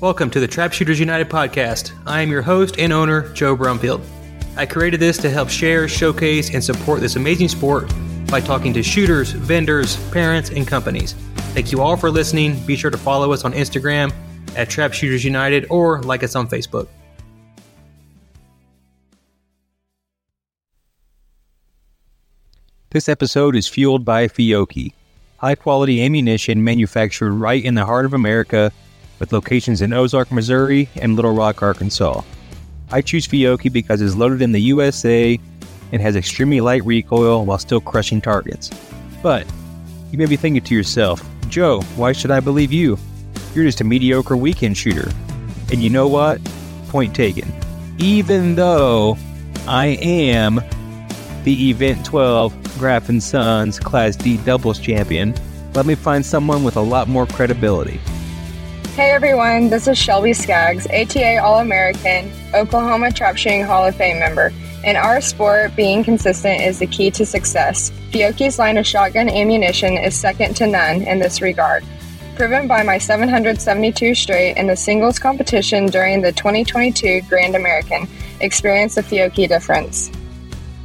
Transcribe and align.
Welcome 0.00 0.30
to 0.30 0.40
the 0.40 0.48
Trapshooters 0.48 0.98
United 0.98 1.28
podcast. 1.28 1.92
I 2.06 2.22
am 2.22 2.30
your 2.30 2.40
host 2.40 2.78
and 2.78 2.90
owner, 2.90 3.30
Joe 3.34 3.54
Brumfield. 3.54 4.02
I 4.56 4.64
created 4.64 4.98
this 4.98 5.18
to 5.18 5.28
help 5.28 5.50
share, 5.50 5.88
showcase, 5.88 6.54
and 6.54 6.64
support 6.64 7.00
this 7.00 7.16
amazing 7.16 7.48
sport 7.48 7.92
by 8.28 8.40
talking 8.40 8.72
to 8.72 8.82
shooters, 8.82 9.32
vendors, 9.32 9.98
parents, 10.10 10.48
and 10.48 10.66
companies. 10.66 11.12
Thank 11.52 11.70
you 11.70 11.82
all 11.82 11.98
for 11.98 12.10
listening. 12.10 12.58
Be 12.64 12.76
sure 12.76 12.90
to 12.90 12.96
follow 12.96 13.30
us 13.32 13.44
on 13.44 13.52
Instagram 13.52 14.10
at 14.56 14.70
Trapshooters 14.70 15.22
United 15.22 15.66
or 15.68 16.00
like 16.00 16.22
us 16.22 16.34
on 16.34 16.48
Facebook. 16.48 16.88
This 22.88 23.06
episode 23.06 23.54
is 23.54 23.68
fueled 23.68 24.06
by 24.06 24.28
Fiocchi, 24.28 24.94
high 25.36 25.56
quality 25.56 26.02
ammunition 26.02 26.64
manufactured 26.64 27.32
right 27.32 27.62
in 27.62 27.74
the 27.74 27.84
heart 27.84 28.06
of 28.06 28.14
America 28.14 28.72
with 29.20 29.32
locations 29.32 29.82
in 29.82 29.92
Ozark, 29.92 30.32
Missouri 30.32 30.88
and 30.96 31.14
Little 31.14 31.34
Rock, 31.34 31.62
Arkansas. 31.62 32.22
I 32.90 33.02
choose 33.02 33.28
Fiocchi 33.28 33.72
because 33.72 34.00
it's 34.00 34.16
loaded 34.16 34.42
in 34.42 34.50
the 34.50 34.60
USA 34.62 35.38
and 35.92 36.02
has 36.02 36.16
extremely 36.16 36.60
light 36.60 36.84
recoil 36.84 37.44
while 37.44 37.58
still 37.58 37.80
crushing 37.80 38.20
targets. 38.20 38.70
But 39.22 39.46
you 40.10 40.18
may 40.18 40.26
be 40.26 40.36
thinking 40.36 40.62
to 40.64 40.74
yourself, 40.74 41.22
Joe, 41.48 41.82
why 41.94 42.12
should 42.12 42.30
I 42.30 42.40
believe 42.40 42.72
you? 42.72 42.98
You're 43.54 43.64
just 43.64 43.80
a 43.80 43.84
mediocre 43.84 44.36
weekend 44.36 44.76
shooter. 44.76 45.10
And 45.70 45.82
you 45.82 45.90
know 45.90 46.08
what? 46.08 46.40
Point 46.88 47.14
taken. 47.14 47.52
Even 47.98 48.56
though 48.56 49.16
I 49.68 49.98
am 50.00 50.60
the 51.44 51.70
Event 51.70 52.04
12 52.04 52.78
Graf 52.78 53.06
Sons 53.20 53.78
Class 53.78 54.16
D 54.16 54.38
doubles 54.38 54.78
champion, 54.78 55.34
let 55.74 55.86
me 55.86 55.94
find 55.94 56.24
someone 56.24 56.64
with 56.64 56.76
a 56.76 56.80
lot 56.80 57.08
more 57.08 57.26
credibility. 57.26 58.00
Hey 58.96 59.12
everyone, 59.12 59.70
this 59.70 59.86
is 59.86 59.96
Shelby 59.96 60.32
Skaggs, 60.32 60.84
ATA 60.88 61.38
All 61.40 61.60
American, 61.60 62.30
Oklahoma 62.52 63.12
Trap 63.12 63.36
Shooting 63.36 63.62
Hall 63.62 63.86
of 63.86 63.94
Fame 63.94 64.18
member. 64.18 64.52
In 64.84 64.96
our 64.96 65.20
sport, 65.20 65.76
being 65.76 66.02
consistent 66.02 66.60
is 66.60 66.80
the 66.80 66.88
key 66.88 67.12
to 67.12 67.24
success. 67.24 67.92
Fiocchi's 68.10 68.58
line 68.58 68.76
of 68.76 68.86
shotgun 68.86 69.28
ammunition 69.28 69.96
is 69.96 70.16
second 70.16 70.56
to 70.56 70.66
none 70.66 71.02
in 71.02 71.20
this 71.20 71.40
regard. 71.40 71.84
Proven 72.34 72.66
by 72.66 72.82
my 72.82 72.98
772 72.98 74.16
straight 74.16 74.56
in 74.56 74.66
the 74.66 74.76
singles 74.76 75.20
competition 75.20 75.86
during 75.86 76.20
the 76.20 76.32
2022 76.32 77.22
Grand 77.28 77.54
American, 77.54 78.08
experience 78.40 78.96
the 78.96 79.02
Fiocchi 79.02 79.46
difference. 79.46 80.10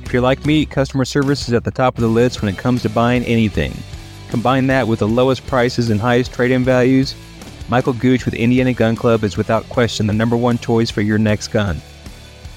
If 0.03 0.13
you're 0.13 0.21
like 0.21 0.45
me, 0.45 0.67
customer 0.67 1.05
service 1.05 1.47
is 1.47 1.55
at 1.55 1.63
the 1.63 1.71
top 1.71 1.97
of 1.97 2.01
the 2.01 2.07
list 2.07 2.43
when 2.43 2.53
it 2.53 2.57
comes 2.57 2.83
to 2.83 2.89
buying 2.89 3.23
anything. 3.25 3.75
Combine 4.29 4.67
that 4.67 4.87
with 4.87 4.99
the 4.99 5.07
lowest 5.07 5.45
prices 5.47 5.89
and 5.89 5.99
highest 5.99 6.31
trade 6.31 6.51
in 6.51 6.63
values 6.63 7.15
Michael 7.67 7.93
Gooch 7.93 8.25
with 8.25 8.35
Indiana 8.35 8.73
Gun 8.73 8.95
Club 8.95 9.23
is 9.23 9.37
without 9.37 9.67
question 9.69 10.05
the 10.05 10.13
number 10.13 10.37
one 10.37 10.59
choice 10.59 10.91
for 10.91 11.01
your 11.01 11.17
next 11.17 11.47
gun. 11.47 11.81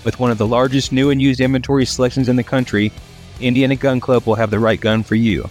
With 0.05 0.21
one 0.21 0.31
of 0.31 0.37
the 0.37 0.47
largest 0.47 0.93
new 0.93 1.09
and 1.09 1.21
used 1.21 1.41
inventory 1.41 1.87
selections 1.87 2.29
in 2.29 2.37
the 2.37 2.43
country, 2.43 2.93
Indiana 3.41 3.75
Gun 3.75 4.01
Club 4.01 4.27
will 4.27 4.35
have 4.35 4.51
the 4.51 4.59
right 4.59 4.79
gun 4.79 5.03
for 5.03 5.15
you. 5.15 5.49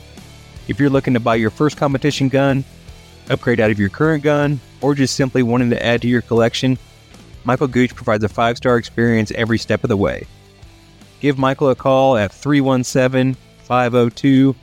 If 0.68 0.80
you're 0.80 0.92
looking 0.92 1.16
to 1.16 1.20
buy 1.20 1.36
your 1.36 1.50
first 1.50 1.76
competition 1.76 2.30
gun, 2.30 2.64
upgrade 3.32 3.60
out 3.60 3.72
of 3.72 3.80
your 3.80 3.90
current 3.90 4.24
gun, 4.24 4.60
or 4.80 4.94
just 4.94 5.16
simply 5.16 5.42
wanting 5.42 5.72
to 5.72 5.84
add 5.84 6.04
to 6.04 6.08
your 6.08 6.22
collection, 6.22 6.78
Michael 7.44 7.68
Gooch 7.68 7.96
provides 7.96 8.24
a 8.24 8.30
five 8.30 8.58
star 8.58 8.78
experience 8.78 9.32
every 9.32 9.58
step 9.58 9.84
of 9.84 9.88
the 9.88 9.98
way. 9.98 10.28
Give 11.20 11.38
Michael 11.40 11.72
a 11.72 11.76
call 11.76 12.16
at 12.16 12.32
317 12.32 13.36
502 13.64 14.54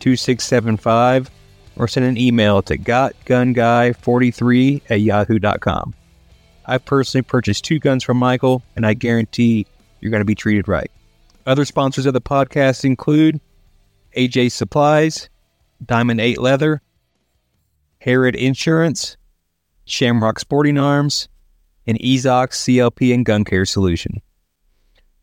2675 0.00 1.30
or 1.76 1.88
send 1.88 2.06
an 2.06 2.18
email 2.18 2.62
to 2.62 2.78
gotgunguy43 2.78 4.82
at 4.90 5.00
yahoo.com. 5.00 5.94
I've 6.66 6.84
personally 6.84 7.22
purchased 7.22 7.64
two 7.64 7.78
guns 7.78 8.04
from 8.04 8.18
Michael, 8.18 8.62
and 8.76 8.86
I 8.86 8.94
guarantee 8.94 9.66
you're 10.00 10.10
going 10.10 10.20
to 10.20 10.24
be 10.24 10.34
treated 10.34 10.68
right. 10.68 10.90
Other 11.46 11.64
sponsors 11.64 12.06
of 12.06 12.14
the 12.14 12.20
podcast 12.20 12.84
include 12.84 13.40
AJ 14.16 14.52
Supplies, 14.52 15.28
Diamond 15.84 16.20
8 16.20 16.38
Leather, 16.38 16.80
Harrod 18.00 18.36
Insurance, 18.36 19.16
Shamrock 19.84 20.38
Sporting 20.38 20.78
Arms, 20.78 21.28
and 21.86 21.98
EEZOX 21.98 22.50
CLP 22.50 23.12
and 23.12 23.24
Gun 23.24 23.44
Care 23.44 23.64
Solution. 23.64 24.22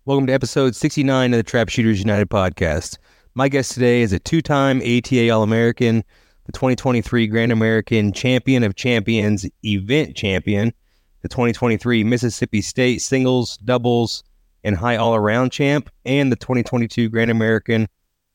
Welcome 0.06 0.28
to 0.28 0.34
episode 0.34 0.76
69 0.76 1.34
of 1.34 1.38
the 1.38 1.44
Trapshooters 1.44 2.00
United 2.00 2.30
podcast. 2.30 2.98
My 3.36 3.48
guest 3.48 3.74
today 3.74 4.02
is 4.02 4.12
a 4.12 4.20
two 4.20 4.42
time 4.42 4.82
ATA 4.82 5.30
All 5.30 5.44
American 5.44 6.04
the 6.50 6.54
2023 6.54 7.28
Grand 7.28 7.52
American 7.52 8.12
Champion 8.12 8.64
of 8.64 8.76
Champions 8.76 9.46
event 9.64 10.16
champion, 10.16 10.74
the 11.22 11.30
2023 11.30 12.04
Mississippi 12.04 12.60
State 12.60 13.04
Singles, 13.04 13.58
Doubles, 13.58 14.24
and 14.64 14.76
High 14.76 14.96
All 14.96 15.14
Around 15.14 15.52
champ, 15.52 15.92
and 16.06 16.32
the 16.32 16.36
2022 16.36 17.08
Grand 17.10 17.30
American 17.30 17.88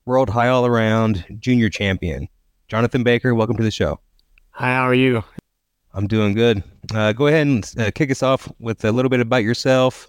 World 0.04 0.30
High 0.30 0.46
All 0.46 0.64
Around 0.64 1.24
Junior 1.40 1.68
Champion. 1.68 2.28
Jonathan 2.68 3.02
Baker, 3.02 3.34
welcome 3.34 3.56
to 3.56 3.64
the 3.64 3.72
show. 3.72 3.98
Hi, 4.50 4.74
how 4.74 4.82
are 4.82 4.94
you? 4.94 5.24
I'm 5.92 6.06
doing 6.06 6.34
good. 6.34 6.62
Uh, 6.94 7.12
go 7.12 7.26
ahead 7.26 7.48
and 7.48 7.72
uh, 7.80 7.90
kick 7.92 8.12
us 8.12 8.22
off 8.22 8.48
with 8.60 8.84
a 8.84 8.92
little 8.92 9.08
bit 9.08 9.18
about 9.18 9.42
yourself, 9.42 10.08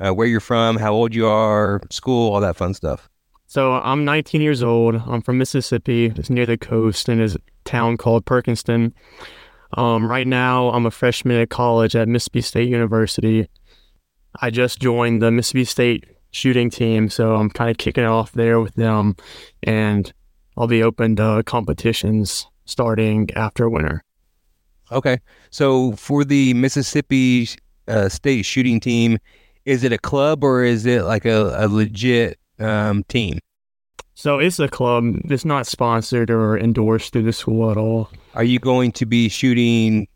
uh, 0.00 0.10
where 0.10 0.26
you're 0.26 0.40
from, 0.40 0.76
how 0.76 0.92
old 0.92 1.14
you 1.14 1.28
are, 1.28 1.80
school, 1.88 2.34
all 2.34 2.40
that 2.40 2.56
fun 2.56 2.74
stuff. 2.74 3.08
So 3.54 3.74
I'm 3.74 4.04
19 4.04 4.40
years 4.40 4.64
old. 4.64 4.96
I'm 5.06 5.22
from 5.22 5.38
Mississippi. 5.38 6.06
It's 6.06 6.28
near 6.28 6.44
the 6.44 6.58
coast 6.58 7.08
in 7.08 7.20
a 7.20 7.28
town 7.64 7.96
called 7.96 8.24
Perkinston. 8.24 8.92
Um, 9.74 10.10
right 10.10 10.26
now, 10.26 10.70
I'm 10.70 10.86
a 10.86 10.90
freshman 10.90 11.40
at 11.40 11.50
college 11.50 11.94
at 11.94 12.08
Mississippi 12.08 12.40
State 12.40 12.68
University. 12.68 13.48
I 14.42 14.50
just 14.50 14.80
joined 14.80 15.22
the 15.22 15.30
Mississippi 15.30 15.66
State 15.66 16.04
shooting 16.32 16.68
team, 16.68 17.08
so 17.08 17.36
I'm 17.36 17.48
kind 17.48 17.70
of 17.70 17.78
kicking 17.78 18.02
it 18.02 18.08
off 18.08 18.32
there 18.32 18.58
with 18.58 18.74
them, 18.74 19.14
and 19.62 20.12
I'll 20.56 20.66
be 20.66 20.82
open 20.82 21.14
to 21.14 21.44
competitions 21.46 22.48
starting 22.64 23.30
after 23.36 23.70
winter. 23.70 24.02
Okay, 24.90 25.18
so 25.50 25.92
for 25.92 26.24
the 26.24 26.54
Mississippi 26.54 27.50
uh, 27.86 28.08
State 28.08 28.46
shooting 28.46 28.80
team, 28.80 29.16
is 29.64 29.84
it 29.84 29.92
a 29.92 29.98
club 29.98 30.42
or 30.42 30.64
is 30.64 30.86
it 30.86 31.04
like 31.04 31.24
a, 31.24 31.54
a 31.56 31.68
legit 31.68 32.36
um, 32.58 33.04
team? 33.04 33.38
So 34.14 34.38
it's 34.38 34.58
a 34.58 34.68
club. 34.68 35.16
It's 35.24 35.44
not 35.44 35.66
sponsored 35.66 36.30
or 36.30 36.56
endorsed 36.58 37.12
through 37.12 37.24
the 37.24 37.32
school 37.32 37.70
at 37.70 37.76
all. 37.76 38.10
Are 38.34 38.44
you 38.44 38.58
going 38.58 38.92
to 38.92 39.06
be 39.06 39.28
shooting 39.28 40.06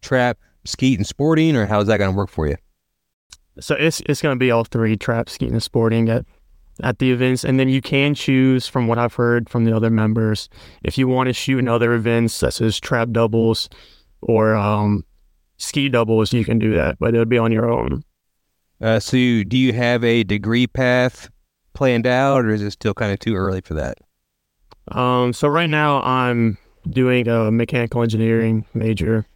trap, 0.00 0.38
skeet, 0.64 0.98
and 0.98 1.06
sporting, 1.06 1.56
or 1.56 1.66
how 1.66 1.80
is 1.80 1.88
that 1.88 1.98
going 1.98 2.12
to 2.12 2.16
work 2.16 2.30
for 2.30 2.46
you? 2.46 2.56
So 3.58 3.74
it's 3.74 4.00
it's 4.06 4.22
going 4.22 4.36
to 4.36 4.38
be 4.38 4.50
all 4.50 4.64
three: 4.64 4.96
trap, 4.96 5.28
skeet, 5.28 5.50
and 5.50 5.62
sporting 5.62 6.08
at 6.08 6.24
at 6.82 6.98
the 6.98 7.10
events, 7.10 7.42
and 7.42 7.58
then 7.58 7.68
you 7.68 7.80
can 7.80 8.14
choose 8.14 8.68
from 8.68 8.86
what 8.86 8.98
I've 8.98 9.14
heard 9.14 9.48
from 9.48 9.64
the 9.64 9.74
other 9.74 9.90
members 9.90 10.48
if 10.82 10.98
you 10.98 11.08
want 11.08 11.28
to 11.28 11.32
shoot 11.32 11.58
in 11.58 11.68
other 11.68 11.94
events 11.94 12.34
such 12.34 12.60
as 12.60 12.78
trap 12.78 13.10
doubles 13.10 13.68
or 14.20 14.54
um, 14.54 15.04
skeet 15.56 15.92
doubles. 15.92 16.32
You 16.32 16.44
can 16.44 16.58
do 16.58 16.74
that, 16.74 16.98
but 16.98 17.14
it'll 17.14 17.24
be 17.24 17.38
on 17.38 17.50
your 17.50 17.70
own. 17.70 18.04
Uh, 18.80 19.00
so, 19.00 19.16
you, 19.16 19.42
do 19.42 19.56
you 19.56 19.72
have 19.72 20.04
a 20.04 20.22
degree 20.22 20.66
path 20.66 21.30
planned 21.76 22.06
out, 22.06 22.44
or 22.44 22.50
is 22.50 22.62
it 22.62 22.72
still 22.72 22.94
kind 22.94 23.12
of 23.12 23.20
too 23.20 23.36
early 23.36 23.60
for 23.60 23.74
that? 23.74 23.98
Um, 24.88 25.32
so 25.32 25.46
right 25.46 25.70
now 25.70 26.02
I'm 26.02 26.58
doing 26.88 27.28
a 27.28 27.50
mechanical 27.52 28.02
engineering 28.02 28.64
major, 28.74 29.26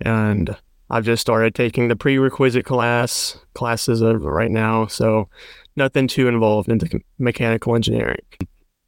and 0.00 0.54
I've 0.90 1.04
just 1.04 1.20
started 1.20 1.54
taking 1.54 1.88
the 1.88 1.96
prerequisite 1.96 2.64
class 2.64 3.38
classes 3.54 4.00
of 4.02 4.22
right 4.22 4.50
now. 4.50 4.86
So 4.86 5.28
nothing 5.76 6.08
too 6.08 6.28
involved 6.28 6.68
into 6.68 7.00
mechanical 7.18 7.74
engineering. 7.74 8.20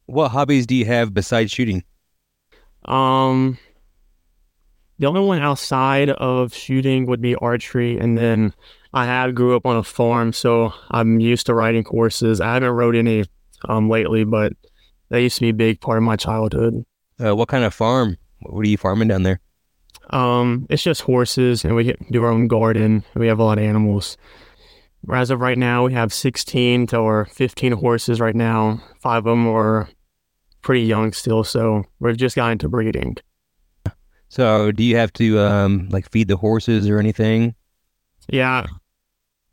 What 0.05 0.29
hobbies 0.29 0.65
do 0.65 0.75
you 0.75 0.85
have 0.85 1.13
besides 1.13 1.51
shooting? 1.51 1.83
Um, 2.85 3.57
the 4.97 5.05
only 5.05 5.21
one 5.21 5.41
outside 5.41 6.09
of 6.09 6.53
shooting 6.53 7.05
would 7.05 7.21
be 7.21 7.35
archery, 7.35 7.97
and 7.97 8.17
then 8.17 8.53
I 8.93 9.05
had 9.05 9.35
grew 9.35 9.55
up 9.55 9.65
on 9.65 9.77
a 9.77 9.83
farm, 9.83 10.33
so 10.33 10.73
I'm 10.89 11.19
used 11.19 11.45
to 11.45 11.53
riding 11.53 11.85
horses. 11.85 12.41
I 12.41 12.53
haven't 12.55 12.71
rode 12.71 12.95
any 12.95 13.25
um, 13.67 13.89
lately, 13.89 14.23
but 14.23 14.53
that 15.09 15.21
used 15.21 15.35
to 15.37 15.41
be 15.41 15.49
a 15.49 15.53
big 15.53 15.81
part 15.81 15.97
of 15.97 16.03
my 16.03 16.15
childhood. 16.15 16.83
Uh, 17.23 17.35
what 17.35 17.49
kind 17.49 17.63
of 17.63 17.73
farm? 17.73 18.17
What 18.41 18.65
are 18.65 18.69
you 18.69 18.77
farming 18.77 19.09
down 19.09 19.23
there? 19.23 19.41
Um, 20.09 20.65
it's 20.69 20.81
just 20.81 21.01
horses, 21.01 21.63
and 21.63 21.75
we 21.75 21.93
do 22.09 22.23
our 22.23 22.31
own 22.31 22.47
garden. 22.47 23.03
We 23.15 23.27
have 23.27 23.39
a 23.39 23.43
lot 23.43 23.59
of 23.59 23.63
animals. 23.63 24.17
As 25.11 25.29
of 25.29 25.39
right 25.39 25.57
now, 25.57 25.85
we 25.85 25.93
have 25.93 26.11
16 26.11 26.87
to 26.87 26.97
or 26.97 27.25
15 27.25 27.73
horses 27.73 28.19
right 28.19 28.35
now. 28.35 28.81
Five 28.99 29.19
of 29.19 29.25
them 29.25 29.47
are 29.47 29.89
pretty 30.61 30.81
young 30.81 31.13
still, 31.13 31.43
so 31.43 31.83
we've 31.99 32.17
just 32.17 32.35
got 32.35 32.51
into 32.51 32.67
breeding. 32.67 33.17
So, 34.29 34.71
do 34.71 34.83
you 34.83 34.95
have 34.97 35.13
to 35.13 35.39
um, 35.39 35.89
like 35.89 36.09
feed 36.11 36.27
the 36.27 36.37
horses 36.37 36.87
or 36.87 36.99
anything? 36.99 37.55
Yeah, 38.27 38.67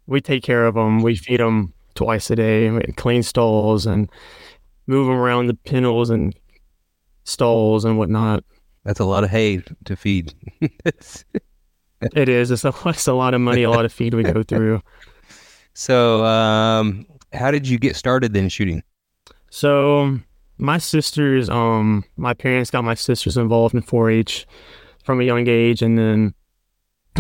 we 0.07 0.21
take 0.21 0.43
care 0.43 0.67
of 0.67 0.75
them. 0.75 1.03
We 1.03 1.17
feed 1.17 1.41
them 1.41 1.73
twice 1.95 2.31
a 2.31 2.37
day. 2.37 2.71
We 2.71 2.81
clean 2.97 3.23
stalls 3.23 3.87
and 3.87 4.11
move 4.87 5.07
them 5.07 5.17
around 5.17 5.47
the 5.47 5.55
pinnels 5.55 6.11
and 6.11 6.35
stalls 7.25 7.85
and 7.85 7.99
whatnot. 7.99 8.45
That's 8.85 9.01
a 9.01 9.05
lot 9.05 9.25
of 9.25 9.31
hay 9.31 9.63
to 9.85 9.97
feed. 9.97 10.33
it 10.61 12.29
is. 12.29 12.51
It's 12.51 12.65
a, 12.65 12.73
it's 12.87 13.09
a 13.09 13.13
lot 13.13 13.35
of 13.35 13.41
money, 13.41 13.65
a 13.65 13.71
lot 13.71 13.85
of 13.85 13.93
feed 13.93 14.15
we 14.15 14.23
go 14.23 14.43
through. 14.43 14.81
So, 15.79 16.25
um, 16.25 17.05
how 17.35 17.51
did 17.51 17.69
you 17.69 17.79
get 17.79 17.97
started 17.97 18.33
then 18.33 18.49
shooting? 18.49 18.83
So, 19.51 20.19
my 20.57 20.79
sisters, 20.79 21.51
um, 21.51 22.03
my 22.17 22.33
parents 22.33 22.71
got 22.71 22.83
my 22.83 22.95
sisters 22.95 23.37
involved 23.37 23.75
in 23.75 23.83
4-H 23.83 24.47
from 25.05 25.21
a 25.21 25.25
young 25.25 25.47
age, 25.49 25.83
and 25.83 25.99
then 25.99 26.33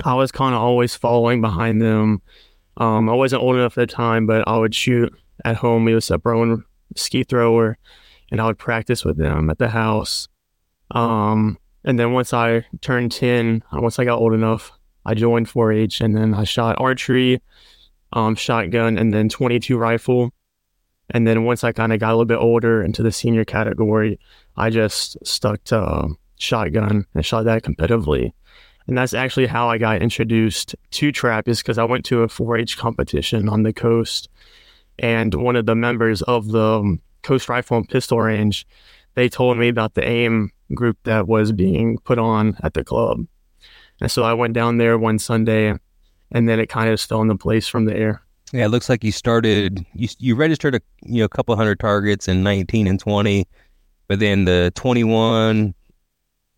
I 0.06 0.14
was 0.14 0.32
kind 0.32 0.54
of 0.54 0.62
always 0.62 0.96
following 0.96 1.42
behind 1.42 1.82
them. 1.82 2.22
Um, 2.78 3.08
I 3.08 3.14
wasn't 3.14 3.42
old 3.42 3.56
enough 3.56 3.78
at 3.78 3.88
the 3.88 3.94
time, 3.94 4.26
but 4.26 4.46
I 4.46 4.58
would 4.58 4.74
shoot 4.74 5.12
at 5.44 5.56
home. 5.56 5.84
We 5.84 5.94
was 5.94 6.10
a 6.10 6.20
own 6.26 6.64
skeet 6.94 7.28
thrower, 7.28 7.78
and 8.30 8.40
I 8.40 8.46
would 8.46 8.58
practice 8.58 9.04
with 9.04 9.16
them 9.16 9.50
at 9.50 9.58
the 9.58 9.68
house. 9.68 10.28
Um, 10.90 11.58
and 11.84 11.98
then 11.98 12.12
once 12.12 12.32
I 12.32 12.64
turned 12.80 13.12
10, 13.12 13.62
uh, 13.72 13.80
once 13.80 13.98
I 13.98 14.04
got 14.04 14.18
old 14.18 14.34
enough, 14.34 14.72
I 15.04 15.14
joined 15.14 15.48
4 15.48 15.72
H 15.72 16.00
and 16.00 16.16
then 16.16 16.34
I 16.34 16.44
shot 16.44 16.76
archery, 16.80 17.40
um, 18.12 18.34
shotgun, 18.34 18.98
and 18.98 19.14
then 19.14 19.28
22 19.28 19.78
rifle. 19.78 20.32
And 21.10 21.26
then 21.26 21.44
once 21.44 21.62
I 21.62 21.70
kind 21.70 21.92
of 21.92 22.00
got 22.00 22.08
a 22.08 22.14
little 22.14 22.24
bit 22.24 22.38
older 22.38 22.82
into 22.82 23.02
the 23.04 23.12
senior 23.12 23.44
category, 23.44 24.18
I 24.56 24.70
just 24.70 25.24
stuck 25.24 25.62
to 25.64 25.78
uh, 25.78 26.08
shotgun 26.38 27.06
and 27.14 27.24
shot 27.24 27.44
that 27.44 27.62
competitively. 27.62 28.32
And 28.86 28.96
that's 28.96 29.14
actually 29.14 29.46
how 29.46 29.68
I 29.68 29.78
got 29.78 30.00
introduced 30.00 30.76
to 30.92 31.12
trap 31.12 31.48
is 31.48 31.58
because 31.58 31.78
I 31.78 31.84
went 31.84 32.04
to 32.06 32.22
a 32.22 32.28
4-H 32.28 32.78
competition 32.78 33.48
on 33.48 33.62
the 33.64 33.72
coast, 33.72 34.28
and 34.98 35.34
one 35.34 35.56
of 35.56 35.66
the 35.66 35.74
members 35.74 36.22
of 36.22 36.48
the 36.48 36.78
um, 36.80 37.00
Coast 37.22 37.48
Rifle 37.48 37.78
and 37.78 37.88
Pistol 37.88 38.20
Range, 38.20 38.66
they 39.14 39.28
told 39.28 39.58
me 39.58 39.68
about 39.68 39.94
the 39.94 40.06
AIM 40.06 40.52
group 40.74 40.96
that 41.04 41.26
was 41.26 41.52
being 41.52 41.98
put 41.98 42.18
on 42.18 42.56
at 42.62 42.74
the 42.74 42.84
club. 42.84 43.26
And 44.00 44.10
so 44.10 44.22
I 44.22 44.34
went 44.34 44.54
down 44.54 44.78
there 44.78 44.98
one 44.98 45.18
Sunday, 45.18 45.74
and 46.30 46.48
then 46.48 46.60
it 46.60 46.68
kind 46.68 46.88
of 46.88 47.00
fell 47.00 47.22
into 47.22 47.36
place 47.36 47.66
from 47.66 47.86
there. 47.86 48.22
Yeah, 48.52 48.66
it 48.66 48.68
looks 48.68 48.88
like 48.88 49.02
you 49.02 49.10
started. 49.10 49.84
You 49.94 50.08
you 50.18 50.36
registered 50.36 50.76
a 50.76 50.80
you 51.02 51.18
know 51.18 51.24
a 51.24 51.28
couple 51.28 51.56
hundred 51.56 51.80
targets 51.80 52.28
in 52.28 52.44
19 52.44 52.86
and 52.86 53.00
20, 53.00 53.46
but 54.06 54.20
then 54.20 54.44
the 54.44 54.70
21 54.76 55.74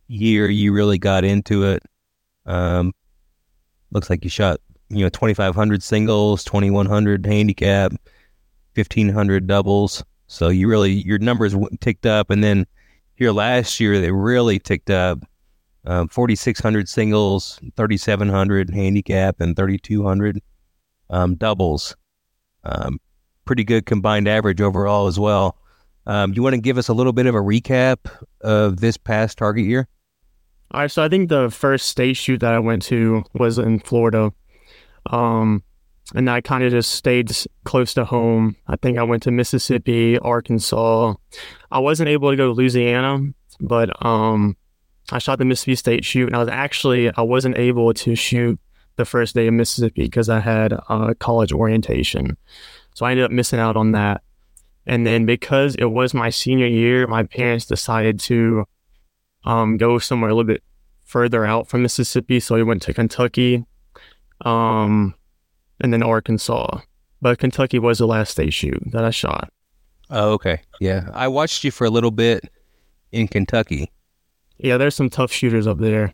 year 0.08 0.50
you 0.50 0.72
really 0.72 0.98
got 0.98 1.24
into 1.24 1.64
it. 1.64 1.82
Um, 2.48 2.92
looks 3.92 4.10
like 4.10 4.24
you 4.24 4.30
shot 4.30 4.60
you 4.88 5.04
know 5.04 5.08
2,500 5.10 5.82
singles, 5.82 6.42
2,100 6.44 7.26
handicap, 7.26 7.92
1,500 8.74 9.46
doubles. 9.46 10.02
So 10.26 10.48
you 10.48 10.68
really 10.68 10.92
your 10.92 11.18
numbers 11.18 11.54
ticked 11.80 12.06
up, 12.06 12.30
and 12.30 12.42
then 12.42 12.66
here 13.14 13.32
last 13.32 13.78
year 13.80 14.00
they 14.00 14.10
really 14.10 14.58
ticked 14.58 14.90
up. 14.90 15.20
Um, 15.84 16.08
4,600 16.08 16.88
singles, 16.88 17.58
3,700 17.76 18.70
handicap, 18.70 19.40
and 19.40 19.56
3,200 19.56 20.42
um, 21.08 21.34
doubles. 21.36 21.96
Um, 22.64 22.98
pretty 23.46 23.64
good 23.64 23.86
combined 23.86 24.28
average 24.28 24.60
overall 24.60 25.06
as 25.06 25.18
well. 25.18 25.56
Um, 26.06 26.34
you 26.34 26.42
want 26.42 26.54
to 26.54 26.60
give 26.60 26.76
us 26.76 26.88
a 26.88 26.92
little 26.92 27.12
bit 27.12 27.26
of 27.26 27.34
a 27.34 27.38
recap 27.38 27.98
of 28.42 28.80
this 28.80 28.96
past 28.98 29.38
target 29.38 29.64
year? 29.64 29.88
All 30.70 30.82
right, 30.82 30.90
so 30.90 31.02
I 31.02 31.08
think 31.08 31.30
the 31.30 31.50
first 31.50 31.88
state 31.88 32.16
shoot 32.16 32.40
that 32.40 32.52
I 32.52 32.58
went 32.58 32.82
to 32.84 33.24
was 33.32 33.58
in 33.58 33.80
Florida. 33.80 34.32
Um, 35.06 35.62
and 36.14 36.28
I 36.28 36.40
kind 36.40 36.62
of 36.62 36.70
just 36.70 36.90
stayed 36.92 37.30
close 37.64 37.94
to 37.94 38.04
home. 38.04 38.56
I 38.66 38.76
think 38.76 38.98
I 38.98 39.02
went 39.02 39.22
to 39.24 39.30
Mississippi, 39.30 40.18
Arkansas. 40.18 41.14
I 41.70 41.78
wasn't 41.78 42.08
able 42.08 42.30
to 42.30 42.36
go 42.36 42.48
to 42.48 42.52
Louisiana, 42.52 43.20
but 43.60 44.04
um, 44.04 44.56
I 45.10 45.18
shot 45.18 45.38
the 45.38 45.44
Mississippi 45.44 45.76
State 45.76 46.04
shoot, 46.04 46.26
and 46.26 46.36
I 46.36 46.38
was 46.38 46.48
actually 46.48 47.10
I 47.14 47.22
wasn't 47.22 47.56
able 47.56 47.92
to 47.94 48.14
shoot 48.14 48.58
the 48.96 49.04
first 49.04 49.34
day 49.34 49.46
of 49.46 49.54
Mississippi 49.54 50.02
because 50.02 50.28
I 50.28 50.40
had 50.40 50.72
a 50.72 51.14
college 51.14 51.52
orientation, 51.52 52.36
so 52.94 53.06
I 53.06 53.12
ended 53.12 53.24
up 53.24 53.30
missing 53.30 53.58
out 53.58 53.76
on 53.76 53.92
that. 53.92 54.22
And 54.86 55.06
then 55.06 55.26
because 55.26 55.74
it 55.76 55.86
was 55.86 56.14
my 56.14 56.30
senior 56.30 56.66
year, 56.66 57.06
my 57.06 57.22
parents 57.22 57.66
decided 57.66 58.18
to 58.20 58.64
um, 59.48 59.78
go 59.78 59.98
somewhere 59.98 60.30
a 60.30 60.34
little 60.34 60.46
bit 60.46 60.62
further 61.04 61.44
out 61.44 61.68
from 61.68 61.82
Mississippi, 61.82 62.38
so 62.38 62.54
we 62.54 62.62
went 62.62 62.82
to 62.82 62.92
Kentucky. 62.92 63.64
Um, 64.42 65.14
and 65.80 65.92
then 65.92 66.02
Arkansas. 66.02 66.80
But 67.20 67.38
Kentucky 67.38 67.78
was 67.78 67.98
the 67.98 68.06
last 68.06 68.32
state 68.32 68.52
shoot 68.52 68.80
that 68.92 69.04
I 69.04 69.10
shot. 69.10 69.50
Oh, 70.10 70.32
okay. 70.32 70.60
Yeah. 70.80 71.08
I 71.12 71.28
watched 71.28 71.64
you 71.64 71.70
for 71.70 71.86
a 71.86 71.90
little 71.90 72.10
bit 72.10 72.48
in 73.10 73.26
Kentucky. 73.26 73.90
Yeah, 74.58 74.76
there's 74.76 74.94
some 74.94 75.10
tough 75.10 75.32
shooters 75.32 75.66
up 75.66 75.78
there. 75.78 76.12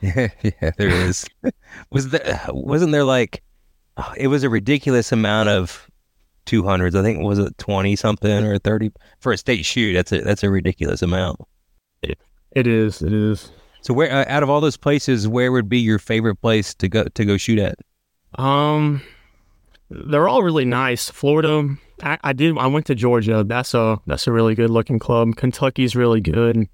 Yeah, 0.00 0.28
yeah, 0.42 0.70
there 0.76 0.88
is. 0.88 1.24
was 1.90 2.10
there 2.10 2.40
wasn't 2.48 2.92
there 2.92 3.04
like 3.04 3.42
it 4.16 4.26
was 4.28 4.42
a 4.42 4.50
ridiculous 4.50 5.12
amount 5.12 5.48
of 5.48 5.88
200s. 6.46 6.98
I 6.98 7.02
think 7.02 7.22
was 7.22 7.38
it 7.38 7.56
20 7.58 7.94
something 7.96 8.44
or 8.44 8.58
30 8.58 8.90
for 9.20 9.32
a 9.32 9.38
state 9.38 9.64
shoot. 9.64 9.94
That's 9.94 10.12
a 10.12 10.20
that's 10.20 10.42
a 10.42 10.50
ridiculous 10.50 11.02
amount. 11.02 11.40
It, 12.54 12.66
it 12.66 12.66
is. 12.66 13.02
It 13.02 13.12
is. 13.12 13.50
So 13.82 13.92
where 13.92 14.10
uh, 14.12 14.24
out 14.28 14.42
of 14.42 14.50
all 14.50 14.60
those 14.60 14.76
places, 14.76 15.26
where 15.26 15.50
would 15.52 15.68
be 15.68 15.78
your 15.78 15.98
favorite 15.98 16.36
place 16.36 16.74
to 16.74 16.88
go 16.88 17.04
to 17.04 17.24
go 17.24 17.36
shoot 17.36 17.58
at? 17.58 17.78
Um, 18.36 19.02
they're 19.90 20.28
all 20.28 20.42
really 20.42 20.64
nice. 20.64 21.10
Florida, 21.10 21.76
I, 22.02 22.18
I, 22.22 22.32
did. 22.32 22.56
I 22.56 22.66
went 22.68 22.86
to 22.86 22.94
Georgia. 22.94 23.44
That's 23.44 23.74
a 23.74 23.98
that's 24.06 24.26
a 24.26 24.32
really 24.32 24.54
good 24.54 24.70
looking 24.70 24.98
club. 24.98 25.36
Kentucky's 25.36 25.96
really 25.96 26.20
good. 26.20 26.68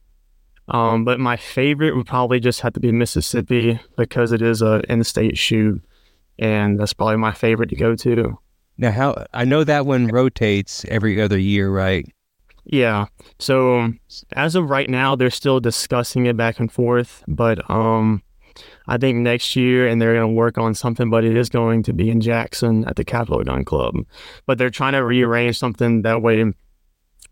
Um, 0.69 1.05
but 1.05 1.19
my 1.19 1.37
favorite 1.37 1.97
would 1.97 2.07
probably 2.07 2.41
just 2.41 2.61
have 2.61 2.75
to 2.75 2.81
be 2.81 2.93
Mississippi 2.93 3.81
because 3.97 4.33
it 4.33 4.43
is 4.43 4.61
a 4.61 4.83
in-state 4.91 5.39
shoot, 5.39 5.83
and 6.39 6.79
that's 6.79 6.93
probably 6.93 7.17
my 7.17 7.33
favorite 7.33 7.71
to 7.71 7.77
go 7.77 7.97
to. 7.97 8.39
Now, 8.77 8.91
how 8.91 9.25
I 9.33 9.47
know 9.47 9.65
that 9.65 9.87
one 9.87 10.09
rotates 10.09 10.85
every 10.89 11.21
other 11.23 11.39
year, 11.39 11.71
right? 11.71 12.07
Yeah. 12.69 13.07
So 13.39 13.95
as 14.33 14.55
of 14.55 14.69
right 14.69 14.91
now, 14.91 15.17
they're 15.17 15.31
still 15.31 15.59
discussing 15.59 16.27
it 16.27 16.37
back 16.37 16.61
and 16.61 16.71
forth, 16.71 17.25
but 17.27 17.69
um, 17.71 18.23
I 18.87 18.99
think 18.99 19.19
next 19.19 19.57
year, 19.57 19.89
and 19.89 20.01
they're 20.01 20.15
going 20.15 20.29
to 20.29 20.35
work 20.35 20.59
on 20.59 20.75
something, 20.75 21.09
but 21.09 21.25
it 21.25 21.37
is 21.37 21.49
going 21.49 21.83
to 21.85 21.95
be 21.95 22.11
in 22.11 22.21
Jackson 22.21 22.85
at 22.85 22.97
the 22.97 23.05
Capital 23.05 23.43
Gun 23.43 23.65
Club. 23.65 23.95
But 24.47 24.59
they're 24.59 24.71
trying 24.71 24.93
to 24.93 25.05
rearrange 25.05 25.59
something 25.59 26.03
that 26.03 26.21
way 26.21 26.45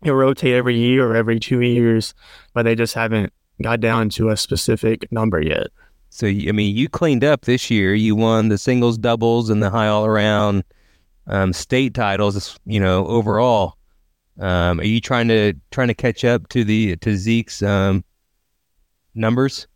it 0.03 0.11
rotate 0.11 0.53
every 0.53 0.77
year 0.77 1.07
or 1.07 1.15
every 1.15 1.39
two 1.39 1.61
years, 1.61 2.13
but 2.53 2.63
they 2.63 2.75
just 2.75 2.93
haven't 2.93 3.31
got 3.61 3.79
down 3.79 4.09
to 4.09 4.29
a 4.29 4.37
specific 4.37 5.11
number 5.11 5.41
yet. 5.41 5.67
So, 6.09 6.27
I 6.27 6.51
mean, 6.51 6.75
you 6.75 6.89
cleaned 6.89 7.23
up 7.23 7.41
this 7.41 7.69
year. 7.69 7.93
You 7.93 8.15
won 8.15 8.49
the 8.49 8.57
singles, 8.57 8.97
doubles, 8.97 9.49
and 9.49 9.61
the 9.61 9.69
high 9.69 9.87
all 9.87 10.05
around 10.05 10.63
um, 11.27 11.53
state 11.53 11.93
titles. 11.93 12.59
You 12.65 12.79
know, 12.79 13.05
overall, 13.07 13.76
um, 14.39 14.79
are 14.79 14.85
you 14.85 15.01
trying 15.01 15.27
to 15.29 15.53
trying 15.71 15.87
to 15.87 15.93
catch 15.93 16.23
up 16.23 16.47
to 16.49 16.63
the 16.63 16.95
to 16.97 17.17
Zeke's 17.17 17.61
um, 17.63 18.03
numbers? 19.15 19.67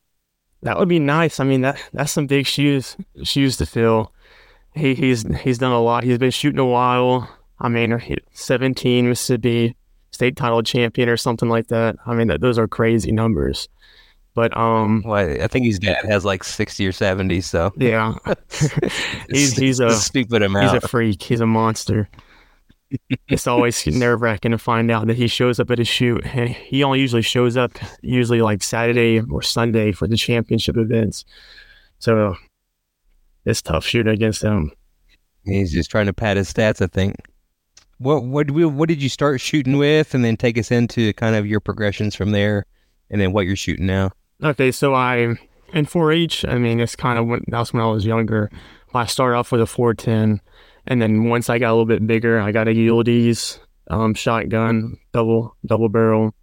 That 0.63 0.77
would 0.77 0.89
be 0.89 0.99
nice. 0.99 1.39
I 1.39 1.43
mean, 1.43 1.61
that 1.61 1.81
that's 1.93 2.11
some 2.11 2.27
big 2.27 2.45
shoes 2.45 2.95
shoes 3.23 3.57
to 3.57 3.65
fill. 3.65 4.13
He 4.75 4.93
he's 4.93 5.23
he's 5.39 5.57
done 5.57 5.71
a 5.71 5.81
lot. 5.81 6.03
He's 6.03 6.17
been 6.17 6.31
shooting 6.31 6.59
a 6.59 6.65
while. 6.65 7.29
I 7.59 7.69
mean, 7.69 7.99
17 8.31 9.07
Mississippi 9.07 9.75
state 10.11 10.35
title 10.35 10.63
champion 10.63 11.09
or 11.09 11.17
something 11.17 11.47
like 11.47 11.67
that. 11.67 11.95
I 12.07 12.15
mean, 12.15 12.27
that, 12.27 12.41
those 12.41 12.57
are 12.57 12.67
crazy 12.67 13.11
numbers. 13.11 13.69
But 14.33 14.55
um, 14.55 15.03
well, 15.05 15.43
I 15.43 15.47
think 15.47 15.65
his 15.65 15.77
dad 15.77 16.05
has 16.05 16.23
like 16.23 16.43
60 16.43 16.87
or 16.87 16.91
70. 16.91 17.41
So 17.41 17.71
yeah, 17.77 18.13
he's 19.29 19.57
he's 19.57 19.79
a 19.79 19.91
stupid 19.91 20.43
amount. 20.43 20.73
He's 20.73 20.83
a 20.83 20.87
freak. 20.87 21.21
He's 21.21 21.41
a 21.41 21.45
monster 21.45 22.07
it's 23.27 23.47
always 23.47 23.85
nerve 23.87 24.21
wracking 24.21 24.51
to 24.51 24.57
find 24.57 24.91
out 24.91 25.07
that 25.07 25.17
he 25.17 25.27
shows 25.27 25.59
up 25.59 25.71
at 25.71 25.79
a 25.79 25.85
shoot. 25.85 26.25
And 26.25 26.49
he 26.49 26.83
only 26.83 26.99
usually 26.99 27.21
shows 27.21 27.57
up 27.57 27.71
usually 28.01 28.41
like 28.41 28.63
Saturday 28.63 29.19
or 29.19 29.41
Sunday 29.41 29.91
for 29.91 30.07
the 30.07 30.17
championship 30.17 30.77
events. 30.77 31.25
So 31.99 32.35
it's 33.45 33.61
tough 33.61 33.85
shooting 33.85 34.13
against 34.13 34.41
him. 34.43 34.71
He's 35.45 35.71
just 35.71 35.89
trying 35.89 36.05
to 36.05 36.13
pad 36.13 36.37
his 36.37 36.51
stats, 36.51 36.81
I 36.81 36.87
think. 36.87 37.15
What 37.97 38.23
what 38.23 38.49
what 38.49 38.89
did 38.89 39.01
you 39.01 39.09
start 39.09 39.41
shooting 39.41 39.77
with, 39.77 40.15
and 40.15 40.25
then 40.25 40.35
take 40.35 40.57
us 40.57 40.71
into 40.71 41.13
kind 41.13 41.35
of 41.35 41.45
your 41.45 41.59
progressions 41.59 42.15
from 42.15 42.31
there, 42.31 42.65
and 43.11 43.21
then 43.21 43.31
what 43.31 43.45
you're 43.45 43.55
shooting 43.55 43.85
now? 43.85 44.09
Okay, 44.43 44.71
so 44.71 44.95
I 44.95 45.35
in 45.73 45.85
4-H. 45.85 46.45
I 46.45 46.57
mean, 46.57 46.79
it's 46.79 46.95
kind 46.95 47.19
of 47.19 47.27
when 47.27 47.43
that's 47.47 47.73
when 47.73 47.81
I 47.81 47.85
was 47.85 48.05
younger. 48.05 48.49
I 48.93 49.05
started 49.05 49.37
off 49.37 49.51
with 49.51 49.61
a 49.61 49.67
410 49.67 50.41
and 50.87 51.01
then 51.01 51.25
once 51.25 51.49
I 51.49 51.59
got 51.59 51.69
a 51.69 51.73
little 51.73 51.85
bit 51.85 52.05
bigger, 52.05 52.39
I 52.39 52.51
got 52.51 52.67
a 52.67 52.73
Ulysses 52.73 53.59
um, 53.89 54.13
shotgun, 54.13 54.97
double 55.11 55.55
double 55.65 55.89
barrel, 55.89 56.33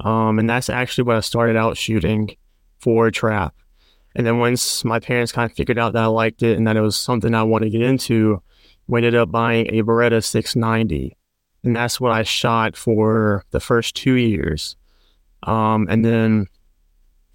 um, 0.00 0.38
and 0.38 0.48
that's 0.48 0.70
actually 0.70 1.04
what 1.04 1.16
I 1.16 1.20
started 1.20 1.56
out 1.56 1.76
shooting 1.76 2.36
for 2.78 3.10
trap. 3.10 3.54
And 4.16 4.26
then 4.26 4.38
once 4.38 4.84
my 4.84 4.98
parents 4.98 5.32
kind 5.32 5.48
of 5.50 5.56
figured 5.56 5.78
out 5.78 5.92
that 5.92 6.02
I 6.02 6.06
liked 6.06 6.42
it 6.42 6.58
and 6.58 6.66
that 6.66 6.76
it 6.76 6.80
was 6.80 6.96
something 6.96 7.34
I 7.34 7.44
wanted 7.44 7.66
to 7.66 7.78
get 7.78 7.82
into, 7.86 8.42
we 8.88 8.98
ended 8.98 9.14
up 9.14 9.30
buying 9.30 9.68
a 9.68 9.82
Beretta 9.82 10.22
690, 10.24 11.16
and 11.62 11.76
that's 11.76 12.00
what 12.00 12.12
I 12.12 12.22
shot 12.22 12.76
for 12.76 13.44
the 13.50 13.60
first 13.60 13.94
two 13.94 14.14
years. 14.14 14.76
Um, 15.44 15.86
and 15.88 16.04
then 16.04 16.48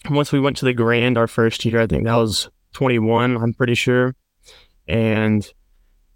once 0.10 0.32
we 0.32 0.40
went 0.40 0.58
to 0.58 0.66
the 0.66 0.74
Grand 0.74 1.18
our 1.18 1.28
first 1.28 1.64
year, 1.66 1.82
I 1.82 1.88
think 1.88 2.04
that 2.04 2.16
was 2.16 2.50
21, 2.74 3.38
I'm 3.38 3.54
pretty 3.54 3.75
sure. 3.75 4.16
And 4.88 5.48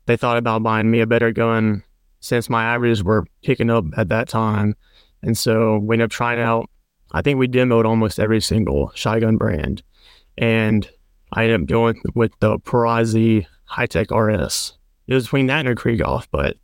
they 0.10 0.18
thought 0.18 0.38
about 0.38 0.64
buying 0.64 0.90
me 0.90 1.02
a 1.02 1.06
better 1.06 1.32
gun 1.32 1.84
since 2.20 2.50
my 2.50 2.64
averages 2.64 3.04
were 3.04 3.28
picking 3.44 3.70
up 3.70 3.86
at 3.96 4.10
that 4.10 4.28
time. 4.28 4.76
And 5.22 5.38
so 5.38 5.78
we 5.78 5.94
ended 5.94 6.06
up 6.06 6.10
trying 6.10 6.40
out, 6.40 6.68
I 7.12 7.22
think 7.22 7.38
we 7.38 7.48
demoed 7.48 7.86
almost 7.86 8.20
every 8.20 8.42
single 8.42 8.92
shotgun 8.96 9.38
brand. 9.38 9.84
And 10.36 10.90
I 11.34 11.44
ended 11.44 11.62
up 11.62 11.68
going 11.68 12.02
with 12.16 12.32
the 12.40 12.58
Perazzi 12.58 13.46
High 13.66 13.86
Tech 13.86 14.10
RS. 14.10 14.80
It 15.06 15.14
was 15.14 15.26
between 15.26 15.46
that 15.46 15.68
and 15.68 15.70
a 15.70 15.76
Krieghoff, 15.76 16.26
but 16.32 16.58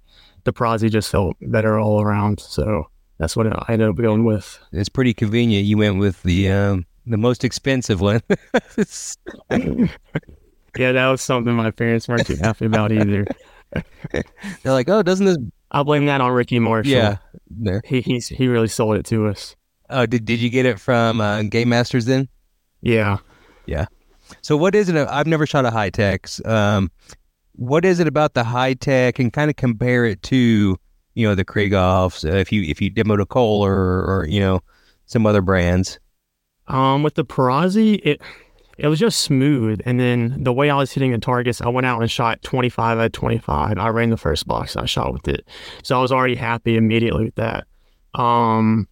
the 0.44 0.52
Perazzi 0.52 0.90
just 0.90 1.12
felt 1.12 1.38
better 1.40 1.78
all 1.78 2.02
around. 2.02 2.40
So 2.40 2.90
that's 3.20 3.38
what 3.38 3.46
I 3.46 3.74
ended 3.74 3.90
up 3.90 3.98
going 3.98 4.26
with. 4.26 4.58
It's 4.72 4.90
pretty 4.90 5.14
convenient. 5.14 5.68
You 5.68 5.78
went 5.78 6.00
with 6.00 6.24
the 6.24 6.50
um, 6.50 6.88
the 7.06 7.18
most 7.18 7.44
expensive 7.44 8.02
one. 8.02 8.22
yeah, 10.78 10.92
that 10.92 11.08
was 11.08 11.22
something 11.22 11.54
my 11.54 11.72
parents 11.72 12.08
weren't 12.08 12.28
too 12.28 12.38
happy 12.38 12.66
about 12.66 12.92
either. 12.92 13.26
They're 14.12 14.24
like, 14.74 14.90
"Oh, 14.90 15.04
doesn't 15.04 15.26
this?" 15.26 15.38
I'll 15.72 15.84
blame 15.84 16.06
that 16.06 16.22
on 16.22 16.32
Ricky 16.32 16.60
Marshall. 16.60 16.92
Yeah, 16.92 17.18
there. 17.50 17.82
He 17.86 18.02
he's, 18.02 18.28
he 18.28 18.48
really 18.48 18.68
sold 18.68 18.98
it 18.98 19.06
to 19.08 19.28
us. 19.28 19.56
Oh, 19.90 20.06
did 20.06 20.26
did 20.26 20.40
you 20.40 20.50
get 20.50 20.66
it 20.66 20.80
from 20.80 21.22
uh, 21.22 21.44
Game 21.44 21.70
Masters 21.70 22.06
then? 22.06 22.28
Yeah, 22.82 23.18
yeah. 23.66 23.86
So 24.42 24.58
what 24.58 24.76
is 24.76 24.90
it? 24.90 24.96
I've 24.96 25.28
never 25.28 25.46
shot 25.46 25.66
a 25.66 25.72
high 25.72 25.90
techs. 25.90 26.44
Um, 26.46 26.92
what 27.54 27.86
is 27.86 28.00
it 28.00 28.08
about 28.08 28.34
the 28.34 28.44
high 28.44 28.74
tech 28.74 29.20
and 29.20 29.32
kind 29.32 29.50
of 29.50 29.56
compare 29.56 30.06
it 30.06 30.22
to 30.24 30.78
you 31.14 31.28
know 31.28 31.36
the 31.36 31.46
Krieghoffs? 31.46 32.28
Uh, 32.28 32.38
if 32.38 32.52
you 32.52 32.64
if 32.64 32.82
you 32.82 32.92
demoed 32.92 33.22
a 33.22 33.26
Kolar 33.26 33.74
or, 33.74 34.06
or 34.06 34.28
you 34.28 34.40
know 34.40 34.62
some 35.06 35.26
other 35.26 35.42
brands. 35.42 36.00
Um, 36.68 37.04
with 37.04 37.14
the 37.14 37.26
Perazzi, 37.26 38.00
it 38.04 38.22
it 38.78 38.88
was 38.88 39.00
just 39.00 39.20
smooth. 39.20 39.82
And 39.86 40.00
then 40.00 40.44
the 40.44 40.54
way 40.54 40.70
I 40.70 40.76
was 40.78 40.92
hitting 40.92 41.12
the 41.12 41.18
targets, 41.18 41.62
I 41.62 41.70
went 41.70 41.86
out 41.86 42.02
and 42.02 42.12
shot 42.12 42.42
25 42.42 43.00
at 43.00 43.14
25. 43.14 43.78
I 43.78 43.88
ran 43.90 44.10
the 44.10 44.18
first 44.18 44.48
box 44.48 44.76
I 44.76 44.86
shot 44.86 45.14
with 45.14 45.28
it. 45.28 45.48
So 45.84 45.98
I 45.98 46.02
was 46.02 46.12
already 46.12 46.36
happy 46.36 46.76
immediately 46.76 47.26
with 47.26 47.36
that. 47.36 47.66
Um, 48.14 48.88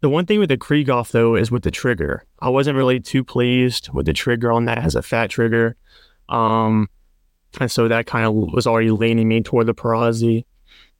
the 0.00 0.08
one 0.08 0.26
thing 0.26 0.38
with 0.38 0.48
the 0.48 0.56
Krieghoff 0.56 1.10
though 1.10 1.34
is 1.34 1.50
with 1.50 1.62
the 1.62 1.70
trigger. 1.70 2.24
I 2.40 2.48
wasn't 2.48 2.76
really 2.76 3.00
too 3.00 3.24
pleased 3.24 3.90
with 3.92 4.06
the 4.06 4.12
trigger 4.12 4.52
on 4.52 4.64
that. 4.66 4.78
as 4.78 4.94
a 4.94 5.02
fat 5.02 5.30
trigger. 5.30 5.76
Um, 6.28 6.88
and 7.60 7.70
so 7.70 7.88
that 7.88 8.06
kind 8.06 8.24
of 8.24 8.34
was 8.34 8.66
already 8.66 8.90
leaning 8.90 9.28
me 9.28 9.42
toward 9.42 9.66
the 9.66 9.74
Perazzi. 9.74 10.44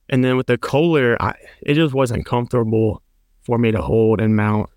And 0.09 0.25
then 0.25 0.35
with 0.35 0.47
the 0.47 0.57
Kolar, 0.57 1.21
I, 1.21 1.35
it 1.61 1.75
just 1.75 1.93
wasn't 1.93 2.25
comfortable 2.25 3.01
for 3.43 3.57
me 3.57 3.71
to 3.71 3.81
hold 3.81 4.19
and 4.19 4.35
mount 4.35 4.69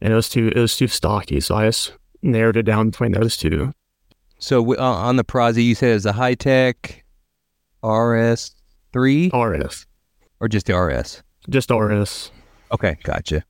and 0.00 0.12
it 0.12 0.16
was 0.16 0.28
too 0.28 0.48
it 0.54 0.60
was 0.60 0.76
too 0.76 0.88
stocky. 0.88 1.40
So 1.40 1.54
I 1.56 1.66
just 1.66 1.92
narrowed 2.22 2.56
it 2.56 2.64
down 2.64 2.90
between 2.90 3.12
those 3.12 3.36
two. 3.36 3.72
So 4.38 4.76
uh, 4.76 4.80
on 4.80 5.16
the 5.16 5.24
Perazzi, 5.24 5.64
you 5.64 5.74
said 5.74 5.96
it's 5.96 6.04
a 6.04 6.12
high 6.12 6.34
tech 6.34 7.04
RS 7.82 8.54
three 8.92 9.30
RS 9.34 9.86
or 10.40 10.48
just 10.48 10.66
the 10.66 10.76
RS? 10.76 11.22
Just 11.48 11.70
RS. 11.70 12.30
Okay, 12.72 12.96
gotcha. 13.02 13.44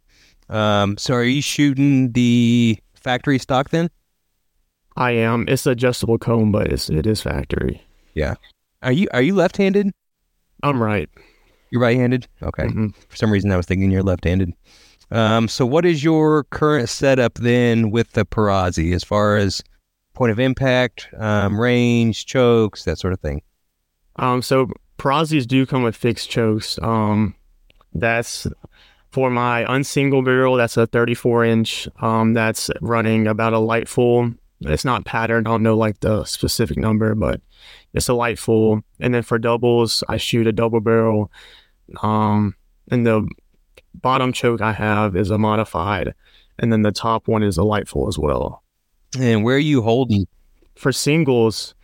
Um, 0.48 0.96
so 0.96 1.14
are 1.14 1.22
you 1.22 1.42
shooting 1.42 2.12
the 2.12 2.78
factory 2.94 3.38
stock 3.38 3.70
then? 3.70 3.90
I 4.96 5.12
am. 5.12 5.44
It's 5.48 5.66
adjustable 5.66 6.18
comb, 6.18 6.50
but 6.50 6.72
it's 6.72 6.88
it 6.90 7.06
is 7.06 7.20
factory. 7.20 7.82
Yeah. 8.14 8.34
Are 8.82 8.92
you 8.92 9.08
are 9.12 9.22
you 9.22 9.34
left-handed? 9.34 9.92
I'm 10.62 10.82
right. 10.82 11.08
You're 11.70 11.82
right-handed. 11.82 12.26
Okay. 12.42 12.64
Mm-hmm. 12.64 12.88
For 13.08 13.16
some 13.16 13.30
reason, 13.30 13.52
I 13.52 13.56
was 13.56 13.66
thinking 13.66 13.90
you're 13.90 14.02
left-handed. 14.02 14.54
Um, 15.10 15.48
so, 15.48 15.64
what 15.64 15.84
is 15.84 16.04
your 16.04 16.44
current 16.44 16.88
setup 16.88 17.34
then 17.34 17.90
with 17.90 18.12
the 18.12 18.24
Perazzi 18.24 18.94
as 18.94 19.04
far 19.04 19.36
as 19.36 19.62
point 20.18 20.32
of 20.32 20.40
impact, 20.40 21.08
um, 21.16 21.58
range, 21.58 22.26
chokes, 22.26 22.84
that 22.84 22.98
sort 22.98 23.12
of 23.12 23.20
thing? 23.20 23.40
Um, 24.16 24.42
so 24.42 24.68
Perazzis 24.98 25.46
do 25.46 25.64
come 25.64 25.84
with 25.84 25.96
fixed 25.96 26.28
chokes. 26.28 26.78
Um, 26.82 27.36
that's 27.94 28.46
for 29.10 29.30
my 29.30 29.64
unsingle 29.72 30.22
barrel. 30.22 30.56
That's 30.56 30.76
a 30.76 30.86
34 30.86 31.44
inch. 31.44 31.88
Um, 32.00 32.34
that's 32.34 32.68
running 32.80 33.26
about 33.26 33.52
a 33.52 33.58
light 33.58 33.88
full. 33.88 34.32
It's 34.60 34.84
not 34.84 35.04
patterned. 35.04 35.46
I 35.46 35.52
don't 35.52 35.62
know 35.62 35.76
like 35.76 36.00
the 36.00 36.24
specific 36.24 36.76
number, 36.76 37.14
but 37.14 37.40
it's 37.94 38.08
a 38.08 38.14
light 38.14 38.40
full. 38.40 38.80
And 38.98 39.14
then 39.14 39.22
for 39.22 39.38
doubles, 39.38 40.02
I 40.08 40.16
shoot 40.16 40.48
a 40.48 40.52
double 40.52 40.80
barrel. 40.80 41.30
Um, 42.02 42.56
and 42.90 43.06
the 43.06 43.28
bottom 44.02 44.32
choke 44.32 44.60
I 44.60 44.72
have 44.72 45.16
is 45.16 45.30
a 45.30 45.38
modified, 45.38 46.14
and 46.58 46.72
then 46.72 46.82
the 46.82 46.92
top 46.92 47.28
one 47.28 47.42
is 47.42 47.56
a 47.56 47.64
light 47.64 47.88
full 47.88 48.08
as 48.08 48.18
well. 48.18 48.62
And 49.18 49.44
where 49.44 49.56
are 49.56 49.60
you 49.60 49.82
holding? 49.82 50.26
For 50.76 50.92
singles, 50.92 51.74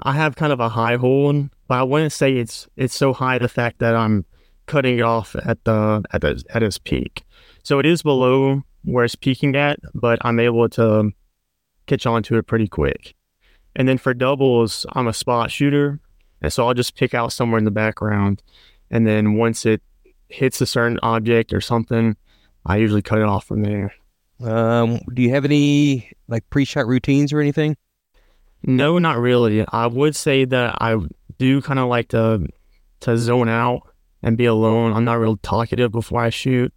I 0.00 0.12
have 0.12 0.36
kind 0.36 0.52
of 0.52 0.60
a 0.60 0.68
high 0.68 0.96
hold, 0.96 1.50
but 1.68 1.78
I 1.78 1.82
wouldn't 1.82 2.12
say 2.12 2.36
it's 2.36 2.66
it's 2.76 2.94
so 2.94 3.12
high 3.12 3.38
the 3.38 3.48
fact 3.48 3.78
that 3.78 3.94
I'm 3.94 4.24
cutting 4.66 4.98
it 4.98 5.02
off 5.02 5.36
at 5.44 5.62
the 5.64 6.02
at 6.12 6.22
the 6.22 6.42
at 6.50 6.62
its 6.62 6.78
peak. 6.78 7.22
So 7.62 7.78
it 7.78 7.86
is 7.86 8.02
below 8.02 8.62
where 8.84 9.04
it's 9.04 9.14
peaking 9.14 9.56
at, 9.56 9.78
but 9.94 10.18
I'm 10.22 10.40
able 10.40 10.68
to 10.70 11.12
catch 11.86 12.06
on 12.06 12.22
to 12.24 12.38
it 12.38 12.46
pretty 12.46 12.68
quick. 12.68 13.14
And 13.76 13.88
then 13.88 13.98
for 13.98 14.14
doubles, 14.14 14.86
I'm 14.92 15.06
a 15.06 15.12
spot 15.12 15.50
shooter. 15.50 16.00
And 16.42 16.52
so 16.52 16.66
I'll 16.66 16.74
just 16.74 16.96
pick 16.96 17.14
out 17.14 17.32
somewhere 17.32 17.58
in 17.58 17.64
the 17.64 17.70
background. 17.70 18.42
And 18.90 19.06
then 19.06 19.34
once 19.34 19.66
it 19.66 19.82
hits 20.30 20.60
a 20.60 20.66
certain 20.66 20.98
object 21.02 21.52
or 21.52 21.60
something, 21.60 22.16
I 22.64 22.76
usually 22.76 23.02
cut 23.02 23.18
it 23.18 23.24
off 23.24 23.46
from 23.46 23.62
there. 23.62 23.92
Um, 24.42 25.00
do 25.12 25.22
you 25.22 25.30
have 25.30 25.44
any 25.44 26.10
like 26.28 26.48
pre-shot 26.50 26.86
routines 26.86 27.32
or 27.32 27.40
anything? 27.40 27.76
No, 28.62 28.98
not 28.98 29.18
really. 29.18 29.66
I 29.68 29.86
would 29.86 30.16
say 30.16 30.44
that 30.44 30.76
I 30.80 30.96
do 31.38 31.60
kind 31.60 31.78
of 31.78 31.88
like 31.88 32.08
to 32.08 32.46
to 33.00 33.16
zone 33.16 33.48
out 33.48 33.82
and 34.22 34.36
be 34.36 34.44
alone. 34.44 34.92
I'm 34.92 35.04
not 35.04 35.14
real 35.14 35.36
talkative 35.38 35.92
before 35.92 36.20
I 36.20 36.30
shoot. 36.30 36.72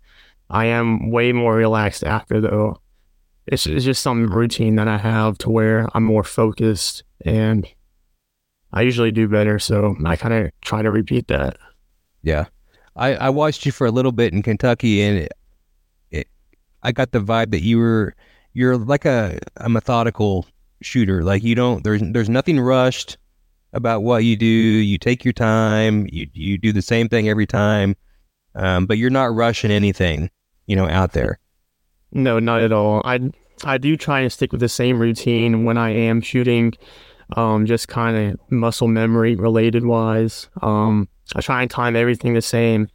I 0.50 0.66
am 0.66 1.12
way 1.12 1.32
more 1.34 1.56
relaxed 1.56 2.04
after 2.04 2.40
though. 2.40 2.80
It's, 3.46 3.66
it's 3.66 3.84
just 3.84 4.02
some 4.02 4.28
routine 4.28 4.76
that 4.76 4.88
I 4.88 4.98
have 4.98 5.38
to 5.40 5.50
where 5.50 5.88
I'm 5.94 6.06
more 6.06 6.24
focused 6.24 7.04
and 7.26 7.68
I 8.72 8.84
usually 8.84 9.12
do 9.12 9.28
better. 9.28 9.60
So 9.60 9.98
I 10.06 10.16
kind 10.16 10.34
of 10.34 10.52
try 10.62 10.82
to 10.82 10.92
repeat 10.92 11.28
that. 11.28 11.58
Yeah. 12.22 12.46
I, 12.96 13.16
I 13.16 13.30
watched 13.30 13.66
you 13.66 13.72
for 13.72 13.88
a 13.88 13.92
little 13.92 14.12
bit 14.12 14.34
in 14.34 14.42
Kentucky, 14.44 15.02
and 15.02 15.18
it, 15.20 15.32
it, 16.12 16.28
I 16.84 16.92
got 16.92 17.12
the 17.12 17.20
vibe 17.20 17.52
that 17.52 17.64
you 17.64 17.80
were 17.80 18.16
you're 18.54 18.78
like 18.78 19.06
a, 19.06 19.40
a 19.58 19.70
methodical 19.70 20.46
shooter. 20.82 21.24
Like 21.24 21.44
you 21.44 21.56
don't 21.56 21.84
there's 21.84 22.02
there's 22.04 22.30
nothing 22.30 22.60
rushed 22.60 23.18
about 23.74 24.04
what 24.04 24.24
you 24.24 24.36
do. 24.36 24.46
You 24.46 24.98
take 24.98 25.26
your 25.26 25.34
time. 25.34 26.08
You 26.12 26.28
you 26.34 26.58
do 26.58 26.72
the 26.72 26.82
same 26.82 27.10
thing 27.10 27.28
every 27.28 27.48
time, 27.48 27.96
um, 28.56 28.86
but 28.86 28.98
you're 28.98 29.10
not 29.10 29.34
rushing 29.34 29.72
anything, 29.72 30.30
you 30.68 30.76
know, 30.76 30.88
out 30.88 31.14
there. 31.14 31.40
No, 32.12 32.40
not 32.40 32.62
at 32.62 32.72
all. 32.72 33.02
I 33.04 33.32
I 33.64 33.78
do 33.78 33.98
try 33.98 34.22
and 34.22 34.32
stick 34.32 34.52
with 34.52 34.62
the 34.62 34.70
same 34.70 35.00
routine 35.00 35.66
when 35.66 35.78
I 35.78 35.90
am 35.92 36.22
shooting, 36.22 36.74
um, 37.36 37.66
just 37.66 37.88
kind 37.88 38.16
of 38.18 38.52
muscle 38.52 38.88
memory 38.88 39.36
related 39.36 39.86
wise. 39.86 40.48
Um, 40.62 41.08
I 41.36 41.42
try 41.42 41.62
and 41.62 41.72
time 41.72 41.96
everything 41.96 42.34
the 42.34 42.42
same. 42.42 42.88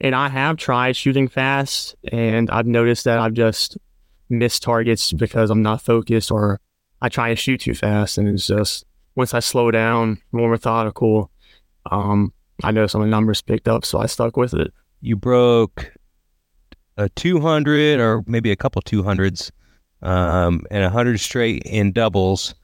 And 0.00 0.14
I 0.14 0.28
have 0.28 0.56
tried 0.56 0.96
shooting 0.96 1.28
fast, 1.28 1.94
and 2.12 2.50
I've 2.50 2.66
noticed 2.66 3.04
that 3.04 3.18
I've 3.18 3.32
just 3.32 3.78
missed 4.28 4.62
targets 4.62 5.12
because 5.12 5.50
I'm 5.50 5.62
not 5.62 5.80
focused 5.82 6.30
or 6.30 6.60
I 7.00 7.08
try 7.08 7.28
and 7.28 7.38
shoot 7.38 7.60
too 7.60 7.74
fast. 7.74 8.18
And 8.18 8.28
it's 8.28 8.46
just 8.46 8.84
once 9.14 9.34
I 9.34 9.40
slow 9.40 9.70
down, 9.70 10.20
more 10.32 10.50
methodical, 10.50 11.30
um, 11.90 12.32
I 12.62 12.70
know 12.70 12.86
some 12.86 13.00
of 13.00 13.06
the 13.06 13.10
numbers 13.10 13.42
picked 13.42 13.68
up, 13.68 13.84
so 13.84 13.98
I 13.98 14.06
stuck 14.06 14.36
with 14.36 14.54
it. 14.54 14.72
You 15.00 15.16
broke 15.16 15.92
a 16.96 17.08
200 17.10 18.00
or 18.00 18.22
maybe 18.26 18.50
a 18.50 18.56
couple 18.56 18.80
200s 18.82 19.50
um, 20.02 20.64
and 20.70 20.82
100 20.82 21.18
straight 21.20 21.62
in 21.64 21.92
doubles. 21.92 22.54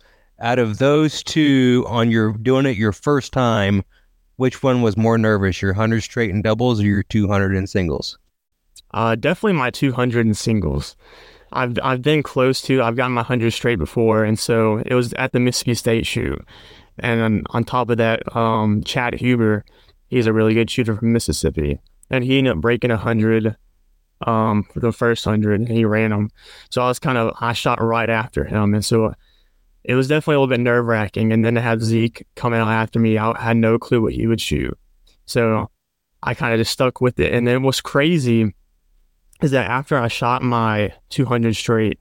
Out 0.41 0.59
of 0.59 0.79
those 0.79 1.23
two, 1.23 1.85
on 1.87 2.11
your 2.11 2.33
doing 2.33 2.67
it 2.67 2.77
your 2.77 2.93
first 2.93 3.33
time, 3.33 3.83
which 4.41 4.63
one 4.63 4.81
was 4.81 4.97
more 4.97 5.19
nervous, 5.19 5.61
your 5.61 5.73
100 5.73 6.01
straight 6.01 6.31
in 6.31 6.41
doubles 6.41 6.81
or 6.81 6.85
your 6.85 7.03
200 7.03 7.55
in 7.55 7.67
singles? 7.67 8.19
Uh, 8.95 9.15
definitely 9.15 9.53
my 9.53 9.69
200 9.69 10.27
in 10.27 10.33
singles. 10.33 10.97
I've 11.53 11.79
I've 11.83 12.01
been 12.01 12.23
close 12.23 12.63
to. 12.63 12.81
I've 12.83 12.97
gotten 12.97 13.13
my 13.13 13.21
100 13.21 13.51
straight 13.51 13.79
before, 13.79 14.25
and 14.25 14.39
so 14.39 14.79
it 14.87 14.95
was 14.95 15.13
at 15.15 15.33
the 15.33 15.41
Mississippi 15.41 15.75
State 15.75 16.07
shoot. 16.07 16.43
And 16.99 17.21
on, 17.21 17.43
on 17.51 17.65
top 17.65 17.91
of 17.91 17.99
that, 17.99 18.35
um, 18.35 18.83
Chad 18.83 19.15
Huber, 19.15 19.65
he's 20.09 20.27
a 20.27 20.33
really 20.33 20.55
good 20.55 20.71
shooter 20.71 20.97
from 20.97 21.13
Mississippi, 21.13 21.79
and 22.09 22.25
he 22.25 22.39
ended 22.39 22.55
up 22.55 22.63
breaking 22.63 22.91
100 22.91 23.57
um, 24.27 24.65
for 24.73 24.81
the 24.81 24.93
first 24.93 25.27
100, 25.27 25.61
and 25.61 25.69
he 25.69 25.85
ran 25.85 26.11
them. 26.11 26.31
So 26.71 26.81
I 26.81 26.89
was 26.89 26.99
kind 26.99 27.19
of 27.19 27.37
I 27.41 27.53
shot 27.53 27.83
right 27.83 28.09
after 28.09 28.45
him, 28.45 28.73
and 28.73 28.85
so 28.85 29.15
it 29.85 29.95
was 29.95 30.09
definitely 30.09 30.37
a 30.37 30.41
little 30.41 30.55
bit 30.55 30.61
nerve 30.61 30.87
wracking. 30.87 31.33
And 31.33 31.45
then 31.45 31.55
to 31.55 31.61
have 31.61 31.83
Zeke 31.83 32.27
come 32.37 32.53
out 32.53 32.69
after 32.69 32.99
me, 32.99 33.19
I 33.19 33.41
had 33.41 33.57
no 33.57 33.79
clue 33.79 34.03
what 34.03 34.13
he 34.13 34.27
would 34.27 34.41
shoot. 34.41 34.77
So 35.27 35.71
I 36.23 36.35
kind 36.35 36.53
of 36.53 36.59
just 36.59 36.73
stuck 36.73 37.01
with 37.01 37.19
it. 37.19 37.33
And 37.33 37.47
then 37.47 37.63
what's 37.63 37.81
crazy 37.81 38.55
is 39.43 39.53
that 39.53 39.71
after 39.71 39.97
I 39.97 40.09
shot 40.09 40.43
my 40.43 40.93
200 41.09 41.57
straight, 41.57 41.99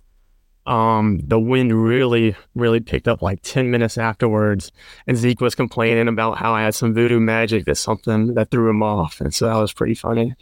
um, 0.66 1.20
the 1.24 1.40
wind 1.40 1.74
really, 1.74 2.36
really 2.54 2.80
picked 2.80 3.08
up 3.08 3.22
like 3.22 3.40
10 3.42 3.72
minutes 3.72 3.98
afterwards. 3.98 4.72
And 5.08 5.18
Zeke 5.18 5.42
was 5.42 5.56
complaining 5.56 6.08
about 6.08 6.38
how 6.38 6.54
I 6.54 6.64
had 6.64 6.76
some 6.76 6.94
voodoo 6.94 7.20
magic 7.20 7.66
that's 7.66 7.80
something 7.80 8.34
that 8.36 8.52
threw 8.52 8.70
him 8.70 8.84
off. 8.84 9.22
And 9.22 9.34
so 9.34 9.48
that 9.48 9.56
was 9.56 9.74
pretty 9.74 9.96
funny. 9.96 10.36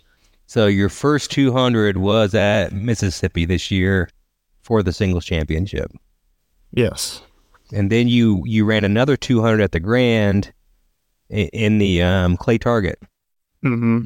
So 0.48 0.66
your 0.66 0.90
first 0.90 1.32
200 1.32 1.98
was 1.98 2.34
at 2.34 2.74
Mississippi 2.74 3.46
this 3.46 3.70
year 3.70 4.10
for 4.62 4.82
the 4.82 4.92
singles 4.94 5.26
championship. 5.26 5.92
Yes. 6.72 7.22
And 7.74 7.92
then 7.92 8.08
you, 8.08 8.42
you 8.46 8.66
ran 8.66 8.84
another 8.84 9.18
200 9.18 9.62
at 9.62 9.72
the 9.72 9.80
Grand 9.80 10.54
in 11.30 11.78
the 11.78 12.02
um, 12.02 12.38
Clay 12.38 12.58
Target. 12.58 13.00
Mm-hmm. 13.64 14.06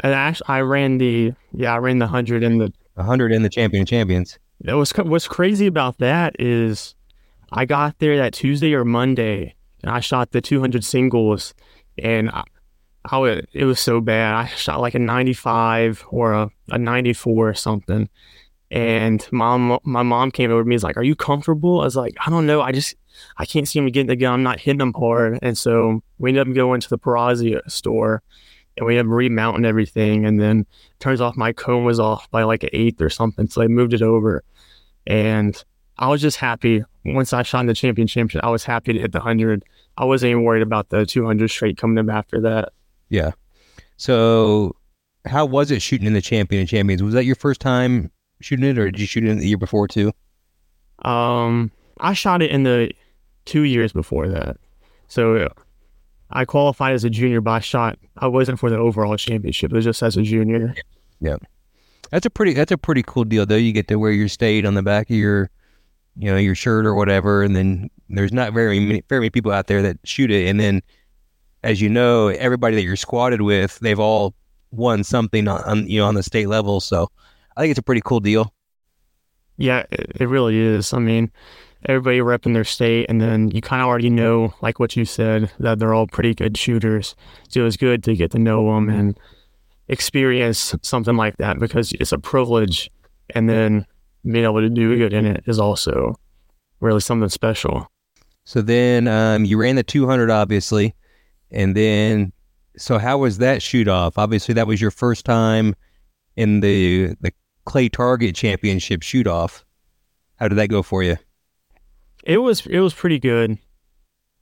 And 0.00 0.12
actually, 0.12 0.48
I 0.48 0.60
ran 0.60 0.98
the, 0.98 1.32
yeah, 1.52 1.74
I 1.74 1.78
ran 1.78 1.98
the 1.98 2.06
100 2.06 2.42
in 2.42 2.58
the 2.58 2.72
100 2.94 3.32
in 3.32 3.42
the 3.42 3.48
champion 3.48 3.86
champions. 3.86 4.38
It 4.64 4.74
was 4.74 4.92
what's 4.92 5.28
crazy 5.28 5.66
about 5.66 5.98
that 5.98 6.36
is 6.38 6.94
I 7.52 7.64
got 7.64 7.98
there 7.98 8.16
that 8.16 8.32
Tuesday 8.32 8.74
or 8.74 8.84
Monday 8.84 9.54
and 9.82 9.90
I 9.90 10.00
shot 10.00 10.30
the 10.30 10.40
200 10.40 10.84
singles 10.84 11.54
and 11.98 12.30
I, 12.30 12.44
I 13.04 13.42
it 13.52 13.64
was 13.64 13.80
so 13.80 14.00
bad. 14.00 14.34
I 14.34 14.46
shot 14.46 14.80
like 14.80 14.94
a 14.94 14.98
95 14.98 16.04
or 16.08 16.32
a, 16.32 16.50
a 16.70 16.78
94 16.78 17.48
or 17.48 17.54
something. 17.54 18.08
And 18.74 19.24
mom, 19.30 19.78
my 19.84 20.02
mom 20.02 20.32
came 20.32 20.50
over 20.50 20.64
to 20.64 20.68
me. 20.68 20.74
Was 20.74 20.82
like, 20.82 20.96
"Are 20.96 21.04
you 21.04 21.14
comfortable?" 21.14 21.80
I 21.80 21.84
was 21.84 21.94
like, 21.94 22.16
"I 22.26 22.28
don't 22.28 22.44
know. 22.44 22.60
I 22.60 22.72
just 22.72 22.96
I 23.36 23.46
can't 23.46 23.68
seem 23.68 23.84
to 23.84 23.90
get 23.92 24.08
the 24.08 24.16
gun. 24.16 24.34
I'm 24.34 24.42
not 24.42 24.58
hitting 24.58 24.78
them 24.78 24.92
hard." 24.94 25.38
And 25.42 25.56
so 25.56 26.02
we 26.18 26.30
ended 26.30 26.48
up 26.48 26.54
going 26.54 26.80
to 26.80 26.90
the 26.90 26.98
Perazzi 26.98 27.56
store, 27.70 28.20
and 28.76 28.84
we 28.84 28.98
ended 28.98 29.06
up 29.06 29.16
remounting 29.16 29.64
everything. 29.64 30.26
And 30.26 30.40
then 30.40 30.66
turns 30.98 31.20
off 31.20 31.36
my 31.36 31.52
comb 31.52 31.84
was 31.84 32.00
off 32.00 32.28
by 32.32 32.42
like 32.42 32.64
an 32.64 32.70
eighth 32.72 33.00
or 33.00 33.10
something, 33.10 33.46
so 33.46 33.62
I 33.62 33.68
moved 33.68 33.94
it 33.94 34.02
over. 34.02 34.42
And 35.06 35.64
I 35.98 36.08
was 36.08 36.20
just 36.20 36.38
happy 36.38 36.82
once 37.04 37.32
I 37.32 37.44
shot 37.44 37.60
in 37.60 37.66
the 37.66 37.74
champion 37.74 38.08
championship. 38.08 38.42
I 38.42 38.50
was 38.50 38.64
happy 38.64 38.92
to 38.92 38.98
hit 38.98 39.12
the 39.12 39.20
hundred. 39.20 39.64
I 39.96 40.04
wasn't 40.04 40.30
even 40.30 40.42
worried 40.42 40.62
about 40.62 40.88
the 40.88 41.06
200 41.06 41.48
straight 41.48 41.76
coming 41.76 41.98
up 41.98 42.12
after 42.12 42.40
that. 42.40 42.72
Yeah. 43.08 43.30
So, 43.98 44.74
how 45.24 45.44
was 45.44 45.70
it 45.70 45.80
shooting 45.80 46.08
in 46.08 46.14
the 46.14 46.20
champion 46.20 46.66
champions? 46.66 47.04
Was 47.04 47.14
that 47.14 47.24
your 47.24 47.36
first 47.36 47.60
time 47.60 48.10
shooting 48.44 48.66
it, 48.66 48.78
or 48.78 48.90
did 48.90 49.00
you 49.00 49.06
shoot 49.06 49.24
it 49.24 49.38
the 49.38 49.46
year 49.46 49.58
before 49.58 49.88
too? 49.88 50.12
Um, 51.02 51.70
I 51.98 52.12
shot 52.12 52.42
it 52.42 52.50
in 52.50 52.62
the 52.62 52.92
two 53.44 53.62
years 53.62 53.92
before 53.92 54.28
that. 54.28 54.56
So 55.08 55.48
I 56.30 56.44
qualified 56.44 56.94
as 56.94 57.04
a 57.04 57.10
junior, 57.10 57.40
but 57.40 57.50
I 57.50 57.60
shot. 57.60 57.98
I 58.18 58.26
wasn't 58.26 58.58
for 58.58 58.70
the 58.70 58.76
overall 58.76 59.16
championship. 59.16 59.72
It 59.72 59.76
was 59.76 59.84
just 59.84 60.02
as 60.02 60.16
a 60.16 60.22
junior. 60.22 60.74
Yeah. 61.20 61.36
That's 62.10 62.26
a 62.26 62.30
pretty 62.30 62.52
that's 62.52 62.72
a 62.72 62.78
pretty 62.78 63.02
cool 63.02 63.24
deal 63.24 63.46
though. 63.46 63.56
You 63.56 63.72
get 63.72 63.88
to 63.88 63.96
wear 63.96 64.12
your 64.12 64.28
state 64.28 64.66
on 64.66 64.74
the 64.74 64.82
back 64.82 65.10
of 65.10 65.16
your 65.16 65.50
you 66.16 66.30
know, 66.30 66.36
your 66.36 66.54
shirt 66.54 66.86
or 66.86 66.94
whatever, 66.94 67.42
and 67.42 67.56
then 67.56 67.90
there's 68.08 68.32
not 68.32 68.52
very 68.52 68.78
many 68.78 69.02
very 69.08 69.20
many 69.20 69.30
people 69.30 69.52
out 69.52 69.66
there 69.66 69.82
that 69.82 69.98
shoot 70.04 70.30
it. 70.30 70.48
And 70.48 70.60
then 70.60 70.82
as 71.62 71.80
you 71.80 71.88
know, 71.88 72.28
everybody 72.28 72.76
that 72.76 72.82
you're 72.82 72.96
squatted 72.96 73.40
with, 73.40 73.78
they've 73.80 73.98
all 73.98 74.34
won 74.70 75.02
something 75.02 75.48
on 75.48 75.88
you 75.88 76.00
know 76.00 76.06
on 76.06 76.14
the 76.14 76.22
state 76.22 76.48
level. 76.48 76.80
So 76.80 77.10
I 77.56 77.62
think 77.62 77.70
it's 77.70 77.78
a 77.78 77.82
pretty 77.82 78.02
cool 78.04 78.20
deal. 78.20 78.52
Yeah, 79.56 79.84
it, 79.90 80.12
it 80.20 80.28
really 80.28 80.58
is. 80.58 80.92
I 80.92 80.98
mean, 80.98 81.30
everybody 81.86 82.18
repping 82.18 82.54
their 82.54 82.64
state, 82.64 83.06
and 83.08 83.20
then 83.20 83.50
you 83.50 83.60
kind 83.60 83.82
of 83.82 83.88
already 83.88 84.10
know, 84.10 84.54
like 84.62 84.78
what 84.78 84.96
you 84.96 85.04
said, 85.04 85.50
that 85.58 85.78
they're 85.78 85.94
all 85.94 86.06
pretty 86.06 86.34
good 86.34 86.56
shooters. 86.56 87.14
So 87.48 87.60
it 87.60 87.64
was 87.64 87.76
good 87.76 88.02
to 88.04 88.16
get 88.16 88.30
to 88.32 88.38
know 88.38 88.74
them 88.74 88.88
and 88.88 89.18
experience 89.88 90.74
something 90.82 91.16
like 91.16 91.36
that 91.36 91.58
because 91.58 91.92
it's 91.92 92.12
a 92.12 92.18
privilege. 92.18 92.90
And 93.30 93.48
then 93.48 93.86
being 94.24 94.44
able 94.44 94.60
to 94.60 94.70
do 94.70 94.96
good 94.96 95.12
in 95.12 95.26
it 95.26 95.44
is 95.46 95.58
also 95.58 96.18
really 96.80 97.00
something 97.00 97.28
special. 97.28 97.86
So 98.44 98.60
then 98.60 99.08
um, 99.08 99.44
you 99.44 99.58
ran 99.58 99.76
the 99.76 99.82
200, 99.82 100.30
obviously. 100.30 100.94
And 101.50 101.76
then, 101.76 102.32
so 102.76 102.98
how 102.98 103.18
was 103.18 103.38
that 103.38 103.62
shoot 103.62 103.88
off? 103.88 104.18
Obviously, 104.18 104.54
that 104.54 104.66
was 104.66 104.80
your 104.80 104.90
first 104.90 105.24
time 105.24 105.74
in 106.36 106.60
the 106.60 107.14
the 107.20 107.32
Clay 107.64 107.88
Target 107.88 108.34
Championship 108.34 109.02
shoot 109.02 109.26
off. 109.26 109.64
How 110.36 110.48
did 110.48 110.56
that 110.56 110.68
go 110.68 110.82
for 110.82 111.02
you? 111.02 111.16
It 112.24 112.38
was 112.38 112.66
it 112.66 112.80
was 112.80 112.94
pretty 112.94 113.18
good. 113.18 113.58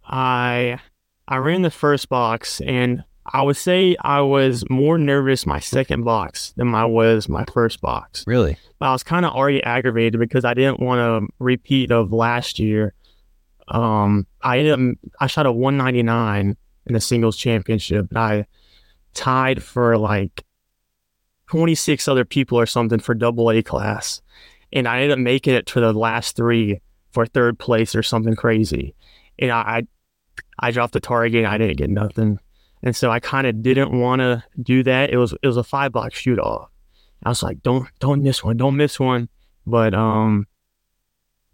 I 0.04 0.78
I 1.28 1.36
ran 1.36 1.62
the 1.62 1.70
first 1.70 2.08
box 2.08 2.60
and 2.62 3.04
I 3.26 3.42
would 3.42 3.56
say 3.56 3.96
I 4.00 4.20
was 4.20 4.68
more 4.68 4.98
nervous 4.98 5.46
my 5.46 5.60
second 5.60 6.02
box 6.04 6.52
than 6.56 6.74
I 6.74 6.84
was 6.84 7.28
my 7.28 7.44
first 7.44 7.80
box. 7.80 8.24
Really? 8.26 8.56
But 8.78 8.86
I 8.86 8.92
was 8.92 9.02
kind 9.02 9.24
of 9.24 9.32
already 9.32 9.62
aggravated 9.62 10.18
because 10.18 10.44
I 10.44 10.54
didn't 10.54 10.80
want 10.80 10.98
to 10.98 11.32
repeat 11.38 11.92
of 11.92 12.12
last 12.12 12.58
year. 12.58 12.94
Um, 13.68 14.26
I 14.42 14.58
ended 14.58 14.72
up, 14.72 14.98
I 15.20 15.28
shot 15.28 15.46
a 15.46 15.52
199 15.52 16.56
in 16.86 16.92
the 16.92 17.00
singles 17.00 17.36
championship, 17.36 18.08
and 18.10 18.18
I 18.18 18.46
tied 19.14 19.62
for 19.62 19.96
like 19.96 20.44
26 21.48 22.08
other 22.08 22.24
people 22.24 22.58
or 22.58 22.66
something 22.66 22.98
for 22.98 23.14
double 23.14 23.50
A 23.50 23.62
class, 23.62 24.22
and 24.72 24.88
I 24.88 24.96
ended 24.96 25.12
up 25.12 25.18
making 25.18 25.54
it 25.54 25.66
to 25.66 25.80
the 25.80 25.92
last 25.92 26.36
three 26.36 26.80
for 27.10 27.26
third 27.26 27.58
place 27.58 27.94
or 27.94 28.02
something 28.02 28.36
crazy, 28.36 28.94
and 29.38 29.50
I 29.50 29.86
I, 30.58 30.68
I 30.68 30.70
dropped 30.70 30.92
the 30.94 31.00
target, 31.00 31.44
I 31.44 31.58
didn't 31.58 31.76
get 31.76 31.90
nothing. 31.90 32.38
And 32.82 32.96
so 32.96 33.10
I 33.10 33.20
kind 33.20 33.46
of 33.46 33.62
didn't 33.62 33.98
want 33.98 34.20
to 34.20 34.42
do 34.60 34.82
that. 34.82 35.10
It 35.10 35.16
was 35.16 35.34
it 35.42 35.46
was 35.46 35.56
a 35.56 35.64
five 35.64 35.92
block 35.92 36.12
shoot 36.14 36.38
off. 36.38 36.68
I 37.22 37.28
was 37.28 37.42
like, 37.42 37.62
don't 37.62 37.88
don't 38.00 38.22
miss 38.22 38.42
one, 38.42 38.56
don't 38.56 38.76
miss 38.76 38.98
one. 38.98 39.28
But 39.66 39.94
um, 39.94 40.46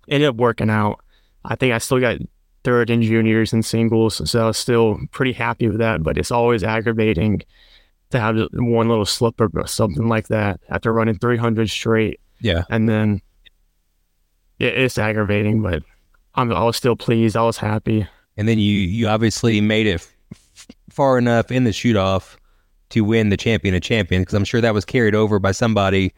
ended 0.08 0.30
up 0.30 0.36
working 0.36 0.70
out. 0.70 1.00
I 1.44 1.54
think 1.56 1.74
I 1.74 1.78
still 1.78 2.00
got 2.00 2.18
third 2.64 2.90
in 2.90 3.02
juniors 3.02 3.52
and 3.52 3.64
singles, 3.64 4.28
so 4.30 4.42
I 4.42 4.46
was 4.46 4.56
still 4.56 4.98
pretty 5.10 5.32
happy 5.32 5.68
with 5.68 5.78
that. 5.78 6.02
But 6.02 6.16
it's 6.16 6.30
always 6.30 6.64
aggravating 6.64 7.42
to 8.10 8.20
have 8.20 8.36
one 8.52 8.88
little 8.88 9.04
slip 9.04 9.40
or 9.40 9.50
something 9.66 10.08
like 10.08 10.28
that 10.28 10.60
after 10.70 10.92
running 10.92 11.18
300 11.18 11.68
straight. 11.68 12.20
Yeah, 12.40 12.64
and 12.70 12.88
then 12.88 13.20
yeah, 14.58 14.68
it's 14.68 14.98
aggravating, 14.98 15.62
but 15.62 15.82
I'm 16.34 16.52
I 16.52 16.62
was 16.64 16.76
still 16.76 16.96
pleased. 16.96 17.36
I 17.36 17.42
was 17.42 17.58
happy. 17.58 18.06
And 18.36 18.48
then 18.48 18.58
you 18.58 18.72
you 18.72 19.08
obviously 19.08 19.60
made 19.60 19.86
it 19.86 20.06
far 20.90 21.18
enough 21.18 21.50
in 21.50 21.64
the 21.64 21.72
shoot 21.72 21.96
off 21.96 22.36
to 22.90 23.02
win 23.02 23.28
the 23.28 23.36
champion 23.36 23.74
of 23.74 23.82
champions 23.82 24.22
because 24.22 24.34
I'm 24.34 24.44
sure 24.44 24.60
that 24.60 24.74
was 24.74 24.84
carried 24.84 25.14
over 25.14 25.38
by 25.38 25.52
somebody. 25.52 26.12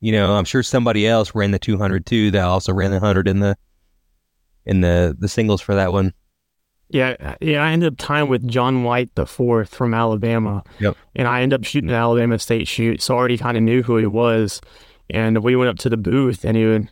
You 0.00 0.12
know, 0.12 0.34
I'm 0.34 0.44
sure 0.44 0.62
somebody 0.62 1.06
else 1.06 1.34
ran 1.34 1.52
the 1.52 1.58
200 1.58 2.04
too 2.04 2.30
that 2.32 2.44
also 2.44 2.72
ran 2.72 2.90
the 2.90 2.96
100 2.96 3.28
in 3.28 3.40
the 3.40 3.56
in 4.64 4.80
the 4.80 5.16
the 5.18 5.28
singles 5.28 5.60
for 5.60 5.74
that 5.74 5.92
one. 5.92 6.12
Yeah, 6.88 7.36
yeah, 7.40 7.64
I 7.64 7.72
ended 7.72 7.92
up 7.92 7.98
tying 7.98 8.28
with 8.28 8.46
John 8.46 8.84
White 8.84 9.14
the 9.16 9.26
fourth 9.26 9.74
from 9.74 9.92
Alabama. 9.92 10.62
Yep. 10.78 10.96
And 11.16 11.26
I 11.26 11.42
ended 11.42 11.60
up 11.60 11.64
shooting 11.64 11.88
the 11.88 11.96
Alabama 11.96 12.38
State 12.38 12.68
shoot, 12.68 13.02
so 13.02 13.14
I 13.14 13.18
already 13.18 13.38
kind 13.38 13.56
of 13.56 13.62
knew 13.62 13.82
who 13.82 13.96
he 13.96 14.06
was. 14.06 14.60
And 15.10 15.42
we 15.42 15.56
went 15.56 15.70
up 15.70 15.78
to 15.78 15.88
the 15.88 15.96
booth, 15.96 16.44
and 16.44 16.56
he 16.56 16.64
would, 16.64 16.90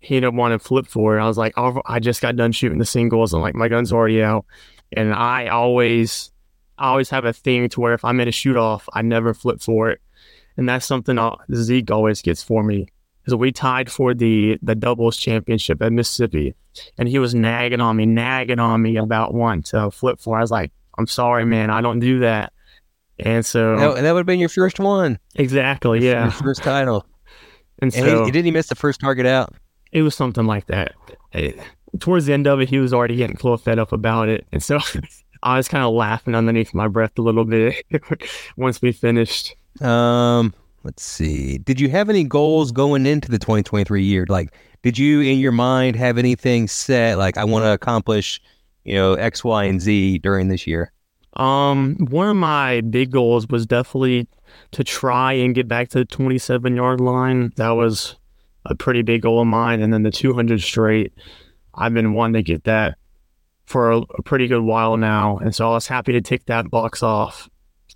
he 0.00 0.16
ended 0.16 0.28
up 0.28 0.34
wanting 0.34 0.58
to 0.58 0.64
flip 0.64 0.86
for 0.86 1.18
it. 1.18 1.22
I 1.22 1.26
was 1.26 1.38
like, 1.38 1.54
oh, 1.56 1.80
I 1.86 2.00
just 2.00 2.20
got 2.20 2.36
done 2.36 2.52
shooting 2.52 2.78
the 2.78 2.84
singles, 2.84 3.32
and 3.32 3.42
like 3.42 3.54
my 3.54 3.68
gun's 3.68 3.92
already 3.92 4.22
out. 4.22 4.44
And 4.92 5.14
I 5.14 5.48
always 5.48 6.32
I 6.80 6.88
always 6.88 7.10
have 7.10 7.26
a 7.26 7.32
thing 7.32 7.68
to 7.68 7.80
where 7.80 7.92
if 7.92 8.04
I'm 8.04 8.20
in 8.20 8.28
a 8.28 8.32
shoot 8.32 8.56
off, 8.56 8.88
I 8.94 9.02
never 9.02 9.34
flip 9.34 9.60
for 9.60 9.90
it. 9.90 10.00
And 10.56 10.68
that's 10.68 10.86
something 10.86 11.18
I'll, 11.18 11.38
Zeke 11.54 11.90
always 11.90 12.22
gets 12.22 12.42
for 12.42 12.62
me. 12.62 12.88
Because 13.30 13.38
we 13.38 13.52
tied 13.52 13.90
for 13.90 14.12
the, 14.12 14.58
the 14.60 14.74
doubles 14.74 15.16
championship 15.16 15.80
at 15.82 15.92
Mississippi. 15.92 16.54
And 16.98 17.08
he 17.08 17.18
was 17.20 17.34
nagging 17.34 17.80
on 17.80 17.96
me, 17.96 18.06
nagging 18.06 18.58
on 18.58 18.82
me 18.82 18.96
about 18.96 19.34
one 19.34 19.62
to 19.64 19.90
flip 19.90 20.20
four. 20.20 20.38
I 20.38 20.40
was 20.40 20.50
like, 20.50 20.72
I'm 20.98 21.06
sorry, 21.06 21.44
man, 21.44 21.70
I 21.70 21.80
don't 21.80 22.00
do 22.00 22.20
that. 22.20 22.52
And 23.20 23.46
so 23.46 23.76
that, 23.76 24.02
that 24.02 24.12
would 24.12 24.20
have 24.20 24.26
been 24.26 24.40
your 24.40 24.48
first 24.48 24.80
one. 24.80 25.18
Exactly, 25.36 26.04
yeah. 26.04 26.24
Your 26.24 26.32
first 26.32 26.62
title. 26.62 27.06
and, 27.82 27.94
and 27.94 28.04
so 28.04 28.24
he, 28.24 28.30
didn't 28.30 28.46
he 28.46 28.50
miss 28.50 28.68
the 28.68 28.74
first 28.74 29.00
target 29.00 29.26
out? 29.26 29.54
It 29.92 30.02
was 30.02 30.14
something 30.16 30.46
like 30.46 30.66
that. 30.66 30.94
It, 31.32 31.58
towards 32.00 32.26
the 32.26 32.32
end 32.32 32.48
of 32.48 32.60
it, 32.60 32.68
he 32.68 32.78
was 32.78 32.92
already 32.92 33.16
getting 33.16 33.36
a 33.36 33.38
little 33.38 33.58
fed 33.58 33.78
up 33.78 33.92
about 33.92 34.28
it. 34.28 34.46
And 34.50 34.62
so 34.62 34.80
I 35.42 35.56
was 35.56 35.68
kind 35.68 35.84
of 35.84 35.92
laughing 35.92 36.34
underneath 36.34 36.74
my 36.74 36.88
breath 36.88 37.18
a 37.18 37.22
little 37.22 37.44
bit 37.44 37.84
once 38.56 38.82
we 38.82 38.90
finished. 38.90 39.54
Um, 39.80 40.52
let's 40.82 41.02
see. 41.02 41.58
Did 41.58 41.80
you 41.80 41.88
have 41.90 42.08
any 42.08 42.24
goals 42.24 42.72
going 42.72 43.06
into 43.06 43.30
the 43.30 43.38
2023 43.38 44.02
year? 44.02 44.26
Like, 44.28 44.54
did 44.82 44.98
you 44.98 45.20
in 45.20 45.38
your 45.38 45.52
mind 45.52 45.96
have 45.96 46.18
anything 46.18 46.68
set? 46.68 47.18
Like, 47.18 47.36
I 47.36 47.44
want 47.44 47.64
to 47.64 47.72
accomplish, 47.72 48.40
you 48.84 48.94
know, 48.94 49.14
X, 49.14 49.44
Y, 49.44 49.64
and 49.64 49.80
Z 49.80 50.18
during 50.18 50.48
this 50.48 50.66
year. 50.66 50.92
Um, 51.34 51.96
one 52.10 52.28
of 52.28 52.36
my 52.36 52.80
big 52.80 53.10
goals 53.10 53.46
was 53.48 53.66
definitely 53.66 54.26
to 54.72 54.82
try 54.82 55.32
and 55.32 55.54
get 55.54 55.68
back 55.68 55.88
to 55.90 55.98
the 55.98 56.04
27 56.04 56.74
yard 56.74 57.00
line. 57.00 57.52
That 57.56 57.70
was 57.70 58.16
a 58.64 58.74
pretty 58.74 59.02
big 59.02 59.22
goal 59.22 59.40
of 59.40 59.46
mine. 59.46 59.80
And 59.80 59.92
then 59.92 60.02
the 60.02 60.10
200 60.10 60.60
straight, 60.60 61.12
I've 61.74 61.94
been 61.94 62.14
wanting 62.14 62.34
to 62.34 62.42
get 62.42 62.64
that 62.64 62.96
for 63.70 63.92
a, 63.92 63.98
a, 63.98 64.22
pretty 64.24 64.48
good 64.48 64.62
while 64.62 64.96
now, 64.96 65.38
and 65.38 65.54
so 65.54 65.70
I 65.70 65.74
was 65.74 65.86
happy 65.86 66.10
to 66.12 66.20
take 66.20 66.46
that 66.46 66.68
box 66.70 67.04
off. 67.04 67.48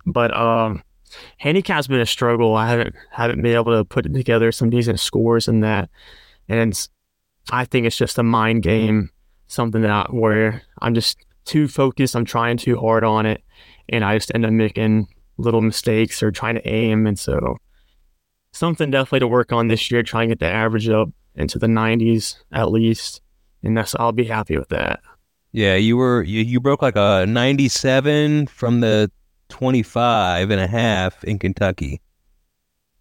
But 0.05 0.35
um, 0.35 0.81
handicap's 1.37 1.87
been 1.87 1.99
a 1.99 2.05
struggle. 2.05 2.55
I 2.55 2.67
haven't 2.67 2.95
haven't 3.11 3.41
been 3.41 3.55
able 3.55 3.77
to 3.77 3.85
put 3.85 4.11
together 4.11 4.51
some 4.51 4.69
decent 4.69 4.99
scores 4.99 5.47
in 5.47 5.61
that, 5.61 5.89
and 6.47 6.87
I 7.51 7.65
think 7.65 7.85
it's 7.85 7.97
just 7.97 8.17
a 8.17 8.23
mind 8.23 8.63
game, 8.63 9.09
something 9.47 9.81
that 9.81 10.13
where 10.13 10.61
I'm 10.81 10.93
just 10.93 11.17
too 11.45 11.67
focused. 11.67 12.15
I'm 12.15 12.25
trying 12.25 12.57
too 12.57 12.77
hard 12.77 13.03
on 13.03 13.25
it, 13.25 13.43
and 13.89 14.03
I 14.03 14.17
just 14.17 14.31
end 14.33 14.45
up 14.45 14.51
making 14.51 15.07
little 15.37 15.61
mistakes 15.61 16.23
or 16.23 16.31
trying 16.31 16.55
to 16.55 16.67
aim. 16.67 17.05
And 17.05 17.19
so, 17.19 17.57
something 18.51 18.91
definitely 18.91 19.19
to 19.19 19.27
work 19.27 19.51
on 19.51 19.67
this 19.67 19.91
year. 19.91 20.03
Try 20.03 20.23
and 20.23 20.31
get 20.31 20.39
the 20.39 20.47
average 20.47 20.89
up 20.89 21.09
into 21.35 21.59
the 21.59 21.67
90s 21.67 22.35
at 22.51 22.71
least, 22.71 23.21
and 23.63 23.77
that's 23.77 23.95
I'll 23.95 24.11
be 24.11 24.25
happy 24.25 24.57
with 24.57 24.69
that. 24.69 24.99
Yeah, 25.51 25.75
you 25.75 25.95
were 25.95 26.21
you, 26.21 26.41
you 26.41 26.59
broke 26.59 26.81
like 26.81 26.97
a 26.97 27.25
97 27.27 28.47
from 28.47 28.81
the 28.81 29.09
25 29.49 30.49
and 30.49 30.59
a 30.59 30.67
half 30.67 31.23
in 31.23 31.39
Kentucky. 31.39 32.01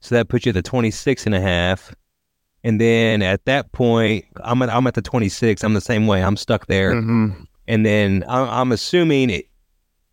So 0.00 0.14
that 0.14 0.28
puts 0.28 0.44
you 0.44 0.50
at 0.50 0.54
the 0.54 0.62
26 0.62 1.26
and 1.26 1.34
a 1.34 1.40
half. 1.40 1.94
And 2.62 2.80
then 2.80 3.22
at 3.22 3.44
that 3.44 3.72
point, 3.72 4.24
I'm 4.42 4.62
at, 4.62 4.70
I'm 4.70 4.86
at 4.86 4.94
the 4.94 5.02
26. 5.02 5.62
I'm 5.62 5.74
the 5.74 5.80
same 5.80 6.06
way. 6.06 6.22
I'm 6.22 6.36
stuck 6.36 6.66
there. 6.66 6.94
Mm-hmm. 6.94 7.42
And 7.68 7.86
then 7.86 8.24
I'm, 8.28 8.48
I'm 8.48 8.72
assuming 8.72 9.30
it, 9.30 9.46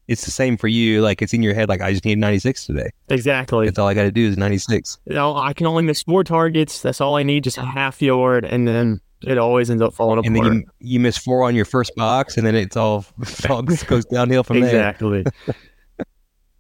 it's 0.08 0.26
the 0.26 0.32
same 0.32 0.58
for 0.58 0.68
you. 0.68 1.02
Like 1.02 1.22
it's 1.22 1.34
in 1.34 1.44
your 1.44 1.54
head, 1.54 1.70
like 1.70 1.82
I 1.82 1.92
just 1.92 2.04
need 2.04 2.18
96 2.18 2.66
today. 2.66 2.90
Exactly. 3.10 3.66
That's 3.66 3.80
all 3.80 3.88
I 3.88 3.94
got 3.94 4.04
to 4.04 4.12
do 4.12 4.28
is 4.28 4.38
96. 4.38 5.00
You 5.06 5.16
know, 5.16 5.36
I 5.38 5.54
can 5.54 5.66
only 5.68 5.84
miss 5.84 6.04
four 6.04 6.24
targets. 6.24 6.82
That's 6.82 7.00
all 7.00 7.16
I 7.16 7.24
need, 7.24 7.44
just 7.44 7.58
a 7.58 7.66
half 7.66 8.02
yard, 8.02 8.44
and 8.44 8.68
then 8.68 9.00
it 9.22 9.38
always 9.38 9.70
ends 9.70 9.82
up 9.82 9.94
falling 9.94 10.26
And 10.26 10.36
apart. 10.36 10.52
And 10.52 10.64
then 10.64 10.72
you, 10.80 10.94
you 10.94 11.00
miss 11.00 11.18
four 11.18 11.44
on 11.44 11.56
your 11.56 11.66
first 11.66 11.96
box, 11.96 12.38
and 12.38 12.46
then 12.46 12.56
it's 12.56 12.76
all, 12.76 13.06
it 13.22 13.50
all 13.50 13.62
goes 13.62 14.06
downhill 14.06 14.44
from 14.44 14.60
there. 14.60 14.70
exactly. 14.70 15.26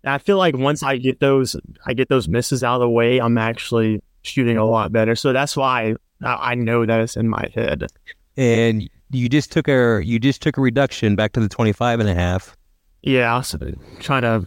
I 0.03 0.17
feel 0.17 0.37
like 0.37 0.57
once 0.57 0.83
I 0.83 0.97
get 0.97 1.19
those, 1.19 1.55
I 1.85 1.93
get 1.93 2.09
those 2.09 2.27
misses 2.27 2.63
out 2.63 2.75
of 2.75 2.81
the 2.81 2.89
way, 2.89 3.19
I'm 3.19 3.37
actually 3.37 4.01
shooting 4.23 4.57
a 4.57 4.65
lot 4.65 4.91
better. 4.91 5.15
So 5.15 5.33
that's 5.33 5.55
why 5.55 5.95
I, 6.23 6.51
I 6.51 6.55
know 6.55 6.85
that 6.85 6.99
it's 7.01 7.15
in 7.15 7.27
my 7.27 7.49
head. 7.53 7.87
And 8.37 8.89
you 9.11 9.29
just 9.29 9.51
took 9.51 9.67
a 9.67 10.01
you 10.03 10.19
just 10.19 10.41
took 10.41 10.57
a 10.57 10.61
reduction 10.61 11.15
back 11.15 11.33
to 11.33 11.39
the 11.39 11.49
25 11.49 11.99
and 11.99 12.09
a 12.09 12.15
half. 12.15 12.55
Yeah, 13.01 13.33
I 13.33 13.37
was 13.37 13.55
trying 13.99 14.21
to 14.21 14.45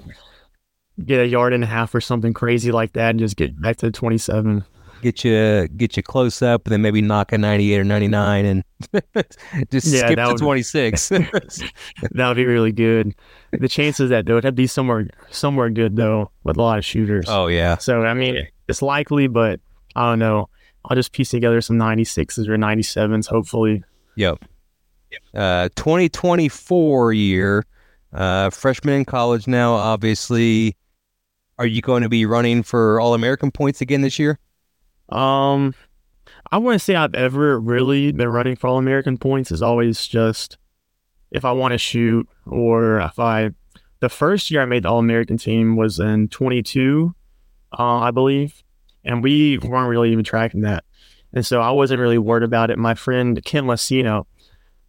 get 1.04 1.20
a 1.20 1.26
yard 1.26 1.52
and 1.52 1.64
a 1.64 1.66
half 1.66 1.94
or 1.94 2.00
something 2.00 2.32
crazy 2.32 2.72
like 2.72 2.92
that, 2.92 3.10
and 3.10 3.18
just 3.18 3.36
get 3.36 3.60
back 3.60 3.76
to 3.78 3.90
27. 3.90 4.64
Get 5.02 5.24
you 5.24 5.68
get 5.68 5.96
you 5.96 6.02
close 6.02 6.40
up, 6.42 6.66
and 6.66 6.72
then 6.72 6.82
maybe 6.82 7.02
knock 7.02 7.32
a 7.32 7.38
98 7.38 7.78
or 7.80 7.84
99, 7.84 8.44
and 8.46 8.64
just 9.70 9.86
Yeah, 9.86 10.06
skip 10.06 10.16
to 10.18 10.34
26. 10.38 11.08
That 12.12 12.28
would 12.28 12.36
be 12.36 12.46
really 12.46 12.72
good. 12.72 13.14
The 13.52 13.68
chances 13.68 14.10
that 14.10 14.26
though, 14.26 14.38
it'd 14.38 14.54
be 14.54 14.66
somewhere 14.66 15.08
somewhere 15.30 15.70
good 15.70 15.96
though 15.96 16.30
with 16.42 16.56
a 16.56 16.62
lot 16.62 16.78
of 16.78 16.84
shooters. 16.84 17.26
oh 17.28 17.46
yeah, 17.48 17.76
So 17.78 18.02
I 18.02 18.14
mean, 18.14 18.46
it's 18.68 18.80
likely, 18.82 19.26
but 19.26 19.60
I 19.94 20.10
don't 20.10 20.18
know. 20.18 20.48
I'll 20.86 20.96
just 20.96 21.12
piece 21.12 21.30
together 21.30 21.60
some 21.60 21.78
96s 21.78 22.46
or 22.48 22.56
97s, 22.56 23.26
hopefully. 23.26 23.82
yep. 24.16 24.38
Uh, 25.34 25.68
2024 25.76 27.12
year, 27.12 27.64
uh, 28.12 28.50
freshman 28.50 28.94
in 28.94 29.04
college 29.04 29.46
now. 29.46 29.74
Obviously, 29.74 30.76
are 31.58 31.66
you 31.66 31.80
going 31.80 32.02
to 32.02 32.08
be 32.08 32.26
running 32.26 32.62
for 32.62 33.00
All 33.00 33.14
American 33.14 33.50
points 33.50 33.80
again 33.80 34.00
this 34.02 34.18
year? 34.18 34.38
Um, 35.14 35.74
I 36.50 36.58
wouldn't 36.58 36.82
say 36.82 36.96
I've 36.96 37.14
ever 37.14 37.58
really 37.58 38.12
been 38.12 38.28
running 38.28 38.56
for 38.56 38.66
All 38.66 38.78
American 38.78 39.16
points. 39.16 39.52
It's 39.52 39.62
always 39.62 40.06
just 40.06 40.58
if 41.30 41.44
I 41.44 41.52
want 41.52 41.72
to 41.72 41.78
shoot 41.78 42.28
or 42.46 43.00
if 43.00 43.18
I. 43.18 43.50
The 44.00 44.08
first 44.08 44.50
year 44.50 44.60
I 44.60 44.66
made 44.66 44.82
the 44.82 44.90
All 44.90 44.98
American 44.98 45.38
team 45.38 45.76
was 45.76 45.98
in 45.98 46.28
22, 46.28 47.14
uh, 47.78 47.82
I 47.82 48.10
believe, 48.10 48.62
and 49.02 49.22
we 49.22 49.56
weren't 49.58 49.88
really 49.88 50.12
even 50.12 50.24
tracking 50.24 50.60
that, 50.62 50.84
and 51.32 51.46
so 51.46 51.62
I 51.62 51.70
wasn't 51.70 52.00
really 52.00 52.18
worried 52.18 52.42
about 52.42 52.70
it. 52.70 52.78
My 52.78 52.94
friend 52.94 53.42
Ken 53.44 53.64
Lacino, 53.64 54.26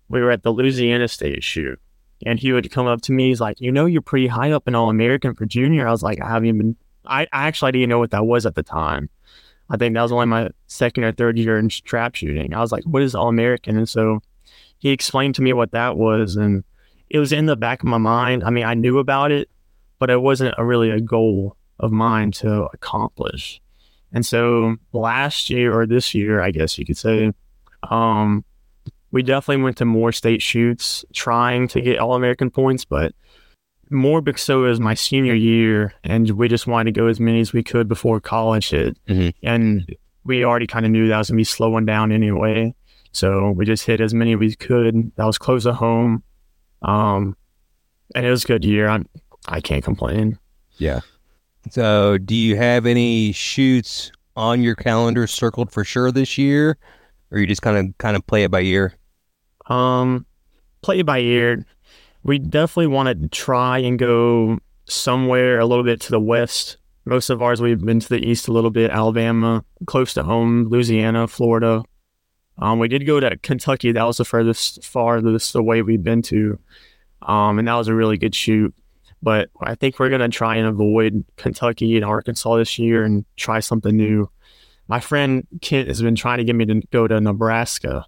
we 0.09 0.21
were 0.21 0.31
at 0.31 0.43
the 0.43 0.51
Louisiana 0.51 1.07
State 1.07 1.43
shoot, 1.43 1.79
and 2.25 2.39
he 2.39 2.51
would 2.51 2.69
come 2.71 2.87
up 2.87 3.01
to 3.03 3.13
me. 3.13 3.29
He's 3.29 3.39
like, 3.39 3.61
"You 3.61 3.71
know, 3.71 3.85
you're 3.85 4.01
pretty 4.01 4.27
high 4.27 4.51
up 4.51 4.67
in 4.67 4.75
All 4.75 4.89
American 4.89 5.33
for 5.33 5.45
junior." 5.45 5.87
I 5.87 5.91
was 5.91 6.03
like, 6.03 6.19
"I 6.21 6.27
haven't 6.27 6.49
even." 6.49 6.75
I, 7.05 7.21
I 7.31 7.47
actually 7.47 7.71
didn't 7.71 7.89
know 7.89 7.99
what 7.99 8.11
that 8.11 8.25
was 8.25 8.45
at 8.45 8.55
the 8.55 8.63
time. 8.63 9.09
I 9.69 9.77
think 9.77 9.95
that 9.95 10.01
was 10.01 10.11
only 10.11 10.27
my 10.27 10.49
second 10.67 11.03
or 11.03 11.11
third 11.11 11.37
year 11.37 11.57
in 11.57 11.69
trap 11.69 12.15
shooting. 12.15 12.53
I 12.53 12.59
was 12.59 12.71
like, 12.71 12.83
what 12.83 13.01
is 13.01 13.15
All 13.15 13.29
American? 13.29 13.77
And 13.77 13.89
so 13.89 14.21
he 14.77 14.89
explained 14.91 15.35
to 15.35 15.41
me 15.41 15.53
what 15.53 15.71
that 15.71 15.97
was. 15.97 16.35
And 16.35 16.63
it 17.09 17.19
was 17.19 17.31
in 17.31 17.45
the 17.45 17.55
back 17.55 17.81
of 17.81 17.87
my 17.87 17.97
mind. 17.97 18.43
I 18.43 18.49
mean, 18.49 18.65
I 18.65 18.73
knew 18.73 18.99
about 18.99 19.31
it, 19.31 19.49
but 19.99 20.09
it 20.09 20.21
wasn't 20.21 20.55
a, 20.57 20.65
really 20.65 20.91
a 20.91 21.01
goal 21.01 21.57
of 21.79 21.91
mine 21.91 22.31
to 22.31 22.67
accomplish. 22.73 23.61
And 24.11 24.25
so 24.25 24.75
last 24.93 25.49
year 25.49 25.77
or 25.77 25.85
this 25.85 26.13
year, 26.13 26.41
I 26.41 26.51
guess 26.51 26.77
you 26.77 26.85
could 26.85 26.97
say, 26.97 27.33
um, 27.89 28.45
we 29.11 29.23
definitely 29.23 29.63
went 29.63 29.77
to 29.77 29.85
more 29.85 30.11
state 30.11 30.41
shoots 30.41 31.05
trying 31.13 31.67
to 31.69 31.81
get 31.81 31.99
All 31.99 32.15
American 32.15 32.49
points, 32.49 32.85
but 32.85 33.13
more 33.89 34.21
because 34.21 34.41
so 34.41 34.63
as 34.65 34.79
my 34.79 34.93
senior 34.93 35.33
year, 35.35 35.93
and 36.03 36.29
we 36.31 36.47
just 36.47 36.67
wanted 36.67 36.93
to 36.93 36.99
go 36.99 37.07
as 37.07 37.19
many 37.19 37.39
as 37.39 37.53
we 37.53 37.63
could 37.63 37.87
before 37.87 38.19
college 38.19 38.69
hit. 38.69 38.97
Mhm. 39.07 39.33
And 39.43 39.95
we 40.23 40.43
already 40.43 40.67
kind 40.67 40.85
of 40.85 40.91
knew 40.91 41.07
that 41.07 41.17
was 41.17 41.29
going 41.29 41.37
to 41.37 41.39
be 41.41 41.43
slowing 41.43 41.85
down 41.85 42.11
anyway. 42.11 42.73
So 43.11 43.51
we 43.51 43.65
just 43.65 43.85
hit 43.85 44.01
as 44.01 44.13
many 44.13 44.33
as 44.33 44.39
we 44.39 44.55
could. 44.55 45.11
That 45.15 45.25
was 45.25 45.37
close 45.37 45.63
to 45.63 45.73
home. 45.73 46.23
Um, 46.81 47.35
and 48.13 48.25
it 48.25 48.29
was 48.29 48.43
a 48.43 48.47
good 48.47 48.65
year. 48.65 48.87
I'm, 48.87 49.07
I 49.47 49.61
can't 49.61 49.83
complain. 49.83 50.37
Yeah. 50.77 50.99
So, 51.71 52.17
do 52.19 52.35
you 52.35 52.55
have 52.57 52.85
any 52.85 53.31
shoots 53.31 54.11
on 54.35 54.61
your 54.61 54.75
calendar 54.75 55.25
circled 55.25 55.71
for 55.71 55.83
sure 55.83 56.11
this 56.11 56.37
year, 56.37 56.77
or 57.31 57.39
you 57.39 57.47
just 57.47 57.63
kind 57.63 57.77
of 57.77 57.97
kind 57.97 58.15
of 58.15 58.25
play 58.27 58.43
it 58.43 58.51
by 58.51 58.61
ear? 58.61 58.93
Um, 59.67 60.25
play 60.83 60.99
it 60.99 61.05
by 61.07 61.19
ear. 61.19 61.65
We 62.25 62.39
definitely 62.39 62.87
want 62.87 63.21
to 63.21 63.27
try 63.27 63.77
and 63.77 63.99
go 63.99 64.57
somewhere 64.85 65.59
a 65.59 65.65
little 65.67 65.83
bit 65.83 66.01
to 66.01 66.09
the 66.09 66.19
west. 66.19 66.77
Most 67.05 67.29
of 67.29 67.43
ours 67.43 67.61
we've 67.61 67.79
been 67.79 67.99
to 67.99 68.09
the 68.09 68.17
east 68.17 68.47
a 68.47 68.51
little 68.51 68.71
bit, 68.71 68.89
Alabama, 68.89 69.63
close 69.85 70.15
to 70.15 70.23
home, 70.23 70.67
Louisiana, 70.67 71.27
Florida. 71.27 71.83
Um, 72.57 72.79
we 72.79 72.87
did 72.87 73.05
go 73.05 73.19
to 73.19 73.37
Kentucky. 73.37 73.91
That 73.91 74.05
was 74.05 74.17
the 74.17 74.25
furthest 74.25 74.83
farthest 74.83 75.53
away 75.53 75.83
we've 75.83 76.03
been 76.03 76.23
to. 76.23 76.57
Um, 77.21 77.59
and 77.59 77.67
that 77.67 77.75
was 77.75 77.89
a 77.89 77.93
really 77.93 78.17
good 78.17 78.33
shoot. 78.33 78.73
But 79.21 79.51
I 79.61 79.75
think 79.75 79.99
we're 79.99 80.09
gonna 80.09 80.27
try 80.27 80.55
and 80.55 80.67
avoid 80.67 81.23
Kentucky 81.35 81.95
and 81.95 82.03
Arkansas 82.03 82.57
this 82.57 82.79
year 82.79 83.03
and 83.03 83.23
try 83.37 83.59
something 83.59 83.95
new. 83.95 84.31
My 84.87 84.99
friend 84.99 85.45
Kent 85.61 85.89
has 85.89 86.01
been 86.01 86.15
trying 86.15 86.39
to 86.39 86.43
get 86.43 86.55
me 86.55 86.65
to 86.65 86.81
go 86.91 87.07
to 87.07 87.21
Nebraska 87.21 88.07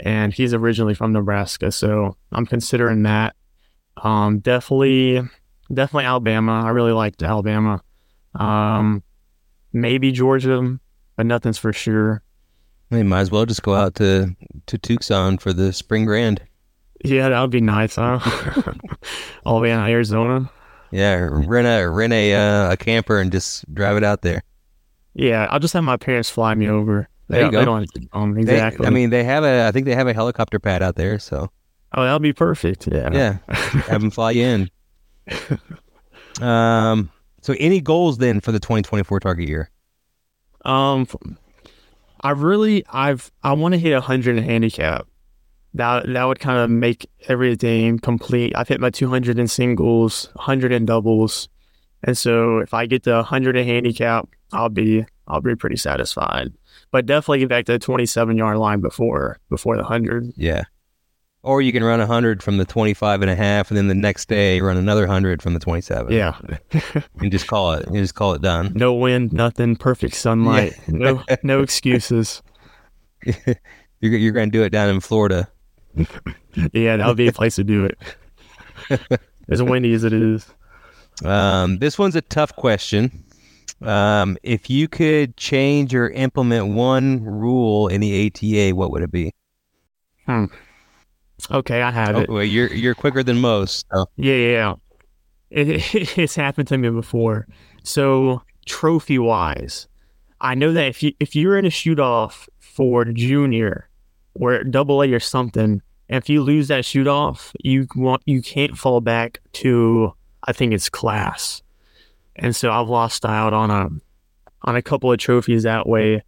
and 0.00 0.32
he's 0.32 0.54
originally 0.54 0.94
from 0.94 1.12
Nebraska, 1.12 1.72
so 1.72 2.16
I'm 2.32 2.46
considering 2.46 3.02
that. 3.02 3.34
Um, 4.02 4.38
definitely, 4.40 5.22
definitely 5.72 6.04
Alabama. 6.04 6.62
I 6.64 6.70
really 6.70 6.92
liked 6.92 7.22
Alabama. 7.22 7.82
Um, 8.34 9.02
maybe 9.72 10.12
Georgia, 10.12 10.78
but 11.16 11.26
nothing's 11.26 11.58
for 11.58 11.72
sure. 11.72 12.22
They 12.90 13.02
might 13.02 13.20
as 13.20 13.30
well 13.30 13.44
just 13.46 13.62
go 13.62 13.74
out 13.74 13.94
to 13.96 14.34
to 14.66 14.78
Tucson 14.78 15.38
for 15.38 15.52
the 15.52 15.72
spring 15.72 16.04
grand. 16.04 16.42
Yeah, 17.04 17.28
that 17.28 17.40
would 17.40 17.50
be 17.50 17.60
nice, 17.60 17.96
huh? 17.96 18.18
All 19.44 19.56
the 19.56 19.62
way 19.62 19.70
in 19.70 19.78
Arizona. 19.78 20.50
Yeah, 20.90 21.28
rent 21.30 21.66
a 21.66 21.88
rent 21.90 22.12
a 22.12 22.34
uh, 22.34 22.72
a 22.72 22.76
camper 22.76 23.20
and 23.20 23.30
just 23.30 23.72
drive 23.74 23.96
it 23.96 24.04
out 24.04 24.22
there. 24.22 24.42
Yeah, 25.14 25.46
I'll 25.50 25.58
just 25.60 25.74
have 25.74 25.84
my 25.84 25.96
parents 25.96 26.30
fly 26.30 26.54
me 26.54 26.68
over. 26.68 27.08
They 27.28 27.36
There 27.38 27.46
you 27.46 27.50
don't, 27.50 27.52
they 27.52 27.58
go. 27.60 27.64
don't 27.66 27.80
have 27.80 27.90
to- 27.90 28.08
um, 28.18 28.34
They- 28.34 28.40
exactly. 28.40 28.86
I 28.86 28.90
mean, 28.90 29.10
they 29.10 29.22
have 29.24 29.44
a. 29.44 29.66
I 29.66 29.72
think 29.72 29.84
they 29.84 29.94
have 29.94 30.06
a 30.08 30.14
helicopter 30.14 30.58
pad 30.58 30.82
out 30.82 30.96
there. 30.96 31.18
So 31.18 31.50
oh, 31.94 32.02
that'll 32.02 32.18
be 32.18 32.32
perfect. 32.32 32.86
Yeah. 32.86 33.10
yeah, 33.12 33.38
have 33.54 34.00
them 34.00 34.10
fly 34.12 34.32
you 34.32 34.44
in. 34.44 34.70
Um. 36.40 37.10
So, 37.40 37.54
any 37.58 37.80
goals 37.80 38.18
then 38.18 38.40
for 38.40 38.52
the 38.52 38.58
2024 38.60 39.20
target 39.20 39.48
year? 39.48 39.70
Um, 40.64 41.06
I 42.20 42.32
really, 42.32 42.84
I've, 42.90 43.30
I 43.42 43.52
want 43.52 43.72
to 43.72 43.78
hit 43.78 43.92
a 43.92 44.00
hundred 44.00 44.38
handicap. 44.42 45.06
That 45.74 46.06
that 46.06 46.24
would 46.24 46.40
kind 46.40 46.58
of 46.58 46.70
make 46.70 47.08
everything 47.28 47.98
complete. 47.98 48.52
I've 48.56 48.68
hit 48.68 48.80
my 48.80 48.90
two 48.90 49.08
hundred 49.08 49.38
in 49.38 49.46
singles, 49.48 50.30
hundred 50.36 50.72
in 50.72 50.86
doubles, 50.86 51.48
and 52.02 52.16
so 52.16 52.58
if 52.58 52.74
I 52.74 52.86
get 52.86 53.04
to 53.04 53.22
hundred 53.22 53.56
in 53.56 53.66
handicap, 53.66 54.28
I'll 54.52 54.70
be, 54.70 55.04
I'll 55.26 55.40
be 55.40 55.54
pretty 55.54 55.76
satisfied. 55.76 56.52
But 56.90 57.06
definitely 57.06 57.40
get 57.40 57.50
back 57.50 57.66
to 57.66 57.72
the 57.72 57.78
twenty-seven 57.78 58.36
yard 58.36 58.58
line 58.58 58.80
before 58.80 59.38
before 59.50 59.76
the 59.76 59.84
hundred. 59.84 60.32
Yeah. 60.36 60.64
Or 61.44 61.62
you 61.62 61.72
can 61.72 61.84
run 61.84 62.00
100 62.00 62.42
from 62.42 62.58
the 62.58 62.64
25 62.64 63.22
and 63.22 63.30
a 63.30 63.36
half, 63.36 63.70
and 63.70 63.78
then 63.78 63.86
the 63.88 63.94
next 63.94 64.28
day 64.28 64.60
run 64.60 64.76
another 64.76 65.02
100 65.02 65.40
from 65.40 65.54
the 65.54 65.60
27. 65.60 66.12
Yeah, 66.12 66.36
And 67.20 67.30
just 67.30 67.46
call 67.46 67.72
it. 67.74 67.86
You 67.92 68.00
just 68.00 68.14
call 68.16 68.34
it 68.34 68.42
done. 68.42 68.72
no 68.74 68.92
wind, 68.92 69.32
nothing, 69.32 69.76
perfect 69.76 70.14
sunlight, 70.14 70.74
no 70.88 71.22
no 71.42 71.62
excuses. 71.62 72.42
You're, 73.24 74.16
you're 74.16 74.32
going 74.32 74.50
to 74.50 74.56
do 74.58 74.62
it 74.62 74.70
down 74.70 74.90
in 74.90 75.00
Florida. 75.00 75.48
Yeah, 76.72 76.96
that 76.98 77.06
would 77.06 77.16
be 77.16 77.26
a 77.26 77.32
place 77.32 77.56
to 77.56 77.64
do 77.64 77.84
it. 77.86 77.98
as 79.48 79.60
windy 79.60 79.92
as 79.92 80.04
it 80.04 80.12
is. 80.12 80.46
Um, 81.24 81.78
this 81.78 81.98
one's 81.98 82.14
a 82.14 82.20
tough 82.20 82.54
question. 82.54 83.24
Um, 83.82 84.38
if 84.44 84.70
you 84.70 84.86
could 84.86 85.36
change 85.36 85.96
or 85.96 86.10
implement 86.10 86.68
one 86.74 87.24
rule 87.24 87.88
in 87.88 88.00
the 88.00 88.26
ATA, 88.26 88.76
what 88.76 88.92
would 88.92 89.02
it 89.02 89.10
be? 89.10 89.34
Okay, 91.50 91.82
I 91.82 91.90
have 91.90 92.16
Oh, 92.16 92.20
it. 92.20 92.28
well, 92.28 92.44
you're 92.44 92.72
you're 92.74 92.94
quicker 92.94 93.22
than 93.22 93.38
most. 93.40 93.86
So. 93.92 94.06
Yeah, 94.16 94.34
yeah, 94.34 94.48
yeah. 94.50 94.74
It, 95.50 95.94
it's 96.18 96.34
happened 96.34 96.68
to 96.68 96.78
me 96.78 96.90
before. 96.90 97.46
So 97.84 98.42
trophy 98.66 99.18
wise, 99.18 99.88
I 100.40 100.54
know 100.54 100.72
that 100.72 100.86
if 100.86 101.02
you 101.02 101.12
if 101.20 101.34
you're 101.36 101.58
in 101.58 101.64
a 101.66 101.70
shoot 101.70 101.98
off 102.00 102.48
for 102.58 103.04
junior 103.04 103.88
or 104.34 104.62
double 104.64 105.02
A 105.02 105.12
or 105.12 105.20
something, 105.20 105.80
and 106.08 106.22
if 106.22 106.28
you 106.28 106.42
lose 106.42 106.68
that 106.68 106.84
shoot 106.84 107.06
off, 107.06 107.52
you 107.62 107.86
want 107.96 108.22
you 108.26 108.42
can't 108.42 108.76
fall 108.76 109.00
back 109.00 109.40
to 109.54 110.12
I 110.44 110.52
think 110.52 110.72
it's 110.72 110.88
class. 110.88 111.62
And 112.36 112.54
so 112.54 112.70
I've 112.70 112.88
lost 112.88 113.24
out 113.24 113.52
on 113.52 113.70
a 113.70 113.88
on 114.62 114.76
a 114.76 114.82
couple 114.82 115.10
of 115.12 115.18
trophies 115.18 115.62
that 115.62 115.86
way. 115.88 116.22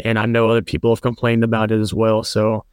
And 0.00 0.18
I 0.18 0.26
know 0.26 0.48
other 0.48 0.62
people 0.62 0.90
have 0.94 1.00
complained 1.02 1.42
about 1.44 1.72
it 1.72 1.80
as 1.80 1.92
well. 1.92 2.22
So 2.22 2.64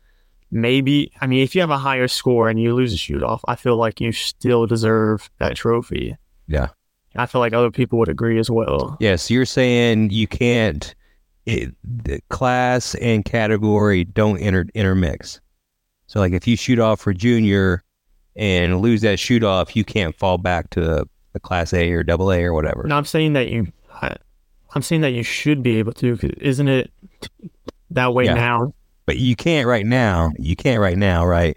maybe 0.56 1.12
I 1.22 1.28
mean 1.28 1.44
if 1.44 1.54
you 1.54 1.62
have 1.62 1.70
a 1.70 1.78
higher 1.78 2.08
score 2.08 2.50
and 2.50 2.60
you 2.60 2.74
lose 2.74 2.94
a 2.94 2.98
shoot 2.98 3.22
off, 3.22 3.42
I 3.48 3.56
feel 3.56 3.76
like 3.76 4.00
you 4.02 4.12
still 4.12 4.66
deserve 4.66 5.30
that 5.40 5.56
trophy. 5.56 6.16
Yeah. 6.48 6.70
I 7.18 7.26
feel 7.28 7.40
like 7.40 7.54
other 7.54 7.72
people 7.72 8.00
would 8.00 8.10
agree 8.10 8.40
as 8.40 8.50
well. 8.50 8.98
Yeah, 9.00 9.16
so 9.16 9.34
you're 9.34 9.46
saying 9.46 10.10
you 10.10 10.28
can't 10.28 10.94
it, 11.46 11.74
the 11.84 12.20
class 12.30 12.96
and 12.96 13.24
category 13.24 14.04
don't 14.04 14.38
inter, 14.40 14.66
intermix. 14.74 15.40
So 16.08 16.20
like 16.20 16.34
if 16.34 16.48
you 16.48 16.58
shoot 16.58 16.80
off 16.80 17.00
for 17.00 17.14
junior 17.14 17.84
and 18.36 18.82
lose 18.82 19.02
that 19.02 19.20
shoot 19.20 19.44
off, 19.44 19.76
you 19.76 19.84
can't 19.86 20.16
fall 20.16 20.38
back 20.38 20.70
to 20.72 21.02
a, 21.02 21.06
a 21.36 21.40
class 21.40 21.74
A 21.74 21.92
or 21.92 22.04
double 22.04 22.32
A 22.32 22.44
or 22.44 22.54
whatever. 22.54 22.84
No, 22.88 22.98
I'm 22.98 23.06
saying 23.06 23.34
that 23.34 23.50
you 23.50 23.72
I, 23.94 24.16
I'm 24.74 24.82
saying 24.82 25.02
that 25.02 25.12
you 25.12 25.24
should 25.24 25.64
be 25.64 25.78
able 25.80 25.94
to 25.94 26.18
'cause 26.18 26.32
isn't 26.42 26.68
it 26.68 26.92
that 27.92 28.14
way 28.14 28.26
Yeah. 28.26 28.34
now? 28.34 28.74
But 29.06 29.18
you 29.18 29.36
can't 29.36 29.68
right 29.68 29.86
now. 29.86 30.32
You 30.40 30.56
can't 30.56 30.80
right 30.80 30.98
now, 30.98 31.26
right? 31.26 31.56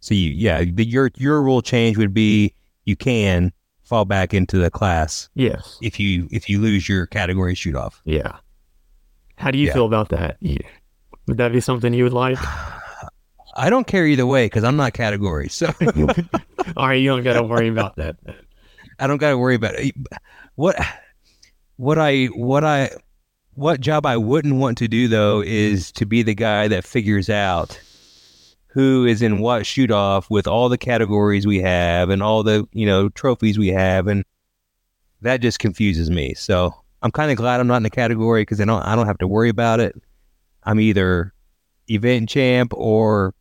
So 0.00 0.14
you 0.14 0.30
yeah, 0.30 0.64
the, 0.64 0.84
your 0.86 1.10
your 1.16 1.42
rule 1.42 1.62
change 1.62 1.96
would 1.96 2.14
be 2.14 2.54
you 2.84 2.94
can 2.96 3.52
fall 3.82 4.04
back 4.04 4.34
into 4.34 4.58
the 4.58 4.70
class 4.70 5.28
Yes. 5.34 5.78
if 5.82 5.98
you 5.98 6.28
if 6.30 6.48
you 6.48 6.60
lose 6.60 6.88
your 6.88 7.06
category 7.06 7.54
shoot 7.54 7.74
off. 7.74 8.00
Yeah. 8.04 8.36
How 9.36 9.50
do 9.50 9.58
you 9.58 9.68
Yeah. 9.68 9.72
feel 9.74 9.86
about 9.86 10.10
that? 10.10 10.36
Yeah. 10.40 10.58
Would 11.26 11.38
that 11.38 11.52
be 11.52 11.60
something 11.60 11.92
you 11.94 12.04
would 12.04 12.12
like? 12.12 12.38
I 13.56 13.70
don't 13.70 13.86
care 13.86 14.06
either 14.06 14.26
way 14.26 14.46
because 14.46 14.62
I'm 14.62 14.76
not 14.76 14.92
category, 14.92 15.48
so 15.48 15.66
All 16.76 16.86
right, 16.86 16.94
you 16.94 17.08
don't 17.08 17.24
got 17.24 17.32
to 17.34 17.42
worry 17.42 17.68
about 17.68 17.96
that. 17.96 18.16
I 19.00 19.06
don't 19.06 19.16
got 19.18 19.30
to 19.30 19.38
worry 19.38 19.56
about 19.56 19.74
it. 19.74 19.94
What 20.54 20.76
what 21.76 21.98
I 21.98 22.26
what 22.26 22.62
I 22.64 22.90
what 23.58 23.80
job 23.80 24.06
I 24.06 24.16
wouldn't 24.16 24.54
want 24.54 24.78
to 24.78 24.86
do 24.86 25.08
though 25.08 25.42
is 25.44 25.90
to 25.92 26.06
be 26.06 26.22
the 26.22 26.34
guy 26.34 26.68
that 26.68 26.84
figures 26.84 27.28
out 27.28 27.78
who 28.68 29.04
is 29.04 29.20
in 29.20 29.40
what 29.40 29.66
shoot 29.66 29.90
off 29.90 30.30
with 30.30 30.46
all 30.46 30.68
the 30.68 30.78
categories 30.78 31.44
we 31.44 31.58
have 31.58 32.08
and 32.08 32.22
all 32.22 32.44
the 32.44 32.68
you 32.72 32.86
know 32.86 33.08
trophies 33.08 33.58
we 33.58 33.68
have 33.68 34.06
and 34.06 34.24
that 35.22 35.40
just 35.40 35.58
confuses 35.58 36.08
me. 36.08 36.34
So 36.34 36.72
I'm 37.02 37.10
kind 37.10 37.32
of 37.32 37.36
glad 37.36 37.58
I'm 37.58 37.66
not 37.66 37.78
in 37.78 37.82
the 37.82 37.90
category 37.90 38.42
because 38.42 38.60
I 38.60 38.64
don't 38.64 38.82
I 38.82 38.94
don't 38.94 39.08
have 39.08 39.18
to 39.18 39.26
worry 39.26 39.48
about 39.48 39.80
it. 39.80 40.00
I'm 40.62 40.78
either 40.78 41.34
event 41.88 42.28
champ 42.28 42.72
or 42.76 43.34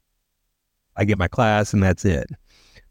I 0.96 1.06
get 1.06 1.20
my 1.20 1.28
class 1.28 1.74
and 1.74 1.84
that's 1.84 2.06
it. 2.06 2.28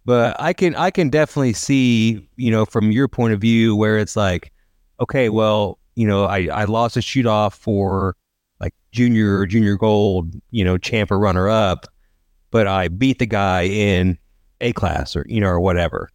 But 0.05 0.41
I 0.41 0.53
can 0.53 0.77
I 0.77 0.93
can 0.93 1.09
definitely 1.09 1.55
see, 1.55 2.29
you 2.37 2.53
know, 2.53 2.65
from 2.65 2.93
your 2.93 3.09
point 3.09 3.35
of 3.35 3.41
view 3.41 3.75
where 3.75 3.99
it's 3.99 4.15
like, 4.15 4.53
okay, 5.01 5.29
well, 5.29 5.81
you 5.97 6.07
know, 6.07 6.25
I, 6.25 6.49
I 6.53 6.65
lost 6.65 6.97
a 6.97 7.03
shoot 7.03 7.27
off 7.27 7.55
for 7.55 8.17
like 8.61 8.75
junior 8.93 9.39
or 9.39 9.47
junior 9.47 9.77
gold, 9.77 10.35
you 10.51 10.65
know, 10.65 10.79
champ 10.79 11.11
or 11.11 11.19
runner 11.19 11.49
up, 11.49 11.87
but 12.51 12.69
I 12.69 12.89
beat 12.89 13.19
the 13.19 13.27
guy 13.27 13.63
in 13.63 14.19
A 14.61 14.73
class 14.73 15.17
or 15.17 15.27
you 15.29 15.41
know, 15.41 15.49
or 15.49 15.61
whatever. 15.61 16.11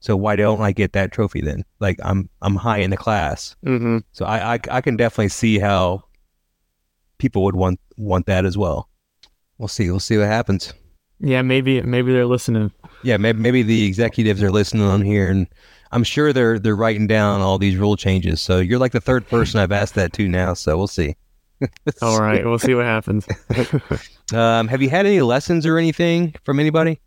So 0.00 0.16
why 0.16 0.36
don't 0.36 0.60
I 0.60 0.72
get 0.72 0.92
that 0.92 1.12
trophy 1.12 1.40
then? 1.40 1.64
Like 1.80 1.98
I'm 2.04 2.28
I'm 2.42 2.56
high 2.56 2.78
in 2.78 2.90
the 2.90 2.96
class. 2.96 3.56
Mm-hmm. 3.64 3.98
So 4.12 4.24
I, 4.24 4.54
I 4.54 4.60
I 4.70 4.80
can 4.80 4.96
definitely 4.96 5.28
see 5.28 5.58
how 5.58 6.04
people 7.18 7.44
would 7.44 7.56
want 7.56 7.80
want 7.96 8.26
that 8.26 8.44
as 8.44 8.58
well. 8.58 8.88
We'll 9.58 9.68
see. 9.68 9.90
We'll 9.90 10.00
see 10.00 10.18
what 10.18 10.26
happens. 10.26 10.74
Yeah, 11.20 11.42
maybe 11.42 11.80
maybe 11.82 12.12
they're 12.12 12.26
listening. 12.26 12.72
Yeah, 13.04 13.16
maybe, 13.16 13.38
maybe 13.38 13.62
the 13.62 13.84
executives 13.84 14.42
are 14.42 14.50
listening 14.50 14.82
on 14.82 15.02
here, 15.02 15.30
and 15.30 15.46
I'm 15.92 16.04
sure 16.04 16.32
they're 16.32 16.58
they're 16.58 16.76
writing 16.76 17.06
down 17.06 17.40
all 17.40 17.58
these 17.58 17.76
rule 17.76 17.96
changes. 17.96 18.40
So 18.40 18.58
you're 18.58 18.78
like 18.78 18.92
the 18.92 19.00
third 19.00 19.28
person 19.28 19.60
I've 19.60 19.72
asked 19.72 19.94
that 19.94 20.12
to 20.14 20.28
now. 20.28 20.54
So 20.54 20.76
we'll 20.76 20.86
see. 20.86 21.16
All 22.02 22.20
right, 22.20 22.44
we'll 22.44 22.58
see 22.58 22.74
what 22.74 22.86
happens. 22.86 23.26
Um, 24.32 24.68
have 24.68 24.80
you 24.80 24.88
had 24.88 25.04
any 25.04 25.20
lessons 25.20 25.66
or 25.66 25.76
anything 25.76 26.34
from 26.44 26.58
anybody? 26.58 27.00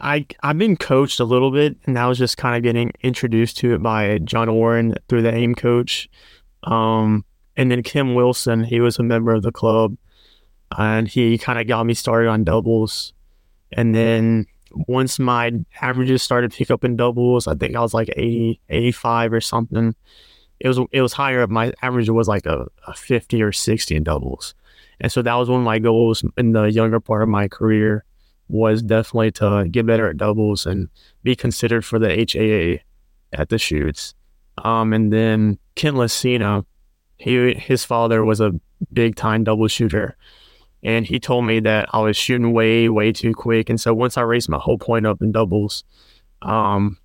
I 0.00 0.26
I've 0.42 0.56
been 0.56 0.76
coached 0.78 1.20
a 1.20 1.24
little 1.24 1.50
bit, 1.50 1.76
and 1.84 1.98
I 1.98 2.06
was 2.06 2.16
just 2.16 2.38
kind 2.38 2.56
of 2.56 2.62
getting 2.62 2.92
introduced 3.02 3.58
to 3.58 3.74
it 3.74 3.82
by 3.82 4.18
John 4.18 4.50
Warren 4.54 4.94
through 5.08 5.22
the 5.22 5.34
AIM 5.34 5.56
coach, 5.56 6.08
um, 6.62 7.24
and 7.56 7.70
then 7.70 7.82
Kim 7.82 8.14
Wilson. 8.14 8.64
He 8.64 8.80
was 8.80 8.98
a 8.98 9.02
member 9.02 9.34
of 9.34 9.42
the 9.42 9.52
club, 9.52 9.96
and 10.76 11.06
he 11.06 11.36
kind 11.36 11.58
of 11.58 11.66
got 11.66 11.84
me 11.84 11.92
started 11.92 12.28
on 12.28 12.44
doubles. 12.44 13.12
And 13.72 13.94
then 13.94 14.46
once 14.72 15.18
my 15.18 15.52
averages 15.80 16.22
started 16.22 16.52
to 16.52 16.56
pick 16.56 16.70
up 16.70 16.84
in 16.84 16.96
doubles, 16.96 17.46
I 17.46 17.54
think 17.54 17.76
I 17.76 17.80
was 17.80 17.94
like 17.94 18.10
80, 18.16 18.60
85 18.68 19.32
or 19.32 19.40
something. 19.40 19.94
It 20.60 20.68
was 20.68 20.80
it 20.90 21.02
was 21.02 21.12
higher 21.12 21.42
up. 21.42 21.50
My 21.50 21.72
average 21.82 22.10
was 22.10 22.26
like 22.26 22.44
a, 22.44 22.66
a 22.86 22.92
fifty 22.92 23.40
or 23.40 23.52
sixty 23.52 23.94
in 23.94 24.02
doubles, 24.02 24.56
and 25.00 25.12
so 25.12 25.22
that 25.22 25.34
was 25.34 25.48
one 25.48 25.60
of 25.60 25.64
my 25.64 25.78
goals 25.78 26.24
in 26.36 26.50
the 26.50 26.64
younger 26.64 26.98
part 26.98 27.22
of 27.22 27.28
my 27.28 27.46
career 27.46 28.04
was 28.48 28.82
definitely 28.82 29.30
to 29.30 29.66
get 29.70 29.86
better 29.86 30.08
at 30.08 30.16
doubles 30.16 30.66
and 30.66 30.88
be 31.22 31.36
considered 31.36 31.84
for 31.84 31.98
the 31.98 32.08
HAA 32.08 32.82
at 33.38 33.50
the 33.50 33.58
shoots. 33.58 34.14
Um, 34.64 34.92
and 34.92 35.12
then 35.12 35.58
Ken 35.76 35.96
Lucina, 35.96 36.64
he 37.18 37.54
his 37.54 37.84
father 37.84 38.24
was 38.24 38.40
a 38.40 38.52
big 38.92 39.16
time 39.16 39.44
double 39.44 39.68
shooter, 39.68 40.16
and 40.82 41.06
he 41.06 41.18
told 41.18 41.44
me 41.44 41.60
that 41.60 41.88
I 41.92 42.00
was 42.00 42.16
shooting 42.16 42.52
way 42.52 42.88
way 42.88 43.12
too 43.12 43.34
quick. 43.34 43.68
And 43.68 43.80
so 43.80 43.94
once 43.94 44.16
I 44.16 44.22
raised 44.22 44.48
my 44.48 44.58
hold 44.58 44.80
point 44.80 45.06
up 45.06 45.20
in 45.20 45.32
doubles, 45.32 45.84
um, 46.42 46.98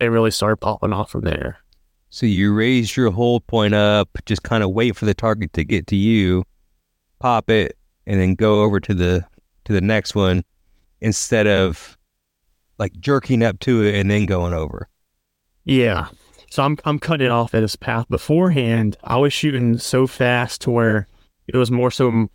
it 0.00 0.06
really 0.06 0.30
started 0.30 0.56
popping 0.56 0.92
off 0.92 1.10
from 1.10 1.22
there. 1.22 1.58
So 2.10 2.26
you 2.26 2.52
raise 2.52 2.96
your 2.96 3.10
hold 3.10 3.46
point 3.46 3.74
up, 3.74 4.08
just 4.26 4.42
kind 4.42 4.62
of 4.62 4.72
wait 4.72 4.96
for 4.96 5.06
the 5.06 5.14
target 5.14 5.52
to 5.54 5.64
get 5.64 5.86
to 5.88 5.96
you, 5.96 6.44
pop 7.20 7.48
it, 7.48 7.78
and 8.06 8.20
then 8.20 8.34
go 8.34 8.62
over 8.62 8.80
to 8.80 8.94
the 8.94 9.24
to 9.64 9.72
the 9.72 9.80
next 9.80 10.14
one 10.14 10.44
instead 11.00 11.46
of 11.46 11.96
like 12.78 12.92
jerking 12.98 13.42
up 13.42 13.60
to 13.60 13.82
it 13.82 13.94
and 13.94 14.10
then 14.10 14.26
going 14.26 14.52
over. 14.52 14.88
Yeah. 15.64 16.08
So 16.50 16.62
I'm 16.62 16.76
I'm 16.84 16.98
cutting 16.98 17.26
it 17.26 17.30
off 17.30 17.54
at 17.54 17.62
his 17.62 17.76
path. 17.76 18.08
Beforehand, 18.08 18.96
I 19.04 19.16
was 19.16 19.32
shooting 19.32 19.78
so 19.78 20.06
fast 20.06 20.60
to 20.62 20.70
where 20.70 21.06
it 21.46 21.56
was 21.56 21.70
more 21.70 21.90
so 21.90 22.28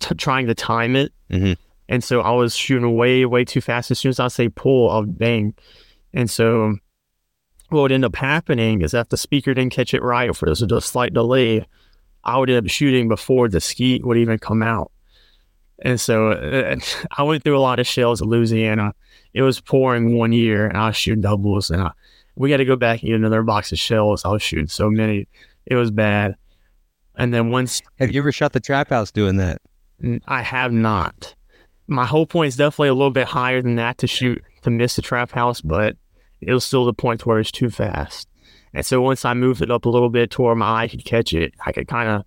t- 0.00 0.14
trying 0.14 0.46
to 0.46 0.54
time 0.54 0.96
it, 0.96 1.12
Mhm. 1.30 1.56
and 1.88 2.02
so 2.04 2.20
I 2.20 2.30
was 2.32 2.54
shooting 2.56 2.96
way 2.96 3.24
way 3.24 3.44
too 3.44 3.60
fast. 3.60 3.90
As 3.90 3.98
soon 3.98 4.10
as 4.10 4.20
I 4.20 4.28
say 4.28 4.48
pull, 4.48 4.90
I'll 4.90 5.04
bang, 5.04 5.54
and 6.14 6.28
so 6.30 6.76
what 7.70 7.82
would 7.82 7.92
end 7.92 8.04
up 8.04 8.16
happening 8.16 8.80
is 8.82 8.94
if 8.94 9.08
the 9.10 9.16
speaker 9.16 9.52
didn't 9.54 9.72
catch 9.72 9.92
it 9.92 10.02
right, 10.02 10.28
or 10.28 10.30
if 10.30 10.40
there 10.40 10.48
was 10.50 10.62
a 10.62 10.80
slight 10.80 11.12
delay, 11.12 11.66
I 12.24 12.38
would 12.38 12.48
end 12.50 12.64
up 12.64 12.70
shooting 12.70 13.08
before 13.08 13.48
the 13.48 13.60
skeet 13.60 14.04
would 14.06 14.16
even 14.16 14.38
come 14.38 14.62
out. 14.62 14.90
And 15.80 16.00
so 16.00 16.30
uh, 16.32 16.76
I 17.18 17.22
went 17.22 17.44
through 17.44 17.58
a 17.58 17.60
lot 17.60 17.78
of 17.78 17.86
shells 17.86 18.20
in 18.22 18.28
Louisiana. 18.28 18.94
It 19.34 19.42
was 19.42 19.60
pouring 19.60 20.16
one 20.16 20.32
year, 20.32 20.66
and 20.66 20.76
I 20.78 20.86
was 20.88 20.96
shooting 20.96 21.20
doubles, 21.20 21.70
and 21.70 21.82
I, 21.82 21.90
we 22.36 22.48
got 22.48 22.56
to 22.56 22.64
go 22.64 22.74
back 22.76 23.00
and 23.02 23.08
get 23.10 23.16
another 23.16 23.42
box 23.42 23.70
of 23.72 23.78
shells. 23.78 24.24
I 24.24 24.28
was 24.28 24.42
shooting 24.42 24.66
so 24.68 24.90
many, 24.90 25.28
it 25.66 25.74
was 25.76 25.90
bad. 25.90 26.36
And 27.16 27.34
then 27.34 27.50
once 27.50 27.82
Have 27.98 28.12
you 28.12 28.20
ever 28.20 28.32
shot 28.32 28.52
the 28.54 28.60
trap 28.60 28.88
house 28.90 29.10
doing 29.10 29.36
that? 29.38 29.60
I 30.26 30.42
have 30.42 30.72
not. 30.72 31.34
My 31.86 32.04
hold 32.04 32.28
point 32.30 32.48
is 32.48 32.56
definitely 32.56 32.88
a 32.88 32.94
little 32.94 33.10
bit 33.10 33.26
higher 33.26 33.62
than 33.62 33.76
that 33.76 33.98
to 33.98 34.06
shoot 34.06 34.42
to 34.62 34.70
miss 34.70 34.96
the 34.96 35.02
trap 35.02 35.30
house, 35.30 35.60
but 35.60 35.96
it 36.40 36.52
was 36.52 36.64
still 36.64 36.84
the 36.84 36.92
point 36.92 37.24
where 37.26 37.38
it's 37.38 37.50
too 37.50 37.70
fast. 37.70 38.28
And 38.74 38.84
so 38.84 39.00
once 39.00 39.24
I 39.24 39.34
moved 39.34 39.62
it 39.62 39.70
up 39.70 39.86
a 39.86 39.88
little 39.88 40.10
bit 40.10 40.30
to 40.32 40.42
where 40.42 40.54
my 40.54 40.82
eye 40.82 40.88
could 40.88 41.04
catch 41.04 41.32
it, 41.32 41.54
I 41.64 41.72
could 41.72 41.88
kind 41.88 42.08
of 42.08 42.24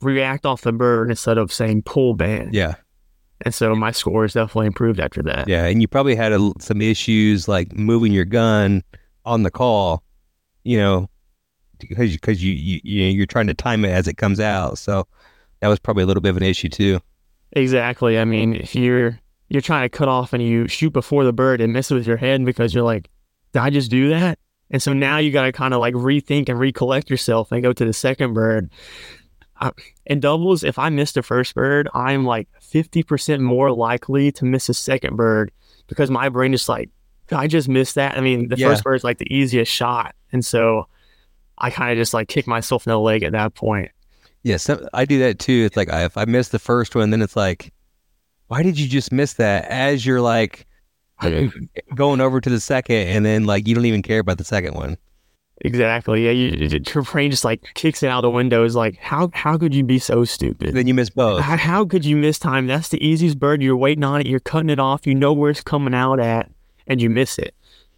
react 0.00 0.46
off 0.46 0.62
the 0.62 0.72
bird 0.72 1.10
instead 1.10 1.38
of 1.38 1.52
saying 1.52 1.82
pull 1.82 2.14
band. 2.14 2.54
Yeah, 2.54 2.74
And 3.42 3.54
so 3.54 3.74
my 3.74 3.90
score 3.90 4.26
scores 4.28 4.32
definitely 4.32 4.66
improved 4.66 5.00
after 5.00 5.22
that. 5.24 5.46
yeah, 5.48 5.66
and 5.66 5.80
you 5.82 5.88
probably 5.88 6.16
had 6.16 6.32
a, 6.32 6.52
some 6.60 6.80
issues 6.80 7.46
like 7.46 7.74
moving 7.74 8.12
your 8.12 8.24
gun 8.24 8.82
on 9.24 9.42
the 9.42 9.50
call, 9.50 10.02
you 10.64 10.78
know, 10.78 11.08
because 11.78 12.12
because 12.12 12.42
you 12.42 12.52
you 12.52 12.80
you 12.82 13.04
know, 13.04 13.10
you're 13.10 13.26
trying 13.26 13.46
to 13.46 13.54
time 13.54 13.84
it 13.84 13.90
as 13.90 14.08
it 14.08 14.16
comes 14.16 14.40
out. 14.40 14.78
So 14.78 15.06
that 15.64 15.68
was 15.70 15.78
probably 15.78 16.02
a 16.02 16.06
little 16.06 16.20
bit 16.20 16.28
of 16.28 16.36
an 16.36 16.42
issue 16.42 16.68
too. 16.68 17.00
Exactly. 17.52 18.18
I 18.18 18.26
mean, 18.26 18.54
if 18.54 18.74
you're 18.74 19.18
you're 19.48 19.62
trying 19.62 19.84
to 19.84 19.88
cut 19.88 20.08
off 20.08 20.34
and 20.34 20.42
you 20.42 20.68
shoot 20.68 20.92
before 20.92 21.24
the 21.24 21.32
bird 21.32 21.62
and 21.62 21.72
miss 21.72 21.90
with 21.90 22.06
your 22.06 22.18
head 22.18 22.44
because 22.44 22.74
you're 22.74 22.84
like, 22.84 23.08
did 23.54 23.60
I 23.60 23.70
just 23.70 23.90
do 23.90 24.10
that? 24.10 24.38
And 24.70 24.82
so 24.82 24.92
now 24.92 25.16
you 25.16 25.30
got 25.32 25.44
to 25.44 25.52
kind 25.52 25.72
of 25.72 25.80
like 25.80 25.94
rethink 25.94 26.50
and 26.50 26.58
recollect 26.60 27.08
yourself 27.08 27.50
and 27.50 27.62
go 27.62 27.72
to 27.72 27.84
the 27.86 27.92
second 27.94 28.34
bird. 28.34 28.70
I, 29.58 29.70
in 30.04 30.20
doubles, 30.20 30.64
if 30.64 30.78
I 30.78 30.90
miss 30.90 31.12
the 31.12 31.22
first 31.22 31.54
bird, 31.54 31.88
I'm 31.94 32.26
like 32.26 32.48
50% 32.60 33.40
more 33.40 33.72
likely 33.72 34.32
to 34.32 34.44
miss 34.44 34.68
a 34.68 34.74
second 34.74 35.16
bird 35.16 35.50
because 35.86 36.10
my 36.10 36.28
brain 36.28 36.52
is 36.52 36.68
like, 36.68 36.90
I 37.32 37.46
just 37.46 37.70
missed 37.70 37.94
that. 37.94 38.18
I 38.18 38.20
mean, 38.20 38.48
the 38.48 38.56
Yeah. 38.58 38.68
first 38.68 38.84
bird 38.84 38.96
is 38.96 39.04
like 39.04 39.16
the 39.18 39.32
easiest 39.34 39.72
shot. 39.72 40.14
And 40.30 40.44
so 40.44 40.88
I 41.56 41.70
kind 41.70 41.90
of 41.92 41.96
just 41.96 42.12
like 42.12 42.28
kick 42.28 42.46
myself 42.46 42.86
in 42.86 42.90
the 42.90 42.98
leg 42.98 43.22
at 43.22 43.32
that 43.32 43.54
point. 43.54 43.90
Yeah, 44.44 44.58
I 44.92 45.04
do 45.04 45.18
that 45.20 45.38
too. 45.38 45.64
It's 45.64 45.76
like 45.76 45.90
I, 45.90 46.04
if 46.04 46.16
I 46.16 46.26
miss 46.26 46.50
the 46.50 46.58
first 46.58 46.94
one, 46.94 47.10
then 47.10 47.22
it's 47.22 47.34
like, 47.34 47.72
why 48.48 48.62
did 48.62 48.78
you 48.78 48.86
just 48.86 49.10
miss 49.10 49.34
that? 49.34 49.64
As 49.64 50.04
you're 50.04 50.20
like 50.20 50.66
going 51.94 52.20
over 52.20 52.40
to 52.40 52.50
the 52.50 52.60
second, 52.60 53.08
and 53.08 53.24
then 53.24 53.46
like 53.46 53.66
you 53.66 53.74
don't 53.74 53.86
even 53.86 54.02
care 54.02 54.20
about 54.20 54.38
the 54.38 54.44
second 54.44 54.74
one. 54.74 54.98
Exactly. 55.62 56.26
Yeah. 56.26 56.32
You, 56.32 56.80
your 56.94 57.04
brain 57.04 57.30
just 57.30 57.44
like 57.44 57.62
kicks 57.74 58.02
it 58.02 58.08
out 58.08 58.22
the 58.22 58.30
window. 58.30 58.64
Is 58.64 58.74
like, 58.74 58.98
how, 58.98 59.30
how 59.32 59.56
could 59.56 59.74
you 59.74 59.84
be 59.84 59.98
so 59.98 60.24
stupid? 60.24 60.74
Then 60.74 60.86
you 60.86 60.94
miss 60.94 61.10
both. 61.10 61.42
How, 61.42 61.56
how 61.56 61.84
could 61.84 62.04
you 62.04 62.16
miss 62.16 62.38
time? 62.38 62.66
That's 62.66 62.88
the 62.88 63.04
easiest 63.04 63.38
bird. 63.38 63.62
You're 63.62 63.76
waiting 63.76 64.04
on 64.04 64.20
it. 64.20 64.26
You're 64.26 64.40
cutting 64.40 64.70
it 64.70 64.78
off. 64.78 65.06
You 65.06 65.14
know 65.14 65.32
where 65.32 65.50
it's 65.50 65.62
coming 65.62 65.94
out 65.94 66.20
at, 66.20 66.50
and 66.86 67.00
you 67.00 67.08
miss 67.08 67.38
it. 67.38 67.54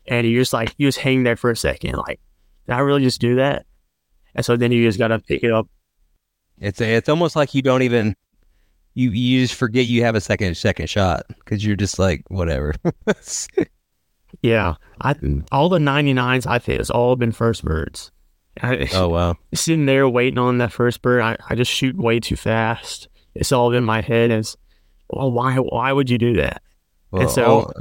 And 0.06 0.26
you're 0.26 0.42
just 0.42 0.52
like, 0.52 0.74
you 0.76 0.86
just 0.86 0.98
hang 0.98 1.24
there 1.24 1.36
for 1.36 1.50
a 1.50 1.56
second. 1.56 1.96
Like, 1.96 2.20
did 2.66 2.74
I 2.74 2.78
really 2.80 3.02
just 3.02 3.20
do 3.20 3.36
that? 3.36 3.66
And 4.34 4.44
so 4.44 4.56
then 4.56 4.70
you 4.70 4.86
just 4.86 4.98
got 4.98 5.08
to 5.08 5.18
pick 5.18 5.42
it 5.42 5.50
up. 5.50 5.66
It's 6.58 6.80
it's 6.80 7.08
almost 7.08 7.36
like 7.36 7.54
you 7.54 7.62
don't 7.62 7.82
even 7.82 8.14
you 8.94 9.10
you 9.10 9.42
just 9.42 9.54
forget 9.54 9.86
you 9.86 10.02
have 10.04 10.14
a 10.14 10.20
second 10.20 10.56
second 10.56 10.88
shot 10.88 11.24
because 11.28 11.64
you're 11.64 11.76
just 11.76 11.98
like 11.98 12.22
whatever. 12.28 12.74
Yeah. 14.42 14.74
I 15.00 15.14
mm. 15.14 15.46
All 15.50 15.68
the 15.68 15.78
99s 15.78 16.46
I've 16.46 16.64
hit 16.64 16.78
has 16.78 16.90
all 16.90 17.16
been 17.16 17.32
first 17.32 17.64
birds. 17.64 18.12
I, 18.62 18.88
oh 18.94 19.08
wow. 19.08 19.36
Sitting 19.54 19.86
there 19.86 20.08
waiting 20.08 20.38
on 20.38 20.58
that 20.58 20.72
first 20.72 21.02
bird, 21.02 21.22
I, 21.22 21.36
I 21.48 21.54
just 21.54 21.70
shoot 21.70 21.96
way 21.96 22.20
too 22.20 22.36
fast. 22.36 23.08
It's 23.34 23.52
all 23.52 23.72
in 23.74 23.84
my 23.84 24.00
head 24.00 24.30
as, 24.30 24.56
well, 25.10 25.30
why, 25.30 25.56
why 25.56 25.92
would 25.92 26.08
you 26.10 26.18
do 26.18 26.34
that? 26.36 26.62
Well, 27.10 27.22
And 27.22 27.30
so- 27.30 27.44
all, 27.44 27.72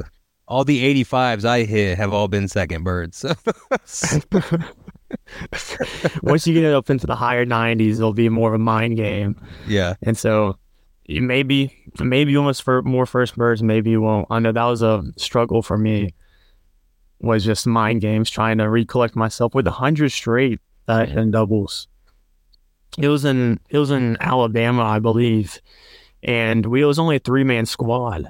all 0.47 0.63
the 0.63 1.03
85s 1.03 1.45
I 1.45 1.63
hit 1.63 1.97
have 1.97 2.13
all 2.13 2.27
been 2.27 2.47
second 2.47 2.83
birds. 2.83 3.25
Once 6.23 6.47
you 6.47 6.53
get 6.53 6.73
up 6.73 6.89
into 6.89 7.07
the 7.07 7.15
higher 7.15 7.45
90s, 7.45 7.93
it'll 7.93 8.13
be 8.13 8.29
more 8.29 8.49
of 8.49 8.55
a 8.55 8.63
mind 8.63 8.97
game. 8.97 9.39
yeah. 9.67 9.95
And 10.01 10.17
so 10.17 10.57
maybe 11.07 11.71
maybe 11.99 12.31
you 12.31 12.39
almost 12.39 12.63
for 12.63 12.81
more 12.81 13.05
first 13.05 13.35
birds, 13.35 13.61
maybe 13.61 13.91
you 13.91 14.01
won't. 14.01 14.27
I 14.29 14.39
know 14.39 14.51
that 14.51 14.63
was 14.63 14.81
a 14.81 15.03
struggle 15.17 15.61
for 15.61 15.77
me. 15.77 16.13
Was 17.19 17.45
just 17.45 17.65
mind 17.65 18.01
games 18.01 18.29
trying 18.29 18.57
to 18.57 18.69
recollect 18.69 19.15
myself 19.15 19.55
with 19.55 19.67
a 19.67 19.71
hundred 19.71 20.11
straight 20.11 20.59
uh, 20.87 21.05
that 21.05 21.17
in 21.17 21.31
doubles. 21.31 21.87
It 22.97 23.07
was 23.07 23.25
in 23.25 23.59
it 23.69 23.77
was 23.77 23.91
in 23.91 24.17
Alabama, 24.19 24.83
I 24.83 24.99
believe, 24.99 25.59
and 26.23 26.65
we 26.65 26.81
it 26.81 26.85
was 26.85 26.99
only 26.99 27.17
a 27.17 27.19
three 27.19 27.43
man 27.43 27.65
squad, 27.65 28.29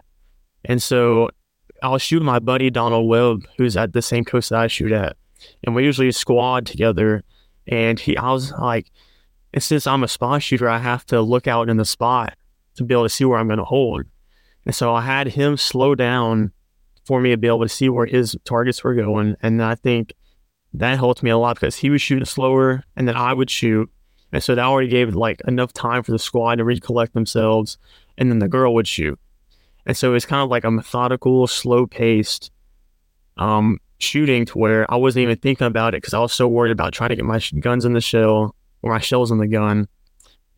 and 0.64 0.82
so 0.82 1.30
I 1.82 1.90
was 1.90 2.02
shooting 2.02 2.26
my 2.26 2.40
buddy 2.40 2.70
Donald 2.70 3.08
Webb, 3.08 3.46
who's 3.58 3.76
at 3.76 3.94
the 3.94 4.02
same 4.02 4.24
coast 4.24 4.50
that 4.50 4.60
I 4.60 4.68
shoot 4.68 4.92
at, 4.92 5.18
and 5.64 5.76
we 5.76 5.84
usually 5.84 6.12
squad 6.12 6.66
together. 6.66 7.24
And 7.68 8.00
he, 8.00 8.16
I 8.18 8.32
was 8.32 8.52
like, 8.52 8.92
and 9.54 9.64
since 9.64 9.88
I'm 9.88 10.04
a 10.04 10.08
spot 10.08 10.44
shooter, 10.44 10.70
I 10.70 10.80
have 10.80 11.06
to 11.08 11.22
look 11.22 11.48
out 11.48 11.70
in 11.70 11.78
the 11.78 11.86
spot 11.86 12.36
to 12.76 12.84
be 12.84 12.94
able 12.94 13.04
to 13.04 13.10
see 13.10 13.26
where 13.26 13.40
I'm 13.40 13.48
going 13.48 13.58
to 13.58 13.66
hold. 13.66 14.06
And 14.66 14.76
so 14.76 14.94
I 14.94 15.02
had 15.02 15.28
him 15.28 15.58
slow 15.58 15.96
down 15.96 16.52
for 17.06 17.22
me 17.22 17.30
to 17.30 17.38
be 17.38 17.48
able 17.48 17.62
to 17.62 17.70
see 17.70 17.88
where 17.88 18.06
his 18.06 18.36
targets 18.46 18.84
were 18.84 18.96
going. 18.96 19.36
And 19.42 19.64
I 19.64 19.76
think 19.76 20.14
that 20.74 20.98
helped 20.98 21.24
me 21.24 21.30
a 21.30 21.38
lot 21.38 21.56
because 21.56 21.78
he 21.78 21.90
was 21.90 22.02
shooting 22.02 22.26
slower 22.26 22.84
and 22.96 23.08
then 23.08 23.16
I 23.16 23.34
would 23.34 23.50
shoot. 23.50 23.90
And 24.34 24.44
so 24.44 24.56
that 24.56 24.66
already 24.66 24.90
gave 24.90 25.16
like 25.16 25.42
enough 25.48 25.72
time 25.72 26.04
for 26.04 26.12
the 26.12 26.20
squad 26.20 26.56
to 26.56 26.66
recollect 26.66 27.14
themselves. 27.14 27.78
And 28.18 28.30
then 28.30 28.40
the 28.40 28.50
girl 28.50 28.74
would 28.74 28.88
shoot. 28.88 29.20
And 29.86 29.96
so 29.96 30.14
it's 30.14 30.26
kind 30.26 30.42
of 30.42 30.50
like 30.50 30.64
a 30.64 30.72
methodical, 30.72 31.48
slow 31.48 31.86
paced 31.86 32.52
um, 33.38 33.80
shooting 33.98 34.46
to 34.46 34.58
where 34.58 34.92
I 34.92 34.96
wasn't 34.98 35.24
even 35.24 35.38
thinking 35.38 35.68
about 35.68 35.94
it 35.94 36.02
because 36.02 36.14
I 36.14 36.20
was 36.20 36.34
so 36.34 36.48
worried 36.48 36.72
about 36.72 36.94
trying 36.94 37.10
to 37.10 37.16
get 37.16 37.26
my 37.26 37.40
sh- 37.40 37.54
guns 37.60 37.86
in 37.86 37.94
the 37.94 38.02
shell 38.02 38.56
or 38.82 38.92
my 38.92 39.00
shells 39.00 39.32
in 39.32 39.38
the 39.38 39.48
gun 39.48 39.88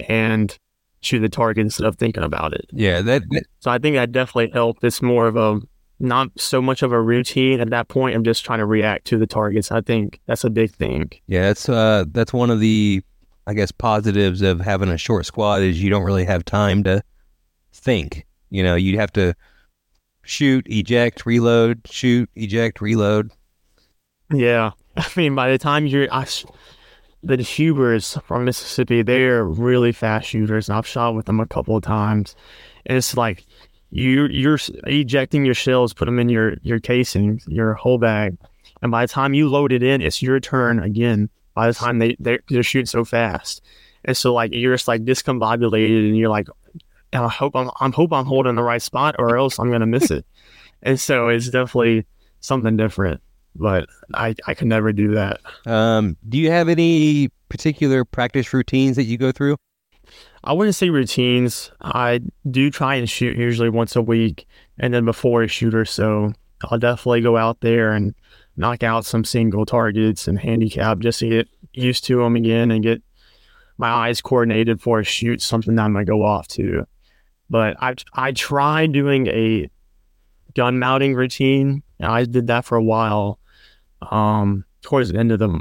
and 0.08 0.58
shoot 1.02 1.20
the 1.20 1.30
target 1.30 1.62
instead 1.62 1.86
of 1.86 1.96
thinking 1.96 2.24
about 2.24 2.54
it. 2.54 2.66
Yeah, 2.72 3.02
that, 3.02 3.24
that 3.30 3.44
So 3.60 3.72
I 3.72 3.78
think 3.78 3.96
that 3.96 4.12
definitely 4.12 4.52
helped. 4.52 4.84
It's 4.84 5.02
more 5.02 5.28
of 5.28 5.36
a 5.36 5.60
not 6.00 6.30
so 6.38 6.62
much 6.62 6.84
of 6.84 6.92
a 6.92 7.02
routine 7.02 7.60
at 7.60 7.70
that 7.72 7.88
point. 7.88 8.16
I'm 8.16 8.24
just 8.24 8.46
trying 8.46 8.60
to 8.60 8.66
react 8.66 9.06
to 9.08 9.18
the 9.18 9.28
targets. 9.28 9.72
I 9.72 9.82
think 9.82 10.20
that's 10.26 10.44
a 10.44 10.50
big 10.50 10.72
thing. 10.72 11.12
yeah, 11.28 11.44
that's 11.44 11.70
uh 11.70 12.06
that's 12.12 12.34
one 12.34 12.50
of 12.50 12.60
the 12.60 13.02
I 13.48 13.54
guess 13.54 13.72
positives 13.72 14.42
of 14.42 14.60
having 14.60 14.90
a 14.90 14.98
short 14.98 15.26
squad 15.26 15.62
is 15.62 15.82
you 15.82 15.90
don't 15.90 16.04
really 16.04 16.26
have 16.26 16.44
time 16.44 16.84
to 16.84 17.02
think. 17.74 18.26
You 18.50 18.62
know, 18.64 18.76
you 18.76 18.98
have 19.00 19.12
to 19.14 19.34
shoot, 20.28 20.66
eject, 20.70 21.26
reload, 21.26 21.82
shoot, 21.86 22.30
eject, 22.36 22.82
reload. 22.82 23.32
Yeah. 24.34 24.72
I 24.98 25.08
mean, 25.16 25.36
by 25.36 25.52
the 25.52 25.58
time 25.58 25.86
you're, 25.86 26.08
I, 26.12 26.26
the 27.24 27.38
Hubers 27.38 28.18
from 28.26 28.46
Mississippi, 28.46 29.02
they're 29.02 29.44
really 29.44 29.92
fast 29.92 30.30
shooters, 30.30 30.70
and 30.70 30.78
I've 30.78 30.88
shot 30.88 31.16
with 31.16 31.26
them 31.26 31.40
a 31.40 31.48
couple 31.48 31.76
of 31.76 31.84
times. 31.84 32.36
And 32.86 32.98
it's 32.98 33.18
like 33.18 33.46
you 33.90 34.28
you're 34.28 34.60
ejecting 34.86 35.46
your 35.46 35.56
shells, 35.56 35.94
put 35.94 36.06
them 36.06 36.20
in 36.20 36.30
your 36.30 36.56
your 36.62 36.80
casing, 36.80 37.42
your 37.48 37.74
whole 37.74 37.98
bag, 37.98 38.38
and 38.82 38.92
by 38.92 39.06
the 39.06 39.12
time 39.12 39.34
you 39.34 39.50
load 39.50 39.72
it 39.72 39.84
in, 39.84 40.02
it's 40.02 40.22
your 40.22 40.40
turn 40.40 40.80
again. 40.80 41.30
By 41.54 41.68
the 41.68 41.74
time 41.74 42.00
they 42.00 42.16
they're, 42.20 42.40
they're 42.50 42.64
shooting 42.64 42.86
so 42.86 43.04
fast, 43.04 43.62
and 44.06 44.16
so 44.16 44.34
like 44.34 44.54
you're 44.54 44.74
just 44.74 44.88
like 44.88 45.04
discombobulated, 45.04 46.08
and 46.08 46.18
you're 46.18 46.30
like, 46.30 46.48
I 47.24 47.30
hope 47.30 47.56
I'm 47.56 47.70
I'm 47.80 47.92
hope 47.92 48.14
I'm 48.14 48.26
holding 48.26 48.56
the 48.56 48.64
right 48.64 48.82
spot, 48.82 49.16
or 49.20 49.38
else 49.38 49.60
I'm 49.60 49.72
gonna 49.72 49.88
miss 49.88 50.12
it. 50.12 50.26
And 50.84 51.00
so 51.00 51.28
it's 51.30 51.50
definitely 51.50 52.06
something 52.40 52.78
different 52.78 53.20
but 53.58 53.90
I, 54.14 54.36
I 54.46 54.54
could 54.54 54.68
never 54.68 54.94
do 54.94 55.14
that. 55.16 55.42
Um, 55.66 56.18
do 56.30 56.38
you 56.38 56.52
have 56.52 56.70
any 56.70 57.30
particular 57.50 58.06
practice 58.06 58.54
routines 58.54 58.96
that 58.96 59.06
you 59.06 59.18
go 59.18 59.32
through? 59.32 59.58
I 60.44 60.54
wouldn't 60.54 60.76
say 60.76 60.90
routines. 60.90 61.72
I 61.82 62.22
do 62.50 62.70
try 62.70 62.96
and 62.96 63.10
shoot 63.10 63.38
usually 63.38 63.70
once 63.70 63.96
a 63.96 64.02
week, 64.02 64.48
and 64.78 64.94
then 64.94 65.04
before 65.04 65.44
a 65.44 65.48
shoot 65.48 65.76
or 65.76 65.86
so, 65.86 66.34
I'll 66.66 66.78
definitely 66.78 67.22
go 67.22 67.36
out 67.36 67.60
there 67.62 67.92
and 67.92 68.16
knock 68.56 68.84
out 68.84 69.06
some 69.06 69.24
single 69.24 69.66
targets 69.66 70.28
and 70.28 70.40
handicap 70.40 71.00
just 71.00 71.20
to 71.20 71.30
get 71.30 71.50
used 71.74 72.06
to 72.06 72.18
them 72.18 72.36
again 72.36 72.72
and 72.72 72.84
get 72.84 73.02
my 73.78 73.90
eyes 73.90 74.22
coordinated 74.22 74.82
for 74.82 75.00
a 75.00 75.04
shoot, 75.04 75.42
something 75.42 75.76
that 75.76 75.84
I'm 75.84 75.94
gonna 75.94 76.06
go 76.06 76.24
off 76.24 76.48
to. 76.50 76.88
But 77.50 77.78
I 77.82 77.96
I 78.14 78.32
tried 78.32 78.92
doing 78.92 79.28
a 79.28 79.70
gun 80.56 80.80
mounting 80.80 81.16
routine. 81.16 81.84
I 82.00 82.26
did 82.26 82.48
that 82.48 82.66
for 82.66 82.76
a 82.78 82.84
while. 82.84 83.40
Um, 84.12 84.66
towards 84.82 85.12
the 85.12 85.20
end 85.20 85.32
of 85.32 85.40
the 85.40 85.60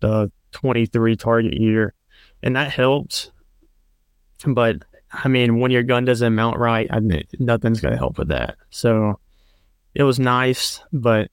the 0.00 0.30
23 0.52 1.16
target 1.16 1.54
year, 1.54 1.94
and 2.42 2.56
that 2.56 2.72
helped. 2.72 3.30
But 4.46 4.82
I 5.12 5.28
mean, 5.28 5.60
when 5.60 5.70
your 5.70 5.82
gun 5.82 6.04
doesn't 6.04 6.34
mount 6.34 6.58
right, 6.58 6.88
I 6.90 7.00
mean, 7.00 7.24
nothing's 7.38 7.80
gonna 7.80 7.96
help 7.96 8.18
with 8.18 8.28
that. 8.28 8.56
So 8.70 9.18
it 9.94 10.02
was 10.02 10.18
nice, 10.18 10.82
but 10.92 11.30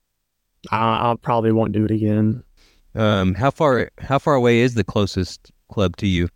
I, 0.72 1.12
I 1.12 1.16
probably 1.22 1.52
won't 1.52 1.72
do 1.74 1.86
it 1.86 1.92
again. 1.92 2.44
Um, 2.96 3.36
how 3.36 3.52
far 3.52 3.92
how 4.00 4.20
far 4.20 4.36
away 4.36 4.60
is 4.60 4.74
the 4.74 4.84
closest 4.84 5.52
club 5.70 5.98
to 5.98 6.08
you? 6.08 6.30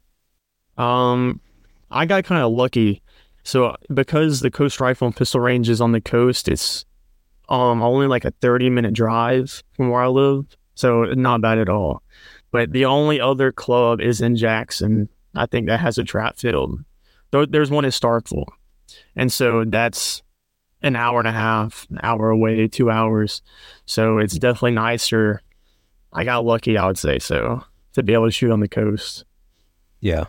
Um, 0.78 1.42
I 1.90 2.06
got 2.06 2.24
kind 2.24 2.44
of 2.44 2.52
lucky. 2.52 3.02
So 3.44 3.76
because 3.94 4.42
the 4.42 4.52
Coast 4.52 4.80
Rifle 4.80 5.08
and 5.08 5.16
Pistol 5.16 5.42
Range 5.42 5.68
is 5.68 5.82
on 5.82 5.92
the 5.92 6.02
coast, 6.02 6.48
it's 6.48 6.86
um 7.50 7.82
only 7.82 8.08
like 8.08 8.26
a 8.26 8.32
30 8.42 8.70
minute 8.70 8.94
drive 8.94 9.64
from 9.74 9.90
where 9.90 10.02
I 10.02 10.08
live. 10.08 10.46
So 10.76 11.04
not 11.04 11.42
bad 11.42 11.58
at 11.58 11.70
all. 11.70 12.02
But 12.52 12.72
the 12.72 12.86
only 12.86 13.20
other 13.20 13.52
club 13.52 14.02
is 14.02 14.22
in 14.22 14.36
Jackson. 14.36 15.10
I 15.36 15.46
think 15.46 15.68
that 15.68 15.80
has 15.80 15.98
a 15.98 16.04
trap 16.04 16.38
field. 16.38 16.84
There's 17.32 17.72
one 17.72 17.86
in 17.86 17.92
Starkville. 17.92 18.48
And 19.16 19.32
so 19.32 19.64
that's 19.66 20.22
an 20.82 20.96
hour 20.96 21.20
and 21.20 21.28
a 21.28 21.32
half, 21.32 21.88
an 21.90 22.00
hour 22.04 22.30
away, 22.30 22.68
two 22.68 22.90
hours. 22.90 23.42
So 23.86 24.18
it's 24.18 24.38
definitely 24.38 24.72
nicer. 24.72 25.42
I 26.12 26.26
got 26.26 26.44
lucky, 26.44 26.78
I 26.78 26.88
would 26.88 26.98
say 26.98 27.20
so, 27.20 27.64
to 27.94 28.04
be 28.04 28.14
able 28.14 28.26
to 28.26 28.32
shoot 28.32 28.52
on 28.52 28.60
the 28.60 28.68
coast. 28.68 29.24
Yeah. 30.02 30.26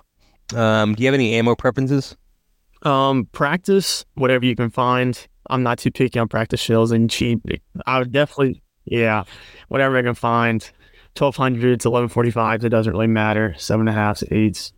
Um, 0.54 0.94
do 0.94 1.02
you 1.02 1.08
have 1.08 1.14
any 1.14 1.34
ammo 1.34 1.56
preferences? 1.56 2.16
Um, 2.82 3.26
practice 3.32 4.04
whatever 4.14 4.44
you 4.44 4.56
can 4.56 4.70
find. 4.70 5.26
I'm 5.50 5.62
not 5.62 5.78
too 5.78 5.90
picky 5.90 6.18
on 6.18 6.28
practice 6.28 6.60
shells 6.60 6.92
and 6.92 7.10
cheap. 7.10 7.40
I 7.86 7.98
would 7.98 8.12
definitely, 8.12 8.62
yeah, 8.84 9.24
whatever 9.68 9.96
I 9.96 10.02
can 10.02 10.14
find. 10.14 10.68
1200s, 11.14 11.82
1145s, 11.82 12.64
it 12.64 12.70
doesn't 12.70 12.92
really 12.92 13.06
matter. 13.06 13.54
Seven 13.58 13.86
and 13.88 14.22
eights. 14.30 14.72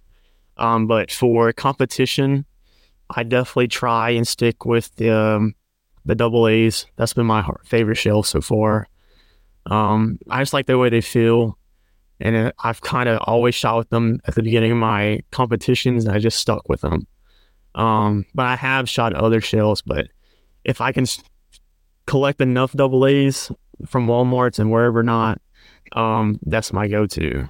Um, 0.56 0.86
but 0.86 1.10
for 1.10 1.52
competition, 1.52 2.44
I 3.10 3.22
definitely 3.22 3.68
try 3.68 4.10
and 4.10 4.26
stick 4.26 4.64
with 4.64 4.94
the 4.96 5.10
um, 5.10 5.54
the 6.04 6.14
double 6.14 6.48
A's. 6.48 6.86
That's 6.96 7.14
been 7.14 7.26
my 7.26 7.48
favorite 7.64 7.96
shell 7.96 8.22
so 8.22 8.40
far. 8.40 8.88
Um, 9.66 10.18
I 10.28 10.42
just 10.42 10.52
like 10.52 10.66
the 10.66 10.78
way 10.78 10.90
they 10.90 11.00
feel. 11.00 11.58
and 12.20 12.36
uh, 12.36 12.52
I've 12.62 12.80
kind 12.82 13.08
of 13.08 13.18
always 13.22 13.54
shot 13.54 13.78
with 13.78 13.90
them 13.90 14.20
at 14.26 14.34
the 14.34 14.42
beginning 14.42 14.72
of 14.72 14.78
my 14.78 15.20
competitions, 15.30 16.04
and 16.04 16.14
I 16.14 16.18
just 16.18 16.38
stuck 16.38 16.68
with 16.68 16.82
them. 16.82 17.06
Um, 17.74 18.24
but 18.34 18.46
I 18.46 18.56
have 18.56 18.88
shot 18.88 19.14
other 19.14 19.40
shells, 19.40 19.82
but 19.82 20.08
if 20.64 20.80
I 20.80 20.92
can 20.92 21.06
collect 22.06 22.40
enough 22.40 22.72
double 22.72 23.06
A's 23.06 23.50
from 23.86 24.06
Walmart's 24.06 24.58
and 24.58 24.70
wherever 24.70 25.02
not, 25.02 25.40
um, 25.92 26.38
that's 26.42 26.72
my 26.72 26.88
go-to. 26.88 27.48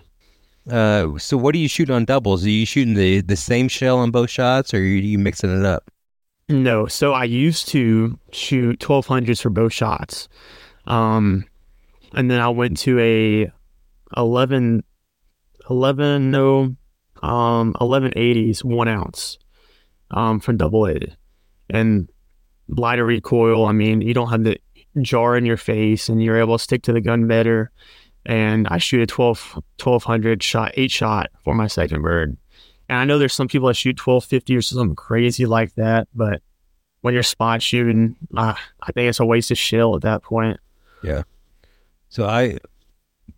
Uh, 0.70 1.18
so 1.18 1.36
what 1.36 1.52
do 1.52 1.58
you 1.58 1.68
shoot 1.68 1.90
on 1.90 2.04
doubles? 2.04 2.44
Are 2.44 2.50
you 2.50 2.64
shooting 2.64 2.94
the 2.94 3.20
the 3.20 3.36
same 3.36 3.68
shell 3.68 3.98
on 3.98 4.10
both 4.10 4.30
shots, 4.30 4.72
or 4.72 4.78
are 4.78 4.80
you 4.80 5.18
mixing 5.18 5.54
it 5.56 5.64
up? 5.64 5.90
No, 6.48 6.86
so 6.86 7.12
I 7.12 7.24
used 7.24 7.68
to 7.68 8.18
shoot 8.32 8.80
twelve 8.80 9.06
hundreds 9.06 9.40
for 9.42 9.50
both 9.50 9.72
shots, 9.74 10.28
um, 10.86 11.44
and 12.14 12.30
then 12.30 12.40
I 12.40 12.48
went 12.48 12.78
to 12.78 12.98
a 12.98 13.52
11, 14.16 14.84
11 15.68 16.30
no, 16.30 16.76
um, 17.22 17.74
eleven 17.78 18.12
eighties 18.16 18.64
one 18.64 18.88
ounce, 18.88 19.38
um, 20.14 20.40
from 20.40 20.56
double 20.56 20.86
A, 20.86 20.98
and 21.68 22.08
lighter 22.68 23.04
recoil. 23.04 23.66
I 23.66 23.72
mean, 23.72 24.00
you 24.00 24.14
don't 24.14 24.30
have 24.30 24.44
the 24.44 24.58
jar 25.02 25.36
in 25.36 25.44
your 25.44 25.58
face, 25.58 26.08
and 26.08 26.22
you're 26.22 26.38
able 26.38 26.56
to 26.56 26.62
stick 26.62 26.82
to 26.84 26.92
the 26.92 27.02
gun 27.02 27.26
better 27.26 27.70
and 28.26 28.66
I 28.68 28.78
shoot 28.78 29.02
a 29.02 29.06
12, 29.06 29.54
1200 29.82 30.42
shot, 30.42 30.72
eight 30.74 30.90
shot 30.90 31.30
for 31.42 31.54
my 31.54 31.66
second 31.66 32.02
bird. 32.02 32.36
And 32.88 32.98
I 32.98 33.04
know 33.04 33.18
there's 33.18 33.34
some 33.34 33.48
people 33.48 33.68
that 33.68 33.74
shoot 33.74 33.98
1250 33.98 34.56
or 34.56 34.62
something 34.62 34.96
crazy 34.96 35.46
like 35.46 35.74
that, 35.74 36.08
but 36.14 36.42
when 37.00 37.14
you're 37.14 37.22
spot 37.22 37.62
shooting, 37.62 38.16
uh, 38.36 38.54
I 38.80 38.92
think 38.92 39.08
it's 39.08 39.20
a 39.20 39.26
waste 39.26 39.50
of 39.50 39.58
shell 39.58 39.94
at 39.94 40.02
that 40.02 40.22
point. 40.22 40.58
Yeah. 41.02 41.22
So 42.08 42.26
I, 42.26 42.58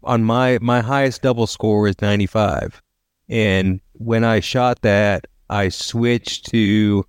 on 0.04 0.22
my 0.22 0.58
my 0.60 0.80
highest 0.80 1.22
double 1.22 1.46
score 1.46 1.88
is 1.88 2.00
95, 2.00 2.80
and 3.28 3.80
when 3.92 4.22
I 4.22 4.40
shot 4.40 4.82
that, 4.82 5.26
I 5.48 5.68
switched 5.68 6.46
to 6.50 7.04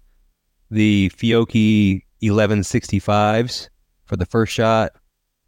the 0.69 1.09
Fiocchi 1.15 2.03
1165s 2.21 3.69
for 4.05 4.15
the 4.15 4.25
first 4.25 4.53
shot, 4.53 4.91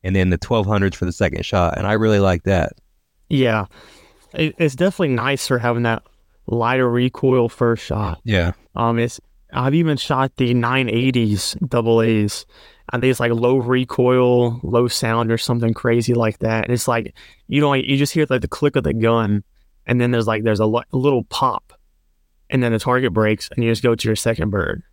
and 0.03 0.15
then 0.15 0.29
the 0.29 0.37
1200s 0.37 0.95
for 0.95 1.05
the 1.05 1.11
second 1.11 1.45
shot. 1.45 1.77
And 1.77 1.85
I 1.87 1.93
really 1.93 2.19
like 2.19 2.43
that. 2.43 2.73
Yeah. 3.29 3.65
It's 4.33 4.75
definitely 4.75 5.15
nicer 5.15 5.57
having 5.57 5.83
that 5.83 6.03
lighter 6.47 6.89
recoil 6.89 7.49
first 7.49 7.83
shot. 7.83 8.21
Yeah. 8.23 8.51
Um, 8.75 8.99
it's, 8.99 9.19
I've 9.51 9.73
even 9.73 9.97
shot 9.97 10.35
the 10.37 10.53
980s 10.53 11.67
double 11.67 12.01
A's. 12.01 12.45
I 12.91 12.97
think 12.97 13.11
it's 13.11 13.19
like 13.19 13.31
low 13.31 13.57
recoil, 13.57 14.59
low 14.63 14.87
sound, 14.87 15.31
or 15.31 15.37
something 15.37 15.73
crazy 15.73 16.13
like 16.13 16.39
that. 16.39 16.65
And 16.65 16.73
it's 16.73 16.87
like 16.87 17.13
you 17.47 17.61
know, 17.61 17.73
you 17.73 17.97
just 17.97 18.13
hear 18.13 18.25
like 18.29 18.41
the 18.41 18.47
click 18.47 18.75
of 18.75 18.83
the 18.83 18.93
gun, 18.93 19.43
and 19.85 20.01
then 20.01 20.11
there's 20.11 20.27
like 20.27 20.43
there's 20.43 20.59
a, 20.59 20.65
a 20.65 20.97
little 20.97 21.23
pop, 21.25 21.73
and 22.49 22.63
then 22.63 22.71
the 22.71 22.79
target 22.79 23.13
breaks, 23.13 23.49
and 23.51 23.63
you 23.63 23.71
just 23.71 23.83
go 23.83 23.95
to 23.95 24.07
your 24.07 24.15
second 24.15 24.49
bird. 24.49 24.83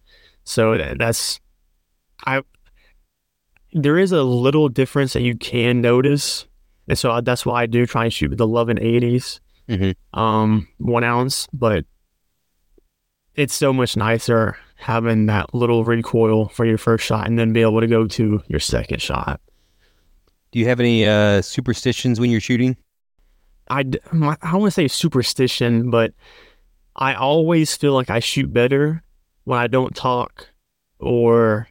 So 0.45 0.77
that's 0.99 1.41
I 2.25 2.43
there 3.73 3.99
is 3.99 4.13
a 4.13 4.23
little 4.23 4.69
difference 4.69 5.13
that 5.13 5.23
you 5.23 5.37
can 5.37 5.81
notice, 5.81 6.47
and 6.89 6.99
so 6.99 7.21
that's 7.21 7.45
why 7.45 7.63
I 7.63 7.67
do 7.67 7.87
try 7.87 8.05
and 8.05 8.13
shoot 8.13 8.31
with 8.31 8.39
the 8.39 8.49
1180s, 8.49 9.41
mm-hmm. 9.69 10.19
um, 10.19 10.69
one 10.79 11.05
ounce. 11.05 11.49
But 11.53 11.85
it's 13.35 13.55
so 13.55 13.73
much 13.73 13.97
nicer 13.97 14.57
having 14.77 15.27
that 15.27 15.55
little 15.55 15.85
recoil 15.85 16.49
for 16.49 16.65
your 16.65 16.79
first 16.79 17.05
shot, 17.05 17.27
and 17.27 17.39
then 17.39 17.53
be 17.53 17.61
able 17.63 17.81
to 17.81 17.87
go 17.87 18.07
to 18.07 18.43
your 18.49 18.61
second 18.61 19.03
shot. 19.03 19.41
Do 20.53 20.59
you 20.59 20.69
have 20.69 20.81
any 20.81 21.05
uh, 21.05 21.43
superstitions 21.43 22.21
when 22.21 22.31
you're 22.31 22.41
shooting? 22.41 22.77
I 23.69 23.85
I 24.43 24.57
want 24.57 24.67
to 24.67 24.71
say 24.71 24.89
superstition, 24.89 25.91
but 25.91 26.15
I 26.97 27.15
always 27.15 27.77
feel 27.77 27.93
like 27.93 28.09
I 28.09 28.21
shoot 28.21 28.53
better 28.53 29.03
when 29.45 29.59
I 29.59 29.67
don't 29.67 29.95
talk 29.95 30.49
or 30.99 31.69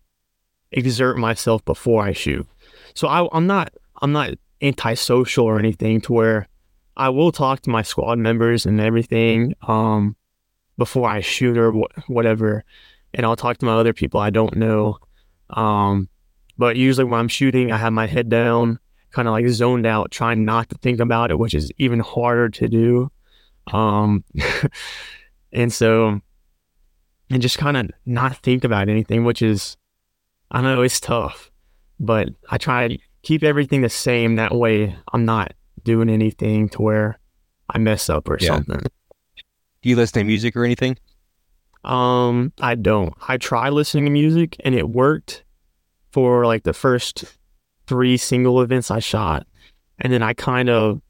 exert 0.71 1.17
myself 1.17 1.65
before 1.65 2.03
I 2.03 2.13
shoot. 2.13 2.47
So 2.93 3.07
I, 3.07 3.27
I'm 3.35 3.47
not 3.47 3.73
I'm 4.01 4.11
not 4.11 4.35
antisocial 4.61 5.45
or 5.45 5.57
anything 5.57 5.99
to 6.01 6.13
where 6.13 6.47
I 6.95 7.09
will 7.09 7.31
talk 7.31 7.61
to 7.61 7.69
my 7.69 7.81
squad 7.81 8.19
members 8.19 8.65
and 8.65 8.79
everything 8.79 9.55
um, 9.67 10.15
before 10.77 11.09
I 11.09 11.21
shoot 11.21 11.57
or 11.57 11.71
wh- 11.71 12.09
whatever, 12.09 12.63
and 13.13 13.25
I'll 13.25 13.35
talk 13.35 13.57
to 13.57 13.65
my 13.65 13.73
other 13.73 13.93
people 13.93 14.19
I 14.19 14.29
don't 14.29 14.55
know. 14.55 14.99
Um, 15.49 16.07
but 16.57 16.75
usually 16.75 17.05
when 17.05 17.19
I'm 17.19 17.27
shooting, 17.27 17.71
I 17.71 17.77
have 17.77 17.93
my 17.93 18.05
head 18.07 18.29
down, 18.29 18.79
kind 19.11 19.27
of 19.27 19.33
like 19.33 19.47
zoned 19.47 19.85
out, 19.85 20.11
trying 20.11 20.45
not 20.45 20.69
to 20.69 20.75
think 20.75 20.99
about 20.99 21.31
it, 21.31 21.39
which 21.39 21.53
is 21.53 21.71
even 21.77 21.99
harder 21.99 22.49
to 22.49 22.67
do. 22.67 23.11
Um, 23.71 24.23
and 25.51 25.71
so, 25.71 26.19
and 27.29 27.41
just 27.41 27.57
kind 27.57 27.77
of 27.77 27.89
not 28.05 28.37
think 28.37 28.63
about 28.63 28.89
anything, 28.89 29.23
which 29.23 29.41
is 29.41 29.77
I 30.51 30.61
know 30.61 30.81
it's 30.81 30.99
tough, 30.99 31.51
but 31.99 32.29
I 32.49 32.57
try 32.57 32.87
to 32.87 32.97
keep 33.23 33.43
everything 33.43 33.81
the 33.81 33.89
same. 33.89 34.35
That 34.35 34.53
way, 34.53 34.95
I'm 35.11 35.25
not 35.25 35.53
doing 35.83 36.09
anything 36.09 36.69
to 36.69 36.81
where 36.81 37.19
I 37.69 37.77
mess 37.77 38.09
up 38.09 38.29
or 38.29 38.37
yeah. 38.39 38.47
something. 38.47 38.79
Do 38.79 39.89
you 39.89 39.95
listen 39.95 40.19
to 40.19 40.23
music 40.23 40.55
or 40.55 40.65
anything? 40.65 40.97
Um, 41.83 42.51
I 42.59 42.75
don't. 42.75 43.13
I 43.27 43.37
try 43.37 43.69
listening 43.69 44.05
to 44.05 44.11
music, 44.11 44.55
and 44.63 44.73
it 44.73 44.89
worked 44.89 45.43
for 46.11 46.45
like 46.45 46.63
the 46.63 46.73
first 46.73 47.37
three 47.85 48.17
single 48.17 48.61
events 48.61 48.89
I 48.89 48.99
shot, 48.99 49.45
and 49.99 50.11
then 50.11 50.23
I 50.23 50.33
kind 50.33 50.69
of, 50.69 51.01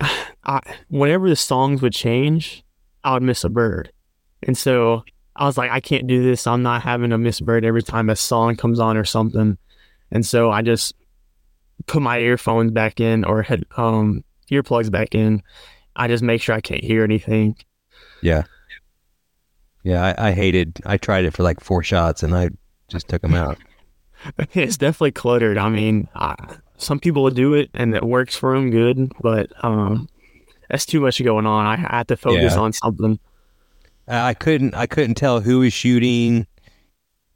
I 0.00 0.60
whenever 0.88 1.28
the 1.28 1.36
songs 1.36 1.82
would 1.82 1.92
change, 1.92 2.64
I 3.04 3.14
would 3.14 3.22
miss 3.22 3.44
a 3.44 3.48
bird, 3.48 3.92
and 4.42 4.56
so 4.56 5.04
I 5.36 5.46
was 5.46 5.56
like, 5.56 5.70
I 5.70 5.80
can't 5.80 6.06
do 6.06 6.22
this. 6.22 6.46
I'm 6.46 6.62
not 6.62 6.82
having 6.82 7.12
a 7.12 7.18
miss 7.18 7.40
bird 7.40 7.64
every 7.64 7.82
time 7.82 8.10
a 8.10 8.16
song 8.16 8.56
comes 8.56 8.78
on 8.78 8.96
or 8.96 9.04
something. 9.04 9.56
And 10.10 10.26
so 10.26 10.50
I 10.50 10.62
just 10.62 10.94
put 11.86 12.02
my 12.02 12.18
earphones 12.18 12.72
back 12.72 13.00
in 13.00 13.24
or 13.24 13.42
had 13.42 13.64
um 13.76 14.24
earplugs 14.50 14.90
back 14.90 15.14
in. 15.14 15.42
I 15.96 16.08
just 16.08 16.22
make 16.22 16.42
sure 16.42 16.54
I 16.54 16.60
can't 16.60 16.84
hear 16.84 17.04
anything. 17.04 17.56
Yeah. 18.22 18.44
Yeah, 19.82 20.14
I, 20.18 20.28
I 20.28 20.32
hated. 20.32 20.80
I 20.84 20.98
tried 20.98 21.24
it 21.24 21.32
for 21.32 21.42
like 21.42 21.60
four 21.60 21.82
shots 21.82 22.22
and 22.22 22.34
I 22.34 22.50
just 22.88 23.08
took 23.08 23.22
them 23.22 23.34
out. 23.34 23.56
it's 24.52 24.76
definitely 24.76 25.12
cluttered. 25.12 25.56
I 25.56 25.68
mean, 25.70 26.08
I, 26.14 26.34
some 26.80 26.98
people 26.98 27.28
do 27.30 27.54
it 27.54 27.70
and 27.74 27.94
it 27.94 28.02
works 28.02 28.36
for 28.36 28.54
them 28.54 28.70
good, 28.70 29.12
but 29.20 29.52
um, 29.64 30.08
that's 30.68 30.86
too 30.86 31.00
much 31.00 31.22
going 31.22 31.46
on. 31.46 31.66
I, 31.66 31.74
I 31.74 31.96
have 31.98 32.06
to 32.08 32.16
focus 32.16 32.54
yeah. 32.54 32.60
on 32.60 32.72
something. 32.72 33.18
I 34.08 34.34
couldn't 34.34 34.74
I 34.74 34.86
couldn't 34.86 35.14
tell 35.14 35.40
who 35.40 35.60
was 35.60 35.72
shooting. 35.72 36.46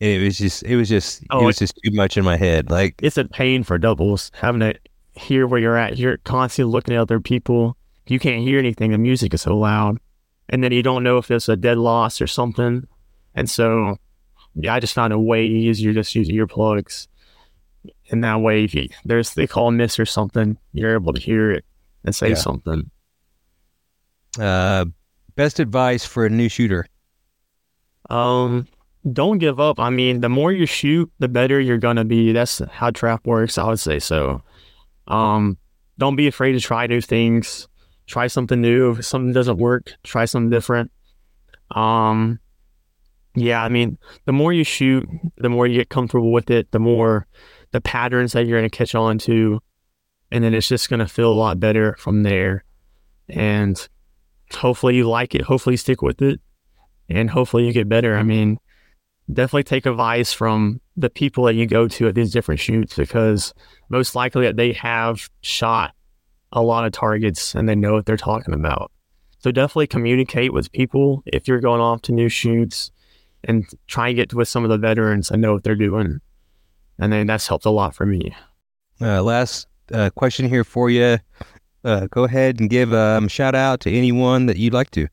It 0.00 0.22
was 0.22 0.38
just 0.38 0.64
it 0.64 0.76
was 0.76 0.88
just 0.88 1.22
oh, 1.30 1.42
it 1.42 1.44
was 1.44 1.58
just 1.58 1.78
too 1.84 1.92
much 1.92 2.16
in 2.16 2.24
my 2.24 2.36
head. 2.36 2.70
Like 2.70 2.96
it's 3.02 3.16
a 3.16 3.24
pain 3.24 3.62
for 3.62 3.78
doubles 3.78 4.32
having 4.34 4.60
to 4.60 4.74
hear 5.12 5.46
where 5.46 5.60
you're 5.60 5.76
at. 5.76 5.98
You're 5.98 6.18
constantly 6.18 6.72
looking 6.72 6.94
at 6.94 7.00
other 7.00 7.20
people. 7.20 7.76
You 8.06 8.18
can't 8.18 8.42
hear 8.42 8.58
anything. 8.58 8.90
The 8.90 8.98
music 8.98 9.34
is 9.34 9.42
so 9.42 9.56
loud, 9.56 9.98
and 10.48 10.64
then 10.64 10.72
you 10.72 10.82
don't 10.82 11.04
know 11.04 11.18
if 11.18 11.30
it's 11.30 11.48
a 11.48 11.56
dead 11.56 11.78
loss 11.78 12.20
or 12.20 12.26
something. 12.26 12.86
And 13.34 13.48
so, 13.48 13.96
yeah, 14.54 14.74
I 14.74 14.80
just 14.80 14.94
found 14.94 15.12
a 15.12 15.18
way 15.18 15.44
easier 15.46 15.92
just 15.92 16.14
use 16.14 16.28
earplugs. 16.28 17.06
And 18.14 18.22
that 18.22 18.40
way, 18.42 18.62
if 18.62 18.76
you, 18.76 18.88
there's 19.04 19.34
they 19.34 19.48
call 19.48 19.66
a 19.66 19.72
miss 19.72 19.98
or 19.98 20.06
something, 20.06 20.56
you're 20.72 20.94
able 20.94 21.12
to 21.12 21.20
hear 21.20 21.50
it 21.50 21.64
and 22.04 22.14
say 22.14 22.28
yeah. 22.28 22.34
something. 22.36 22.88
Uh, 24.38 24.84
Best 25.34 25.58
advice 25.58 26.04
for 26.04 26.24
a 26.24 26.30
new 26.30 26.48
shooter? 26.48 26.86
Um, 28.08 28.68
don't 29.12 29.38
give 29.38 29.58
up. 29.58 29.80
I 29.80 29.90
mean, 29.90 30.20
the 30.20 30.28
more 30.28 30.52
you 30.52 30.64
shoot, 30.64 31.10
the 31.18 31.26
better 31.26 31.58
you're 31.58 31.78
gonna 31.78 32.04
be. 32.04 32.30
That's 32.30 32.62
how 32.70 32.92
trap 32.92 33.26
works. 33.26 33.58
I 33.58 33.66
would 33.66 33.80
say 33.80 33.98
so. 33.98 34.44
Um, 35.08 35.58
don't 35.98 36.14
be 36.14 36.28
afraid 36.28 36.52
to 36.52 36.60
try 36.60 36.86
new 36.86 37.00
things. 37.00 37.66
Try 38.06 38.28
something 38.28 38.60
new. 38.60 38.92
If 38.92 39.04
something 39.04 39.32
doesn't 39.32 39.58
work, 39.58 39.92
try 40.04 40.24
something 40.24 40.50
different. 40.50 40.92
Um, 41.72 42.38
yeah, 43.34 43.64
I 43.64 43.68
mean, 43.68 43.98
the 44.26 44.32
more 44.32 44.52
you 44.52 44.62
shoot, 44.62 45.04
the 45.38 45.48
more 45.48 45.66
you 45.66 45.78
get 45.78 45.88
comfortable 45.88 46.30
with 46.30 46.48
it, 46.48 46.70
the 46.70 46.78
more 46.78 47.26
the 47.74 47.80
patterns 47.80 48.32
that 48.32 48.46
you're 48.46 48.56
gonna 48.56 48.70
catch 48.70 48.94
on 48.94 49.18
to, 49.18 49.60
and 50.30 50.44
then 50.44 50.54
it's 50.54 50.68
just 50.68 50.88
gonna 50.88 51.08
feel 51.08 51.32
a 51.32 51.34
lot 51.34 51.58
better 51.58 51.96
from 51.98 52.22
there. 52.22 52.64
And 53.28 53.76
hopefully 54.52 54.94
you 54.94 55.08
like 55.08 55.34
it. 55.34 55.42
Hopefully 55.42 55.74
you 55.74 55.78
stick 55.78 56.00
with 56.00 56.22
it. 56.22 56.40
And 57.08 57.28
hopefully 57.28 57.66
you 57.66 57.72
get 57.72 57.88
better. 57.88 58.16
I 58.16 58.22
mean, 58.22 58.58
definitely 59.32 59.64
take 59.64 59.86
advice 59.86 60.32
from 60.32 60.80
the 60.96 61.10
people 61.10 61.44
that 61.44 61.54
you 61.54 61.66
go 61.66 61.88
to 61.88 62.06
at 62.06 62.14
these 62.14 62.30
different 62.30 62.60
shoots 62.60 62.94
because 62.94 63.52
most 63.88 64.14
likely 64.14 64.46
that 64.46 64.56
they 64.56 64.72
have 64.72 65.28
shot 65.40 65.94
a 66.52 66.62
lot 66.62 66.86
of 66.86 66.92
targets 66.92 67.56
and 67.56 67.68
they 67.68 67.74
know 67.74 67.94
what 67.94 68.06
they're 68.06 68.16
talking 68.16 68.54
about. 68.54 68.92
So 69.40 69.50
definitely 69.50 69.88
communicate 69.88 70.52
with 70.52 70.70
people 70.70 71.24
if 71.26 71.48
you're 71.48 71.60
going 71.60 71.80
off 71.80 72.02
to 72.02 72.12
new 72.12 72.28
shoots 72.28 72.92
and 73.42 73.66
try 73.88 74.10
and 74.10 74.16
get 74.16 74.32
with 74.32 74.46
some 74.46 74.62
of 74.62 74.70
the 74.70 74.78
veterans 74.78 75.32
and 75.32 75.42
know 75.42 75.54
what 75.54 75.64
they're 75.64 75.74
doing. 75.74 76.20
And 76.98 77.12
then 77.12 77.26
that's 77.26 77.46
helped 77.48 77.64
a 77.64 77.70
lot 77.70 77.94
for 77.94 78.06
me. 78.06 78.34
Uh, 79.00 79.22
last 79.22 79.66
uh, 79.92 80.10
question 80.10 80.48
here 80.48 80.64
for 80.64 80.90
you. 80.90 81.18
uh, 81.84 82.06
go 82.10 82.24
ahead 82.24 82.60
and 82.60 82.70
give 82.70 82.92
um, 82.94 83.26
a 83.26 83.28
shout 83.28 83.54
out 83.54 83.80
to 83.80 83.92
anyone 83.92 84.46
that 84.46 84.56
you'd 84.56 84.72
like 84.72 84.90
to. 84.92 85.08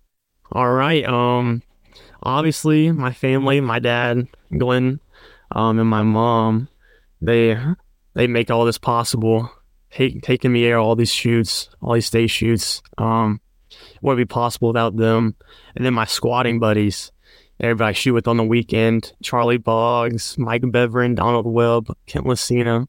All 0.52 0.72
right. 0.72 1.06
Um, 1.06 1.62
obviously, 2.24 2.92
my 2.92 3.12
family, 3.12 3.62
my 3.62 3.80
dad, 3.80 4.28
Glenn, 4.58 5.00
um, 5.52 5.80
and 5.80 5.90
my 5.90 6.04
mom, 6.04 6.68
they 7.22 7.58
they 8.14 8.28
make 8.28 8.52
all 8.52 8.66
this 8.66 8.78
possible. 8.78 9.50
Take, 9.92 10.22
taking 10.22 10.54
me 10.54 10.72
out 10.72 10.80
all 10.80 10.96
these 10.96 11.12
shoots, 11.12 11.70
all 11.82 11.94
these 11.94 12.06
state 12.06 12.30
shoots. 12.30 12.82
Um, 12.98 13.42
wouldn't 14.02 14.30
be 14.30 14.32
possible 14.32 14.70
without 14.70 14.96
them. 14.96 15.36
And 15.76 15.86
then 15.86 15.94
my 15.94 16.06
squatting 16.06 16.60
buddies, 16.60 17.12
everybody 17.62 17.90
I 17.90 17.94
shoot 17.94 18.14
with 18.14 18.28
on 18.28 18.38
the 18.38 18.44
weekend: 18.44 19.14
Charlie 19.24 19.58
Boggs, 19.58 20.38
Mike 20.38 20.64
Beverin, 20.64 21.16
Donald 21.16 21.46
Webb, 21.46 21.96
Kent 22.08 22.26
Lucina. 22.26 22.88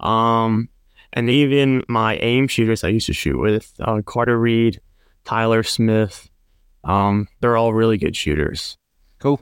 Um, 0.00 0.68
and 1.12 1.30
even 1.30 1.84
my 1.88 2.16
AIM 2.18 2.48
shooters 2.48 2.84
I 2.84 2.88
used 2.88 3.06
to 3.06 3.12
shoot 3.12 3.38
with, 3.38 3.72
uh, 3.80 4.02
Carter 4.04 4.38
Reed, 4.38 4.80
Tyler 5.24 5.62
Smith. 5.62 6.28
Um, 6.84 7.28
they're 7.40 7.56
all 7.56 7.72
really 7.72 7.98
good 7.98 8.16
shooters. 8.16 8.76
Cool. 9.18 9.40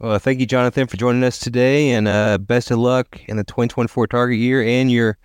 Well, 0.00 0.18
thank 0.18 0.40
you, 0.40 0.46
Jonathan, 0.46 0.86
for 0.86 0.96
joining 0.96 1.24
us 1.24 1.38
today, 1.38 1.90
and 1.90 2.08
uh, 2.08 2.38
best 2.38 2.70
of 2.70 2.78
luck 2.78 3.20
in 3.28 3.36
the 3.36 3.44
2024 3.44 4.06
target 4.06 4.38
year 4.38 4.62
and 4.62 4.90
your 4.90 5.18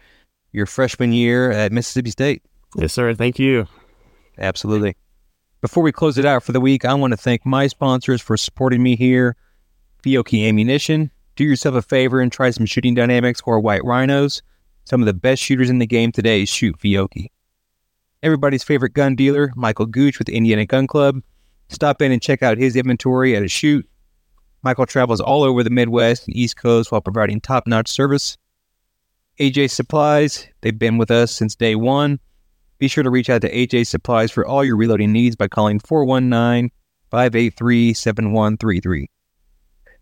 your 0.52 0.66
freshman 0.66 1.12
year 1.14 1.52
at 1.52 1.72
Mississippi 1.72 2.12
State. 2.12 2.44
Yes, 2.76 2.94
sir. 2.94 3.14
Thank 3.16 3.40
you. 3.40 3.68
Absolutely. 4.38 4.96
Before 5.64 5.82
we 5.82 5.94
close 5.94 6.18
it 6.18 6.26
out 6.26 6.44
for 6.44 6.52
the 6.52 6.60
week, 6.60 6.84
I 6.84 6.94
want 6.94 7.12
to 7.12 7.18
thank 7.18 7.46
my 7.46 7.68
sponsors 7.68 8.22
for 8.22 8.36
supporting 8.36 8.84
me 8.84 8.98
here. 8.98 9.38
Fiocchi 10.04 10.46
Ammunition. 10.46 11.10
Do 11.38 11.46
yourself 11.46 11.76
a 11.76 11.82
favor 11.82 12.20
and 12.20 12.30
try 12.30 12.50
some 12.50 12.66
shooting 12.66 12.96
dynamics 12.96 13.42
or 13.46 13.62
white 13.62 13.86
rhinos. 13.86 14.42
Some 14.84 15.02
of 15.02 15.06
the 15.06 15.14
best 15.14 15.42
shooters 15.42 15.70
in 15.70 15.80
the 15.80 15.88
game 15.88 16.12
today 16.12 16.44
shoot 16.44 16.78
Fiocchi. 16.80 17.32
Everybody's 18.22 18.62
favorite 18.62 18.94
gun 18.94 19.16
dealer, 19.16 19.54
Michael 19.56 19.86
Gooch 19.86 20.20
with 20.20 20.28
Indiana 20.28 20.66
Gun 20.66 20.86
Club. 20.86 21.22
Stop 21.70 22.02
in 22.02 22.12
and 22.12 22.22
check 22.22 22.44
out 22.44 22.58
his 22.58 22.76
inventory 22.76 23.34
at 23.34 23.44
a 23.44 23.48
shoot. 23.48 23.88
Michael 24.64 24.86
travels 24.86 25.22
all 25.22 25.44
over 25.44 25.64
the 25.64 25.70
Midwest 25.70 26.28
and 26.28 26.36
East 26.36 26.58
Coast 26.58 26.92
while 26.92 27.00
providing 27.00 27.40
top 27.40 27.68
notch 27.68 27.88
service. 27.88 28.38
AJ 29.40 29.72
Supplies, 29.72 30.46
they've 30.60 30.78
been 30.78 30.98
with 30.98 31.10
us 31.10 31.32
since 31.32 31.56
day 31.56 31.76
one. 31.76 32.20
Be 32.78 32.88
sure 32.88 33.04
to 33.04 33.10
reach 33.10 33.30
out 33.30 33.42
to 33.42 33.52
AJ 33.52 33.88
Supplies 33.88 34.32
for 34.32 34.46
all 34.46 34.64
your 34.64 34.76
reloading 34.76 35.12
needs 35.12 35.36
by 35.36 35.48
calling 35.48 35.80
419 35.80 36.72
583 37.12 37.94
7133. 37.94 39.10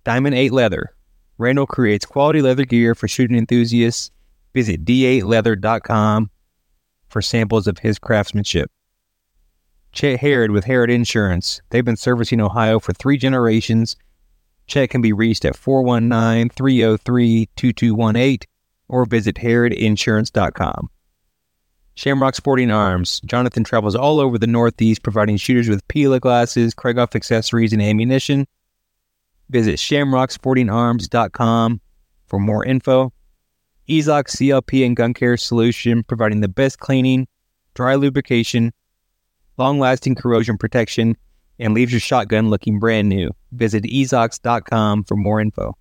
Diamond 0.03 0.35
8 0.35 0.51
Leather. 0.51 0.95
Randall 1.37 1.65
creates 1.67 2.05
quality 2.05 2.41
leather 2.41 2.65
gear 2.65 2.95
for 2.95 3.07
shooting 3.07 3.37
enthusiasts. 3.37 4.11
Visit 4.53 4.85
d8leather.com 4.85 6.29
for 7.09 7.21
samples 7.21 7.67
of 7.67 7.79
his 7.79 7.99
craftsmanship. 7.99 8.69
Chet 9.91 10.19
Harrod 10.19 10.51
with 10.51 10.63
Harrod 10.63 10.89
Insurance. 10.89 11.61
They've 11.69 11.83
been 11.83 11.97
servicing 11.97 12.39
Ohio 12.39 12.79
for 12.79 12.93
three 12.93 13.17
generations. 13.17 13.95
Chet 14.67 14.89
can 14.89 15.01
be 15.01 15.11
reached 15.11 15.43
at 15.43 15.55
419 15.55 16.49
303 16.49 17.49
2218 17.55 18.39
or 18.87 19.05
visit 19.05 19.35
harrodinsurance.com. 19.35 20.89
Shamrock 21.95 22.35
Sporting 22.35 22.71
Arms. 22.71 23.21
Jonathan 23.25 23.63
travels 23.63 23.95
all 23.95 24.19
over 24.19 24.37
the 24.37 24.47
Northeast 24.47 25.03
providing 25.03 25.37
shooters 25.37 25.69
with 25.69 25.87
Pilla 25.87 26.19
glasses, 26.19 26.73
Krieghoff 26.73 27.15
accessories, 27.15 27.73
and 27.73 27.81
ammunition. 27.81 28.47
Visit 29.49 29.77
shamrocksportingarms.com 29.77 31.81
for 32.27 32.39
more 32.39 32.65
info. 32.65 33.11
EEZOX 33.89 34.37
CLP 34.37 34.85
and 34.85 34.95
gun 34.95 35.13
care 35.13 35.35
solution 35.35 36.03
providing 36.03 36.39
the 36.39 36.47
best 36.47 36.79
cleaning, 36.79 37.27
dry 37.73 37.95
lubrication, 37.95 38.71
long 39.57 39.79
lasting 39.79 40.15
corrosion 40.15 40.57
protection, 40.57 41.17
and 41.59 41.73
leaves 41.73 41.91
your 41.91 41.99
shotgun 41.99 42.49
looking 42.49 42.79
brand 42.79 43.09
new. 43.09 43.29
Visit 43.51 43.83
eezox.com 43.83 45.03
for 45.03 45.17
more 45.17 45.41
info. 45.41 45.75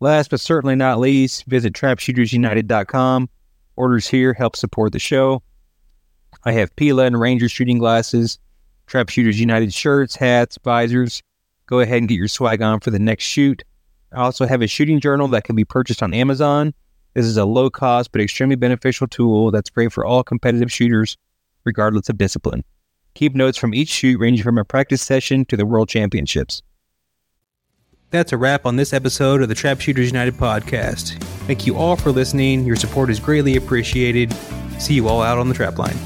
Last 0.00 0.30
but 0.30 0.40
certainly 0.40 0.76
not 0.76 1.00
least, 1.00 1.46
visit 1.46 1.72
trapshootersunited.com. 1.72 3.30
Orders 3.78 4.08
here 4.08 4.34
help 4.34 4.56
support 4.56 4.92
the 4.92 4.98
show. 4.98 5.40
I 6.44 6.50
have 6.52 6.74
Pilla 6.74 7.04
and 7.04 7.18
Ranger 7.18 7.48
shooting 7.48 7.78
glasses, 7.78 8.40
Trapshooters 8.88 9.36
United 9.36 9.72
shirts, 9.72 10.16
hats, 10.16 10.58
visors. 10.64 11.22
Go 11.66 11.78
ahead 11.78 11.98
and 11.98 12.08
get 12.08 12.16
your 12.16 12.26
swag 12.26 12.60
on 12.60 12.80
for 12.80 12.90
the 12.90 12.98
next 12.98 13.22
shoot. 13.24 13.62
I 14.12 14.16
also 14.20 14.46
have 14.46 14.62
a 14.62 14.66
shooting 14.66 14.98
journal 14.98 15.28
that 15.28 15.44
can 15.44 15.54
be 15.54 15.64
purchased 15.64 16.02
on 16.02 16.12
Amazon. 16.12 16.74
This 17.14 17.24
is 17.24 17.36
a 17.36 17.44
low 17.44 17.70
cost 17.70 18.10
but 18.10 18.20
extremely 18.20 18.56
beneficial 18.56 19.06
tool 19.06 19.52
that's 19.52 19.70
great 19.70 19.92
for 19.92 20.04
all 20.04 20.24
competitive 20.24 20.72
shooters, 20.72 21.16
regardless 21.64 22.08
of 22.08 22.18
discipline. 22.18 22.64
Keep 23.14 23.36
notes 23.36 23.58
from 23.58 23.74
each 23.74 23.90
shoot, 23.90 24.18
ranging 24.18 24.42
from 24.42 24.58
a 24.58 24.64
practice 24.64 25.02
session 25.02 25.44
to 25.44 25.56
the 25.56 25.66
World 25.66 25.88
Championships. 25.88 26.62
That's 28.10 28.32
a 28.32 28.38
wrap 28.38 28.64
on 28.64 28.76
this 28.76 28.94
episode 28.94 29.42
of 29.42 29.50
the 29.50 29.54
Trapshooters 29.54 30.06
United 30.06 30.34
podcast. 30.34 31.22
Thank 31.46 31.66
you 31.66 31.76
all 31.76 31.94
for 31.94 32.10
listening. 32.10 32.64
Your 32.64 32.76
support 32.76 33.10
is 33.10 33.20
greatly 33.20 33.56
appreciated. 33.56 34.32
See 34.78 34.94
you 34.94 35.08
all 35.08 35.20
out 35.20 35.38
on 35.38 35.48
the 35.48 35.54
trap 35.54 35.78
line. 35.78 35.96